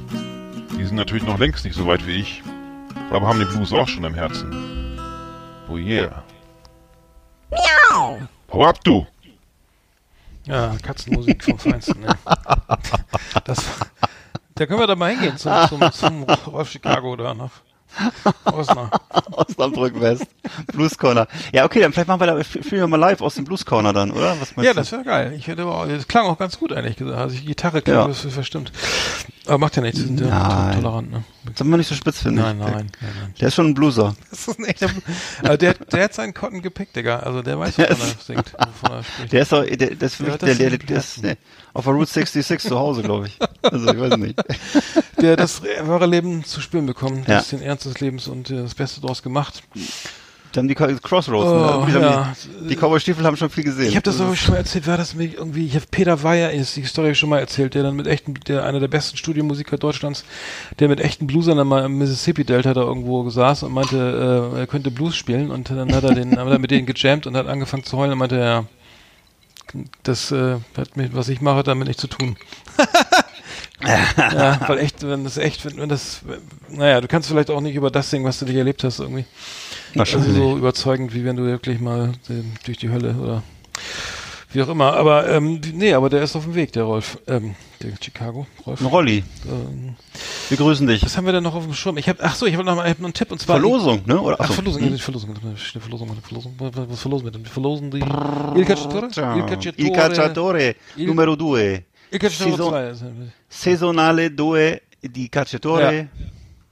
[0.77, 2.43] Die sind natürlich noch längst nicht so weit wie ich,
[3.09, 4.51] aber haben den Blues auch schon im Herzen.
[5.67, 6.23] Oh yeah.
[7.49, 8.19] Miau!
[8.51, 9.07] Hau ab, du!
[10.45, 12.15] Ja, Katzenmusik vom Feinsten, ne?
[13.45, 13.65] Das,
[14.53, 17.64] da können wir da mal hingehen zum, zum, zum Rolf Chicago da nach
[18.45, 19.01] Osnabrück.
[19.31, 20.25] Osnabrück West.
[20.73, 21.27] Blues Corner.
[21.53, 23.93] Ja, okay, dann vielleicht machen wir da, spielen wir mal live aus dem Blues Corner
[23.93, 24.31] dann, oder?
[24.39, 24.79] Was meinst Ja, du?
[24.79, 25.33] das wäre geil.
[25.37, 27.17] Ich hätte das klang auch ganz gut, ehrlich gesagt.
[27.17, 28.07] Also die Gitarre klang Ja.
[28.07, 28.71] das verstimmt.
[29.47, 30.75] Aber macht ja nichts, die sind ja Nein.
[30.75, 31.23] to- tolerant, ne?
[31.55, 32.39] Soll man nicht so spitz finden.
[32.41, 33.33] Nein, nein, nein, nein.
[33.39, 34.15] Der ist schon ein Blueser.
[34.31, 35.01] Das ist ein echter Blu-
[35.43, 37.19] also der, der hat seinen Cotton gepickt, Digga.
[37.19, 39.31] Also der weiß, wovon er singt, wovon er spricht.
[39.33, 41.37] Der ist doch, der, der ist für Der der, der, der, ist ne,
[41.73, 43.37] auf der Route 66 zu Hause, glaube ich.
[43.61, 44.41] Also, ich weiß nicht.
[45.21, 47.35] der hat das wahre Leben zu spüren bekommen, Ja.
[47.35, 49.61] das den Ernst des Lebens und äh, das Beste daraus gemacht.
[50.55, 51.85] Die haben die Crossroads, Oh, ne?
[51.87, 52.25] Die, ja.
[52.25, 53.89] haben die, die Cowboy-Stiefel haben schon viel gesehen.
[53.89, 56.51] Ich habe das aber schon mal erzählt, war das mir irgendwie, ich habe Peter Weyer,
[56.51, 59.77] ist die Story schon mal erzählt, der dann mit echten, der einer der besten Studiomusiker
[59.77, 60.23] Deutschlands,
[60.79, 64.59] der mit echten Bluesern dann mal im Mississippi Delta da irgendwo saß und meinte, äh,
[64.59, 67.35] er könnte Blues spielen und dann hat er den, hat er mit denen gejammt und
[67.35, 68.65] hat angefangen zu heulen und meinte, ja,
[70.03, 72.37] das äh, hat mit, was ich mache, damit nichts zu tun.
[73.83, 76.21] ja, weil echt, wenn das echt, wenn, wenn das,
[76.69, 79.25] naja, du kannst vielleicht auch nicht über das singen, was du nicht erlebt hast irgendwie.
[79.95, 80.29] Wahrscheinlich.
[80.35, 82.11] Also so überzeugend, wie wenn du wirklich mal
[82.65, 83.43] durch die Hölle oder
[84.51, 84.93] wie auch immer.
[84.93, 88.79] Aber ähm, nee, aber der ist auf dem Weg, der Rolf, ähm, der Chicago, Rolf.
[88.81, 89.23] Ein Rolli.
[89.45, 89.95] Ähm,
[90.49, 91.03] Wir grüßen dich.
[91.03, 91.97] was haben wir denn noch auf dem Schirm?
[91.97, 93.57] Ich habe, ach so, ich habe noch, mal- ich hab noch einen Tipp und zwar
[93.59, 94.19] Verlosung, ne?
[94.21, 94.53] Oder, Ach, achso.
[94.53, 97.43] Verlosung, ja, die Verlosung, die Verlosung, die Verlosung, was verlosen wir denn?
[97.43, 101.83] Wir verlosen die Il Cacciatore, Il Il Cacciatore, Cacciatore, Il- numero due.
[102.11, 103.03] Il Cacciatore Saison- 2 ist-
[103.49, 106.07] Saisonale due di Cacciatore.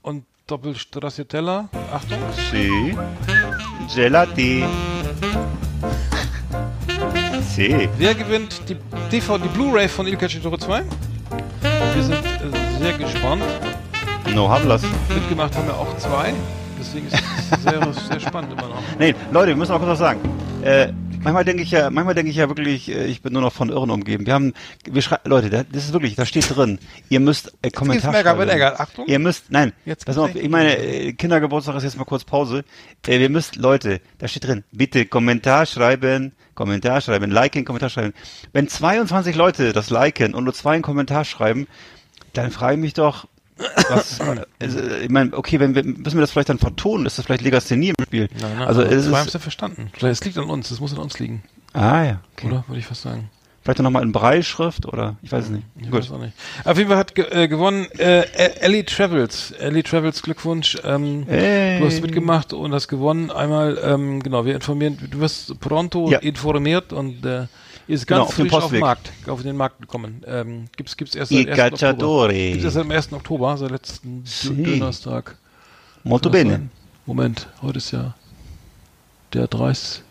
[0.02, 2.18] und Doppelstracciatella, Achtung,
[2.50, 2.94] Sì.
[3.94, 4.62] Gelati.
[7.54, 7.88] Sì.
[7.96, 8.76] Wer gewinnt die
[9.10, 10.84] DVD, die Blu-ray von Il Cacciatore 2?
[11.94, 13.42] Wir sind äh, sehr gespannt.
[14.34, 14.82] No hablas.
[15.08, 16.34] Mitgemacht haben wir auch zwei.
[16.78, 18.82] Deswegen ist es sehr, sehr spannend immer noch.
[18.98, 20.20] Nee, Leute, wir müssen auch kurz was sagen.
[20.62, 20.88] Äh,
[21.24, 23.70] manchmal denke ich ja, manchmal denke ich ja wirklich, äh, ich bin nur noch von
[23.70, 24.26] Irren umgeben.
[24.26, 24.52] Wir haben,
[24.88, 28.18] wir schreiben, Leute, da- das ist wirklich, da steht drin, ihr müsst äh, Kommentar geht's
[28.18, 28.38] mega, schreiben.
[28.38, 28.74] wird egal.
[28.78, 29.06] Achtung.
[29.08, 32.24] Ihr müsst, nein, Jetzt pass geht's auf, ich meine, äh, Kindergeburtstag ist jetzt mal kurz
[32.24, 32.64] Pause.
[33.06, 38.12] Äh, wir müsst, Leute, da steht drin, bitte Kommentar schreiben, Kommentar schreiben, liken, Kommentar schreiben.
[38.52, 41.66] Wenn 22 Leute das liken und nur zwei einen Kommentar schreiben,
[42.32, 43.26] dann frage ich mich doch,
[43.88, 47.24] was, also, ich meine, okay, wenn wir, müssen wir das vielleicht dann vertonen, ist das
[47.26, 48.28] vielleicht Legasthenie im Spiel?
[48.40, 49.90] Nein, nein, also, es zwei haben es ja verstanden.
[50.00, 51.42] Es liegt an uns, es muss an uns liegen.
[51.72, 52.48] ah, ja, okay.
[52.48, 52.64] Oder?
[52.66, 53.30] Würde ich fast sagen.
[53.62, 55.64] Vielleicht dann nochmal in Breilschrift oder, ich weiß es nicht.
[55.80, 56.00] Ich Gut.
[56.02, 56.34] weiß auch nicht.
[56.66, 58.24] Auf jeden Fall hat ge äh, gewonnen äh,
[58.60, 59.52] Ellie Travels.
[59.52, 60.76] Ellie Travels, Glückwunsch.
[60.84, 61.78] Ähm, Hey.
[61.78, 63.30] Du hast mitgemacht und hast gewonnen.
[63.30, 66.18] Einmal, ähm, genau, wir informieren, du wirst pronto Ja.
[66.18, 67.46] informiert und äh,
[67.86, 68.80] ist Genau, ganz auf dem frisch auf den Postweg.
[68.80, 70.22] Markt, auf den Markt gekommen.
[70.26, 71.82] Ähm, gibt's, gibt's erst seit 1.
[71.82, 72.32] Oktober.
[72.32, 73.12] Gibt's erst am 1.
[73.12, 74.62] Oktober, seit letzten Sì.
[74.62, 75.36] Donnerstag.
[76.02, 76.68] Molto bene.
[77.06, 78.14] Moment, heute ist ja
[79.32, 80.02] der 30.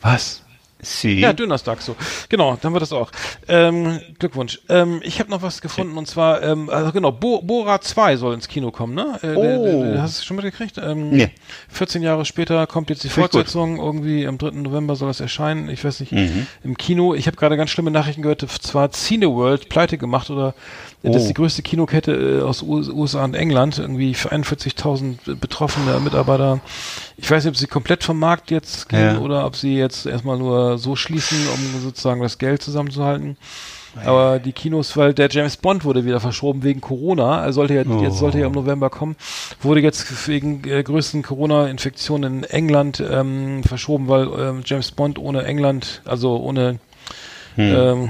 [0.00, 0.42] Was?
[0.84, 1.20] Sie?
[1.20, 1.96] Ja, Dönerstag so.
[2.28, 3.10] Genau, dann wird das auch.
[3.48, 4.60] Ähm, Glückwunsch.
[4.68, 8.34] Ähm, ich habe noch was gefunden und zwar, ähm, also genau, Bo Bora 2 soll
[8.34, 9.18] ins Kino kommen, ne?
[9.22, 9.84] Äh, Oh.
[9.84, 10.78] der- Hast du es schon mitgekriegt?
[10.78, 11.30] Ähm, Nee.
[11.68, 13.14] 14 Jahre später kommt jetzt die gut.
[13.16, 13.78] Fortsetzung.
[13.78, 14.62] Irgendwie am 3.
[14.62, 15.68] November soll das erscheinen.
[15.68, 16.46] Ich weiß nicht, Mhm.
[16.62, 17.14] im Kino.
[17.14, 18.40] Ich habe gerade ganz schlimme Nachrichten gehört.
[18.62, 20.54] Zwar Cineworld pleite gemacht oder
[21.04, 21.28] äh, das ist Oh.
[21.28, 23.78] die größte Kinokette äh, aus USA und England.
[23.78, 26.60] Irgendwie für 41.000 betroffene Mitarbeiter.
[27.16, 29.18] Ich weiß nicht, ob sie komplett vom Markt jetzt gehen Ja.
[29.18, 33.36] oder ob sie jetzt erstmal nur so schließen, um sozusagen das Geld zusammenzuhalten.
[34.04, 37.82] Aber die Kinos, weil der James Bond wurde wieder verschoben wegen Corona, er sollte ja,
[37.88, 38.02] Oh.
[38.02, 39.14] jetzt sollte ja im November kommen,
[39.62, 45.44] wurde jetzt wegen äh, größten Corona-Infektionen in England ähm, verschoben, weil ähm, James Bond ohne
[45.44, 46.80] England, also ohne,
[47.54, 47.74] Hm.
[47.76, 48.08] ähm,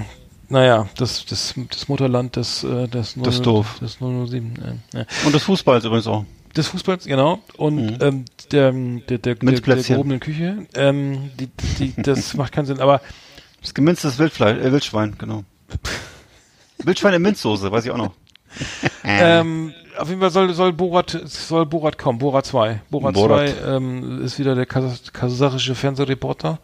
[0.49, 3.79] naja, das, das, das Mutterland des, äh, des, Das ist doof.
[3.81, 6.25] des 007, äh, Und des Fußballs übrigens auch.
[6.57, 7.41] des Fußballs, genau.
[7.57, 7.99] Und Mhm.
[8.01, 13.01] ähm, der, der, der, der, gehobenen Küche, ähm, die, die, das macht keinen Sinn, aber
[13.63, 15.45] Das gemünztes Wildfleisch, äh, Wildschwein, genau.
[16.79, 18.13] Wildschwein in Minzsoße, weiß ich auch noch.
[19.07, 22.81] Ähm, auf jeden Fall soll, soll Borat, soll Borat kommen, Borat 2.
[22.89, 23.51] Borat, Borat.
[23.51, 26.59] 2 ähm, ist wieder der kasach kasachische Fernsehreporter.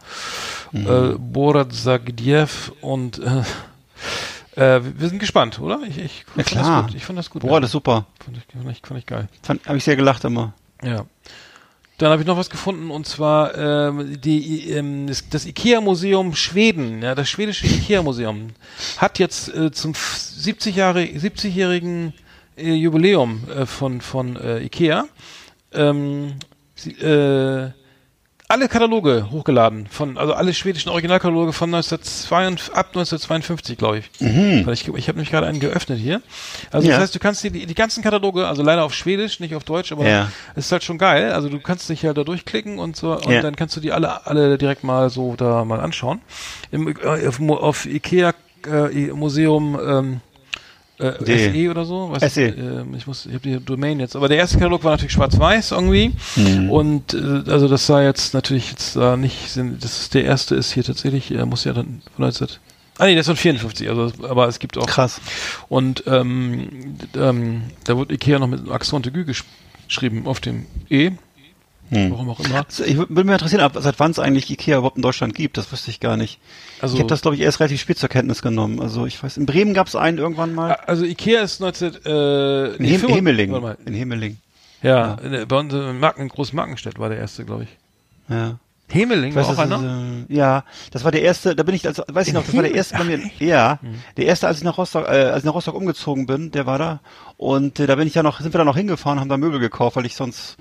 [0.71, 0.87] Mhm.
[0.87, 3.43] Äh, Borat Sagdiev und äh,
[4.55, 5.79] äh, wir sind gespannt, oder?
[5.87, 6.81] Ich, ich, Ja, fand klar.
[6.83, 6.95] Das gut.
[6.95, 7.41] Ich fand das gut.
[7.41, 8.05] Boah, das ist super.
[8.23, 9.27] fand ich, fand ich, fand ich geil.
[9.43, 10.53] Fand, hab ich sehr gelacht immer.
[10.83, 11.05] Ja.
[11.97, 17.03] Dann habe ich noch was gefunden und zwar ähm, die, ähm, das, das IKEA-Museum Schweden,
[17.03, 18.49] ja, das schwedische IKEA-Museum
[18.97, 22.13] hat jetzt äh, zum 70 Jahre 70-jährigen
[22.57, 25.05] äh, Jubiläum äh, von von äh, IKEA
[25.73, 26.33] ähm,
[26.73, 27.69] sie, äh,
[28.51, 34.09] alle Kataloge hochgeladen von also alle schwedischen Originalkataloge von 1952, ab 1952 glaube ich.
[34.19, 36.21] Weil ich ich habe nämlich gerade einen geöffnet hier.
[36.71, 36.95] Also Ja.
[36.95, 39.63] das heißt, du kannst dir die, die ganzen Kataloge, also leider auf Schwedisch, nicht auf
[39.63, 40.29] Deutsch, aber Ja.
[40.55, 41.31] es ist halt schon geil.
[41.31, 43.41] Also du kannst dich halt da durchklicken und so und Ja.
[43.41, 46.21] dann kannst du die alle alle direkt mal so da mal anschauen.
[46.71, 48.33] Im, äh, auf, auf Ikea
[48.67, 50.21] äh, Museum ähm,
[51.01, 51.53] äh.
[51.53, 52.09] SE oder so.
[52.11, 52.41] Was, SE.
[52.43, 54.15] ähm, ich muss, ich habe die Domain jetzt.
[54.15, 56.11] Aber der erste Katalog war natürlich schwarz-weiß irgendwie.
[56.69, 60.55] Und äh, also das sah jetzt natürlich jetzt da nicht, sind, das ist der erste
[60.55, 62.47] ist hier tatsächlich, äh, muss ja dann von 19.
[62.97, 65.21] Ah nee, der ist von 54, also aber es gibt auch Krass.
[65.69, 69.43] und ähm, ähm, da wurde Ikea noch mit Accent aigu gesch
[69.87, 71.11] geschrieben auf dem E.
[71.91, 72.65] Warum auch immer.
[72.67, 75.57] Also ich würde mich interessieren, ab, seit wann es eigentlich Ikea überhaupt in Deutschland gibt.
[75.57, 76.39] Das wusste ich gar nicht.
[76.81, 78.79] Also, ich habe das, glaube ich, erst relativ spät zur Kenntnis genommen.
[78.79, 80.73] Also ich weiß, in Bremen gab es einen irgendwann mal.
[80.87, 83.75] also Ikea ist 19, äh, In nee, Hem 55 Hemeling.
[83.85, 84.37] In Hemeling.
[84.81, 87.69] Ja, in der- bei uns in Marken, in Großmarkenstedt war der erste, glaube ich.
[88.29, 88.57] Ja.
[88.87, 89.77] Hemeling Ich war weiß, auch einer?
[90.27, 92.53] ist, äh, ja, das war der erste, da bin ich, also, weiß ich noch, das
[92.55, 93.79] war der erste bei mir, ja,
[94.17, 96.77] der erste, als ich nach Rostock, äh, als ich nach Rostock umgezogen bin, der war
[96.77, 96.99] da.
[97.37, 99.59] Und äh, da bin ich ja noch, sind wir da noch hingefahren, haben da Möbel
[99.59, 100.57] gekauft, weil ich sonst,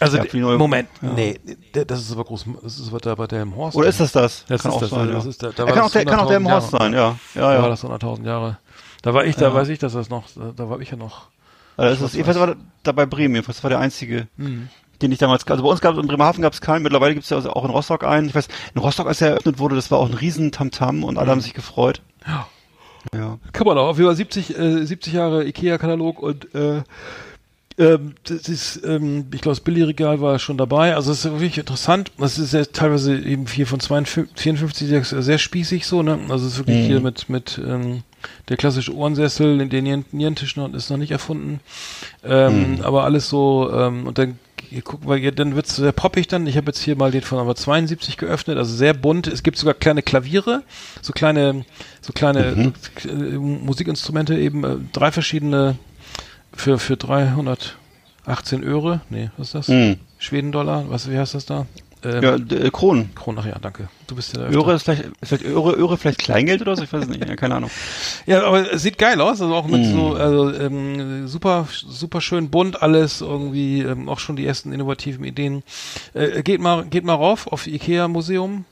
[0.00, 1.12] Also, Ja, Moment, ja.
[1.12, 1.40] nee,
[1.74, 3.76] der- das ist aber groß, das ist da bei der im Horst.
[3.76, 4.44] oder ist das das?
[4.46, 5.14] Das kann ist auch das, sein, ja.
[5.14, 6.70] das ist der- da Er war kann, auch der, kann auch der im 100.000 Horst
[6.70, 6.98] sein, ja.
[6.98, 7.68] Ja, Da war ja.
[7.68, 8.58] das 100.000 Jahre.
[9.02, 9.54] Da war ich, da Ja.
[9.54, 11.28] weiß ich, dass das noch, da, da war ich ja noch.
[11.76, 15.18] Also das ist, jedenfalls war da bei Bremen, jedenfalls das war der einzige, den ich
[15.18, 17.36] damals, also bei uns gab es in Bremerhaven gab es keinen, mittlerweile gibt es ja
[17.36, 18.28] also auch in Rostock einen.
[18.28, 21.18] Ich weiß, in Rostock, als er eröffnet wurde, das war auch ein riesen Tamtam und
[21.18, 22.02] alle haben sich gefreut.
[22.26, 22.46] Ja.
[23.14, 23.38] Ja.
[23.52, 23.88] Kann man auch.
[23.88, 26.82] Auf jeden Fall 70, äh, 70 Jahre Ikea-Katalog und äh,
[27.78, 30.94] ähm, das ist, ähm, ich glaube, das Billigregal war schon dabei.
[30.96, 32.10] Also es ist wirklich interessant.
[32.18, 36.18] Das ist ja teilweise eben hier von 52, 54 sehr, sehr spießig so, ne?
[36.28, 38.02] Also es ist wirklich hier mit, mit ähm,
[38.48, 41.60] der klassische Ohrensessel, den Nieren- Nierentisch noch, ist noch nicht erfunden.
[42.24, 44.38] Ähm, Aber alles so, ähm, und dann
[44.70, 46.46] ihr guckt, weil ihr, dann wird's sehr poppig dann.
[46.46, 49.26] Ich habe jetzt hier mal den von aber 72 geöffnet, also sehr bunt.
[49.26, 50.62] Es gibt sogar kleine Klaviere,
[51.00, 51.64] so kleine,
[52.00, 52.72] so kleine
[53.08, 55.76] äh, Musikinstrumente eben, äh, drei verschiedene
[56.58, 59.00] für, für 318 Euro.
[59.10, 59.68] Nee, was ist das?
[59.68, 59.96] Mhm.
[60.18, 61.66] Schweden-Dollar, was, wie heißt das da?
[62.04, 63.14] Ähm, Ja, äh, Kronen.
[63.14, 63.88] Kronen, ach ja, danke.
[64.06, 66.92] Du bist ja Öre ist vielleicht, ist vielleicht Öre, Öre vielleicht Kleingeld oder so, ich
[66.92, 67.70] weiß es nicht, ja, keine Ahnung.
[68.26, 69.92] Ja, aber es sieht geil aus, also auch mit Mm.
[69.92, 75.24] so, also ähm, super, super schön bunt alles, irgendwie ähm, auch schon die ersten innovativen
[75.24, 75.62] Ideen.
[76.14, 78.64] Äh, geht mal, geht mal rauf auf Ikea Museum.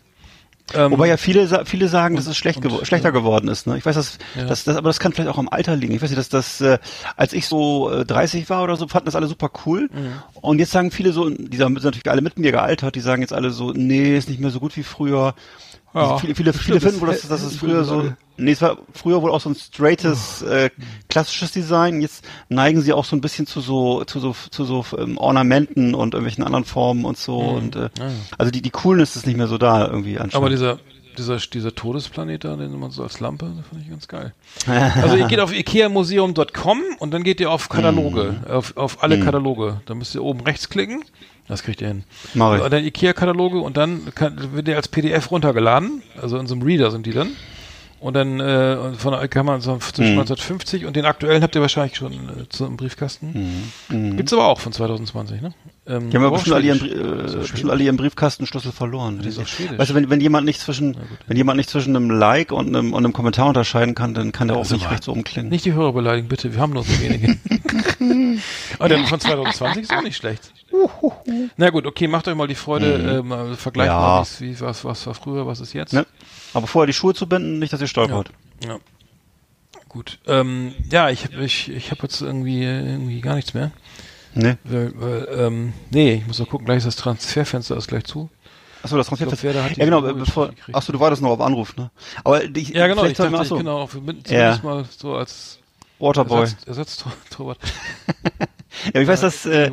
[0.75, 3.67] Ähm, Wobei ja viele, viele sagen, dass es schlecht und- gewo schlechter geworden ist.
[3.69, 3.79] Ne?
[3.79, 4.47] Ich weiß, dass, Ja.
[4.47, 5.95] dass das, aber das kann vielleicht auch am Alter liegen.
[5.95, 6.79] Ich weiß nicht, dass das, äh,
[7.17, 9.83] als ich so äh, 30 war oder so, fanden das alle super cool.
[9.93, 10.13] Mhm.
[10.41, 13.33] Und jetzt sagen viele so, die sind natürlich alle mit mir gealtert, die sagen jetzt
[13.33, 15.35] alle so, nee, ist nicht mehr so gut wie früher.
[15.97, 18.61] Ja, Also viele, viele, viele finden wohl, das- dass, dass es früher so, nee, es
[18.61, 20.69] war früher wohl auch so ein straightes, äh,
[21.09, 22.03] klassisches Design.
[22.03, 25.95] Jetzt neigen sie auch so ein bisschen zu so, zu so, zu so ähm, Ornamenten
[25.95, 27.39] und irgendwelchen anderen Formen und so.
[27.39, 28.11] Und äh, Ja.
[28.37, 30.35] also die, die Coolness ist nicht mehr so da irgendwie anscheinend.
[30.35, 30.79] aber dieser,
[31.19, 34.33] dieser, dieser Todesplanet da, den man so als Lampe, das fand ich ganz geil.
[35.03, 38.51] Also ihr geht auf ikeamuseum.com und dann geht ihr auf Kataloge, Mm.
[38.51, 39.81] auf, auf alle Kataloge.
[39.87, 41.05] Da müsst ihr oben rechts klicken.
[41.49, 42.05] Das kriegt ihr hin.
[42.35, 42.63] Mach ich.
[42.63, 46.03] Und dann Ikea-Kataloge und dann kann, wird der als PDF runtergeladen.
[46.21, 47.31] Also in so einem Reader sind die dann.
[48.01, 50.21] Und dann äh, von der kann man so zwischen Mhm.
[50.21, 53.73] 1950 und den aktuellen habt ihr wahrscheinlich schon äh, zu, im Briefkasten.
[54.17, 55.55] Gibt's aber auch von 2020, ne?
[55.89, 56.11] Ähm, Mhm.
[56.11, 56.91] Die haben ja aber auch bestimmt alle, ihren,
[57.21, 59.21] äh, das bestimmt alle ihren Briefkastenschlüssel verloren.
[59.23, 59.79] Die ist Schwedisch.
[59.79, 60.97] Weißt du, wenn, wenn jemand nicht zwischen,
[61.29, 64.49] wenn jemand nicht zwischen einem Like und einem, und einem Kommentar unterscheiden kann, dann kann
[64.49, 65.49] der auch Also nicht mal, rechts oben klingen.
[65.49, 66.53] Nicht die Hörer beleidigen, bitte.
[66.53, 67.37] Wir haben nur so wenige.
[68.79, 70.53] Aber der von 2020 ist auch nicht schlecht.
[71.57, 73.99] Na gut, okay, macht euch mal die Freude, äh, mal vergleicht Ja.
[74.01, 75.93] mal, wie, was, was war früher, was ist jetzt.
[75.93, 76.05] Ne?
[76.53, 78.31] Aber vorher die Schuhe zu binden, nicht, dass ihr stolpert.
[78.67, 78.79] Ja.
[79.89, 80.19] Gut.
[80.27, 83.71] Ähm, ja, ich habe ich, ich hab jetzt irgendwie, irgendwie gar nichts mehr.
[84.37, 84.59] Ne?
[84.65, 88.29] Weil, weil, ähm, nee, ich muss noch gucken, gleich ist das Transferfenster ist gleich zu.
[88.83, 89.47] Achso, das Ich glaub, Transfer.
[89.49, 90.77] Werder hat die Ja, genau, Kurve bevor, gekriegt.
[90.77, 91.91] achso, du wartest noch auf Anruf, ne?
[92.23, 94.53] Aber ich, Ja, genau, ich dachte, ich achso, genau, auf, mit, Ja.
[94.61, 95.59] zumindest mal so als
[95.99, 96.41] Waterboy.
[96.43, 97.59] Ersatz, Ersatztorwart.
[98.95, 99.71] Ja, ich weiß, dass, äh,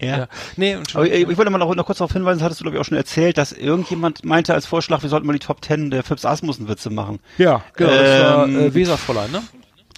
[0.00, 0.18] ja.
[0.18, 0.28] ja.
[0.56, 2.76] Nee, Aber ich, ich wollte mal noch, noch kurz darauf hinweisen, das hattest du, glaube
[2.76, 5.90] ich, auch schon erzählt, dass irgendjemand meinte als Vorschlag, wir sollten mal die Top Ten
[5.92, 7.20] der Phipps Asmussen-Witze machen.
[7.38, 9.42] Ja, genau, das war Ähm, äh, Weserfräulein, ne?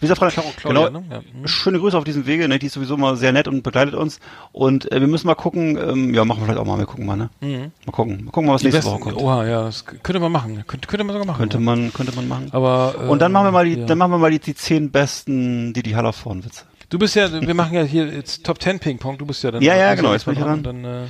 [0.00, 1.04] Wie gesagt, Frau, Claudia, genau, ne?
[1.10, 1.20] Ja.
[1.20, 1.48] Mhm.
[1.48, 2.58] schöne Grüße auf diesem Wege, ne?
[2.58, 4.20] die ist sowieso mal sehr nett und begleitet uns.
[4.52, 7.04] Und äh, wir müssen mal gucken, ähm, ja, machen wir vielleicht auch mal, wir gucken
[7.06, 7.30] mal, ne?
[7.40, 9.22] Mal gucken, mal gucken, was Die nächste besten, Woche kommt.
[9.22, 10.64] oha, ja, das könnte man machen.
[10.66, 11.38] Könnte, könnte man sogar machen.
[11.38, 12.48] Könnte man, könnte man machen.
[12.52, 13.86] Aber, äh, und dann machen wir mal die, ja.
[13.86, 16.64] dann machen wir mal die, die zehn besten, die die Hallervorn Witze.
[16.90, 19.50] Du bist ja, wir machen ja hier jetzt Top 10 Ping Pong, du bist ja
[19.50, 19.62] dann.
[19.62, 20.62] Ja, ja, genau, jetzt bin ich dran.
[20.62, 21.06] Dann, äh,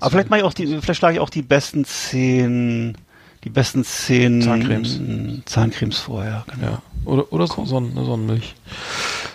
[0.00, 2.96] Aber vielleicht mache ich auch die, vielleicht schlage ich auch die besten zehn,
[3.46, 4.98] die besten zehn Zahncremes.
[5.44, 6.66] Zahncremes vor, ja, genau.
[6.72, 6.82] Ja.
[7.04, 8.56] Oder, oder so, Sonnen, eine Sonnenmilch.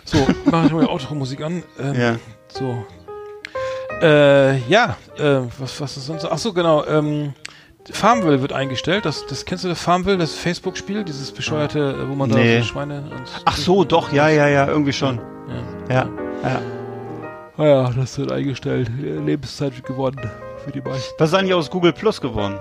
[0.04, 0.18] So,
[0.52, 1.64] mache ich mal die Automusik an.
[1.80, 2.16] Ähm, Ja.
[2.50, 2.86] So.
[4.02, 6.26] Äh, ja, äh, was, was ist sonst?
[6.26, 6.84] Ach so, genau.
[6.86, 7.34] Ähm,
[7.90, 9.06] Farmville wird eingestellt.
[9.06, 12.56] Das, das kennst du das Farmville, das Facebook-Spiel, dieses bescheuerte, äh, wo man Nee.
[12.58, 15.22] da so Schweine und Ach so, doch, ja, ja, ja, irgendwie schon.
[15.90, 15.96] Ja.
[15.96, 16.10] Ja,
[16.44, 16.62] ja.
[17.58, 18.92] Ah ja, das wird eingestellt.
[19.00, 20.20] Lebenszeit wird gewonnen
[20.66, 21.14] für die meisten.
[21.18, 22.58] Was ist eigentlich aus Google Plus geworden?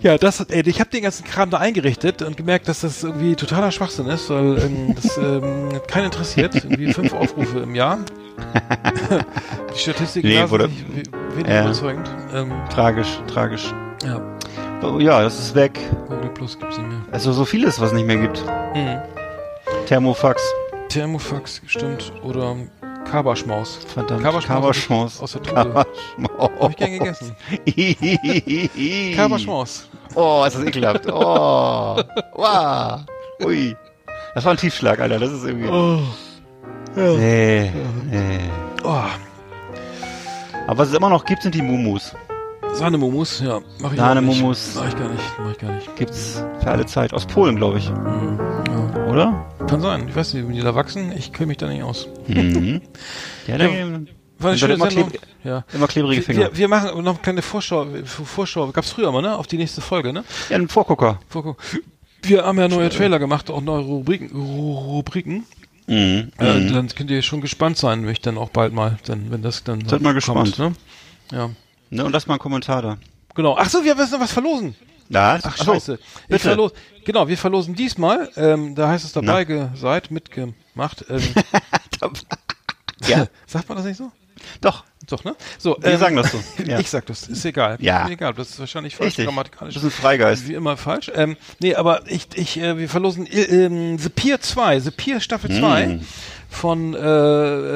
[0.00, 3.36] Ja, das, ey, ich habe den ganzen Kram da eingerichtet und gemerkt, dass das irgendwie
[3.36, 6.54] totaler Schwachsinn ist, weil ähm, das ähm, hat keinen interessiert.
[6.56, 7.98] Irgendwie fünf Aufrufe im Jahr.
[9.74, 11.64] Die Statistiken Nee, wurde- nicht we- wenig Ja.
[11.64, 12.10] überzeugend.
[12.34, 13.72] Ähm, Tragisch, tragisch.
[14.04, 14.20] ja,
[14.82, 15.78] Oh, Ja, das ist weg.
[16.08, 17.00] Google Plus gibt's nicht mehr.
[17.10, 18.44] Also so vieles, was nicht mehr gibt.
[18.74, 18.98] Mhm.
[19.86, 20.42] Thermofax.
[20.90, 22.12] Thermofax, stimmt.
[22.22, 22.56] Oder
[23.04, 23.78] Kaberschmaus.
[23.92, 24.22] Verdammt.
[24.22, 24.56] Kaberschmaus.
[24.56, 25.20] Kaberschmaus.
[25.20, 25.86] Aus der Tube.
[26.38, 27.36] Hab ich gern gegessen.
[29.16, 29.88] Kaberschmaus.
[30.14, 31.06] Oh, ist das ekelhaft.
[31.10, 32.00] Oh.
[32.34, 33.00] Wow.
[33.44, 33.76] Ui.
[34.34, 35.18] Das war ein Tiefschlag, Alter.
[35.18, 35.68] Das ist irgendwie...
[35.68, 36.00] Oh.
[36.96, 37.72] Nee,
[38.10, 38.40] nee.
[38.84, 39.02] Oh.
[40.66, 42.14] Aber was es immer noch gibt, sind die Mumus.
[42.72, 43.60] Sahnemumus, ja.
[43.80, 44.74] Mach ich Sahnemumus.
[44.74, 45.24] Mach ich gar nicht.
[45.38, 45.96] Mach ich gar nicht.
[45.96, 47.12] Gibt's für alle Zeit.
[47.12, 47.90] Aus Polen, glaube ich.
[47.90, 48.38] Mhm.
[49.08, 49.44] Oder?
[49.68, 50.08] Kann sein.
[50.08, 51.12] Ich weiß nicht, wie die da wachsen.
[51.16, 52.08] Ich kenne mich da nicht aus.
[52.26, 52.80] Mhm.
[53.46, 53.58] Ja, Ja.
[53.58, 54.00] da
[54.38, 55.10] War eine schöne immer, Sendung.
[55.10, 55.64] kleb Ja.
[55.72, 56.40] immer klebrige Finger.
[56.52, 57.86] Wir, wir machen noch eine kleine Vorschau.
[58.04, 58.66] Vorschau.
[58.72, 59.36] Gab's früher mal, ne?
[59.36, 60.24] Auf die nächste Folge, ne?
[60.48, 61.20] Ja, ein Vorgucker.
[61.28, 61.58] Vorguck.
[62.22, 64.30] Wir haben ja neue Trailer gemacht, auch neue Rubriken.
[64.30, 65.44] Ru- Rubriken.
[65.86, 66.32] Mhm.
[66.38, 69.42] Äh, dann könnt ihr schon gespannt sein, wenn ich dann auch bald mal, dann, wenn
[69.42, 70.58] das dann Seid mal kommt, gespannt.
[70.58, 70.72] ne?
[71.30, 71.50] Ja.
[71.90, 72.96] Ne, und lass mal einen Kommentar da.
[73.34, 73.56] Genau.
[73.58, 74.74] Ach so, wir müssen noch was verlosen.
[75.08, 75.98] Ja, Ach so, scheiße.
[76.28, 76.72] Ich verlos
[77.04, 79.70] genau, wir verlosen diesmal, ähm, da heißt es dabei Na.
[79.76, 81.04] seid, mitgemacht.
[81.08, 81.22] Ähm,
[83.06, 84.10] Ja, sagt man das nicht so?
[84.60, 84.84] doch.
[85.08, 85.36] Doch, ne?
[85.58, 86.40] So, Wir sagen das so.
[86.64, 86.78] Ja.
[86.78, 87.76] Ich sag das, ist egal.
[87.80, 88.04] Ja.
[88.06, 89.26] Ist egal, das ist wahrscheinlich falsch Richtig.
[89.26, 89.74] grammatikalisch.
[89.74, 90.48] Das ist ein Freigeist.
[90.48, 91.12] Wie immer falsch.
[91.14, 95.20] Ähm, nee, aber ich, ich, äh, wir verlosen äh, ähm, The Pier 2, The Pier
[95.20, 96.00] Staffel 2 Mm.
[96.54, 96.98] Von äh,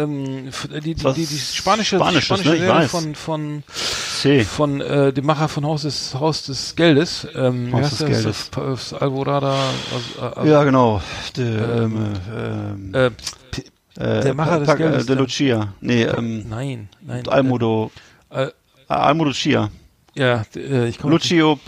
[0.03, 2.57] ähm, f- die, die, die, die spanische, Spanisches, spanische ne?
[2.59, 4.45] Serie von von C.
[4.45, 7.27] von äh, dem Macher von Haus des Haus des Geldes.
[7.35, 8.07] Ähm, Haus des?
[8.07, 8.51] Geldes.
[8.51, 9.55] Das, Alvorada.
[9.93, 11.03] Also, äh, Ja, genau.
[11.37, 13.11] De, ähm, ähm, äh,
[13.51, 13.63] P-
[14.01, 15.75] äh, der Macher des Geldes, De der- Lucia.
[15.81, 17.27] Nee, ähm, nein, nein.
[17.29, 17.91] Almudo.
[18.31, 18.49] Äh,
[18.89, 19.71] Almudo Chia.
[20.15, 21.13] ja, äh, ich komme.
[21.15, 21.59] Lucio,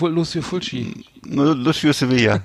[0.00, 1.04] Lucio Fulci.
[1.26, 2.42] Lucio Sevilla.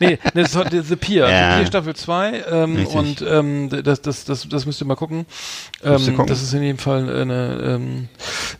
[0.00, 1.28] Nee, nee, das ist The Pier.
[1.28, 1.52] Ja.
[1.52, 2.44] The Pier Staffel 2.
[2.50, 5.26] Ähm, und ähm, das, das, das, das müsst ihr mal gucken.
[5.82, 6.26] Ähm, gucken.
[6.26, 8.08] das ist in jedem Fall eine, ähm,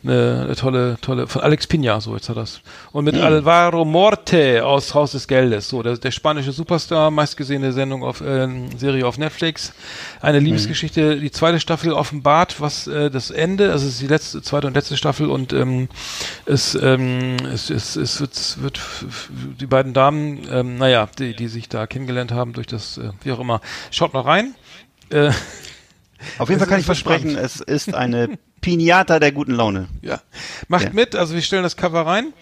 [0.03, 2.61] eine, eine tolle, tolle, von Alex Pina, so jetzt hat das.
[2.91, 8.03] Und mit Alvaro Morte aus Haus des Geldes, so, der, der spanische Superstar, meistgesehene Sendung
[8.03, 9.73] auf, ähm, Serie auf Netflix.
[10.21, 14.41] Eine Liebesgeschichte, die zweite Staffel offenbart, was äh, das Ende, also es ist die letzte,
[14.41, 15.89] zweite und letzte Staffel und ähm,
[16.45, 18.71] es, ähm, es, es, es wird, wird
[19.29, 23.31] die beiden Damen, ähm, naja, die, die sich da kennengelernt haben durch das, äh, wie
[23.31, 23.61] auch immer.
[23.91, 24.55] Schaut mal rein.
[25.09, 25.31] Äh,
[26.37, 29.87] Auf jeden Fall kann ich versprechen, es ist eine Pinata der guten Laune.
[30.01, 30.21] Ja.
[30.67, 30.89] Macht Ja.
[30.93, 32.33] mit, also wir stellen das Cover rein.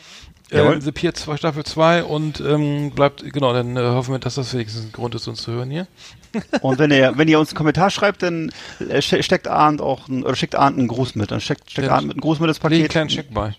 [0.49, 0.75] Jawohl.
[0.75, 4.35] Ähm, The Pier 2, Staffel 2 und ähm, bleibt, genau, dann äh, hoffen wir, dass
[4.35, 5.87] das wenigstens ein Grund ist, uns zu hören hier.
[6.61, 8.51] Und wenn ihr, wenn ihr uns einen Kommentar schreibt, dann
[8.87, 11.31] äh, ste- steckt Arndt auch ein, oder schickt Arndt einen Gruß mit.
[11.31, 11.93] Dann steckt, steckt Ja.
[11.93, 12.91] Arndt mit einem Gruß mit ins Leg einen Paket.
[12.91, 13.55] kleinen Check bei.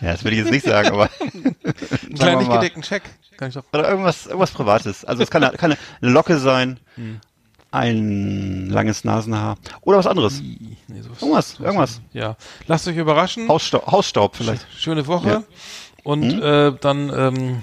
[0.00, 3.02] Ja, das will ich jetzt nicht sagen, aber Einen kleinen nicht gedeckten Check.
[3.36, 3.64] Kann ich doch.
[3.72, 5.04] oder irgendwas, irgendwas Privates.
[5.04, 7.20] Also es kann, eine- kann eine Locke sein, Hm.
[7.70, 10.40] ein langes Nasenhaar oder was anderes.
[10.40, 12.00] Nee, sowas, Irgendwas, sowas irgendwas.
[12.12, 12.36] Ja.
[12.66, 13.48] Lasst euch überraschen.
[13.48, 14.66] Hausstaub, Hausstaub vielleicht.
[14.76, 15.28] Schöne Woche.
[15.28, 15.42] Ja.
[16.04, 16.42] Und Hm?
[16.42, 17.62] äh, dann ähm,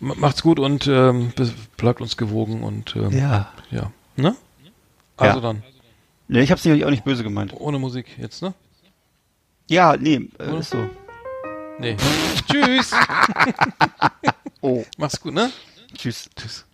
[0.00, 1.32] ma- macht's gut und ähm,
[1.76, 3.52] bleibt uns gewogen und ähm, Ja.
[3.70, 3.90] ja.
[4.16, 4.34] Ne?
[5.16, 5.42] Also Ja.
[5.42, 5.62] dann,
[6.28, 7.52] Nee, ich hab's nicht, auch nicht böse gemeint.
[7.54, 8.52] ohne Musik jetzt, ne?
[9.68, 10.88] Ja, nee, äh, ist so.
[11.78, 11.96] Nee.
[12.50, 12.90] Tschüss.
[14.62, 15.52] Oh, Mach's gut, ne?
[15.96, 16.28] tschüss.
[16.34, 16.65] Tschüss.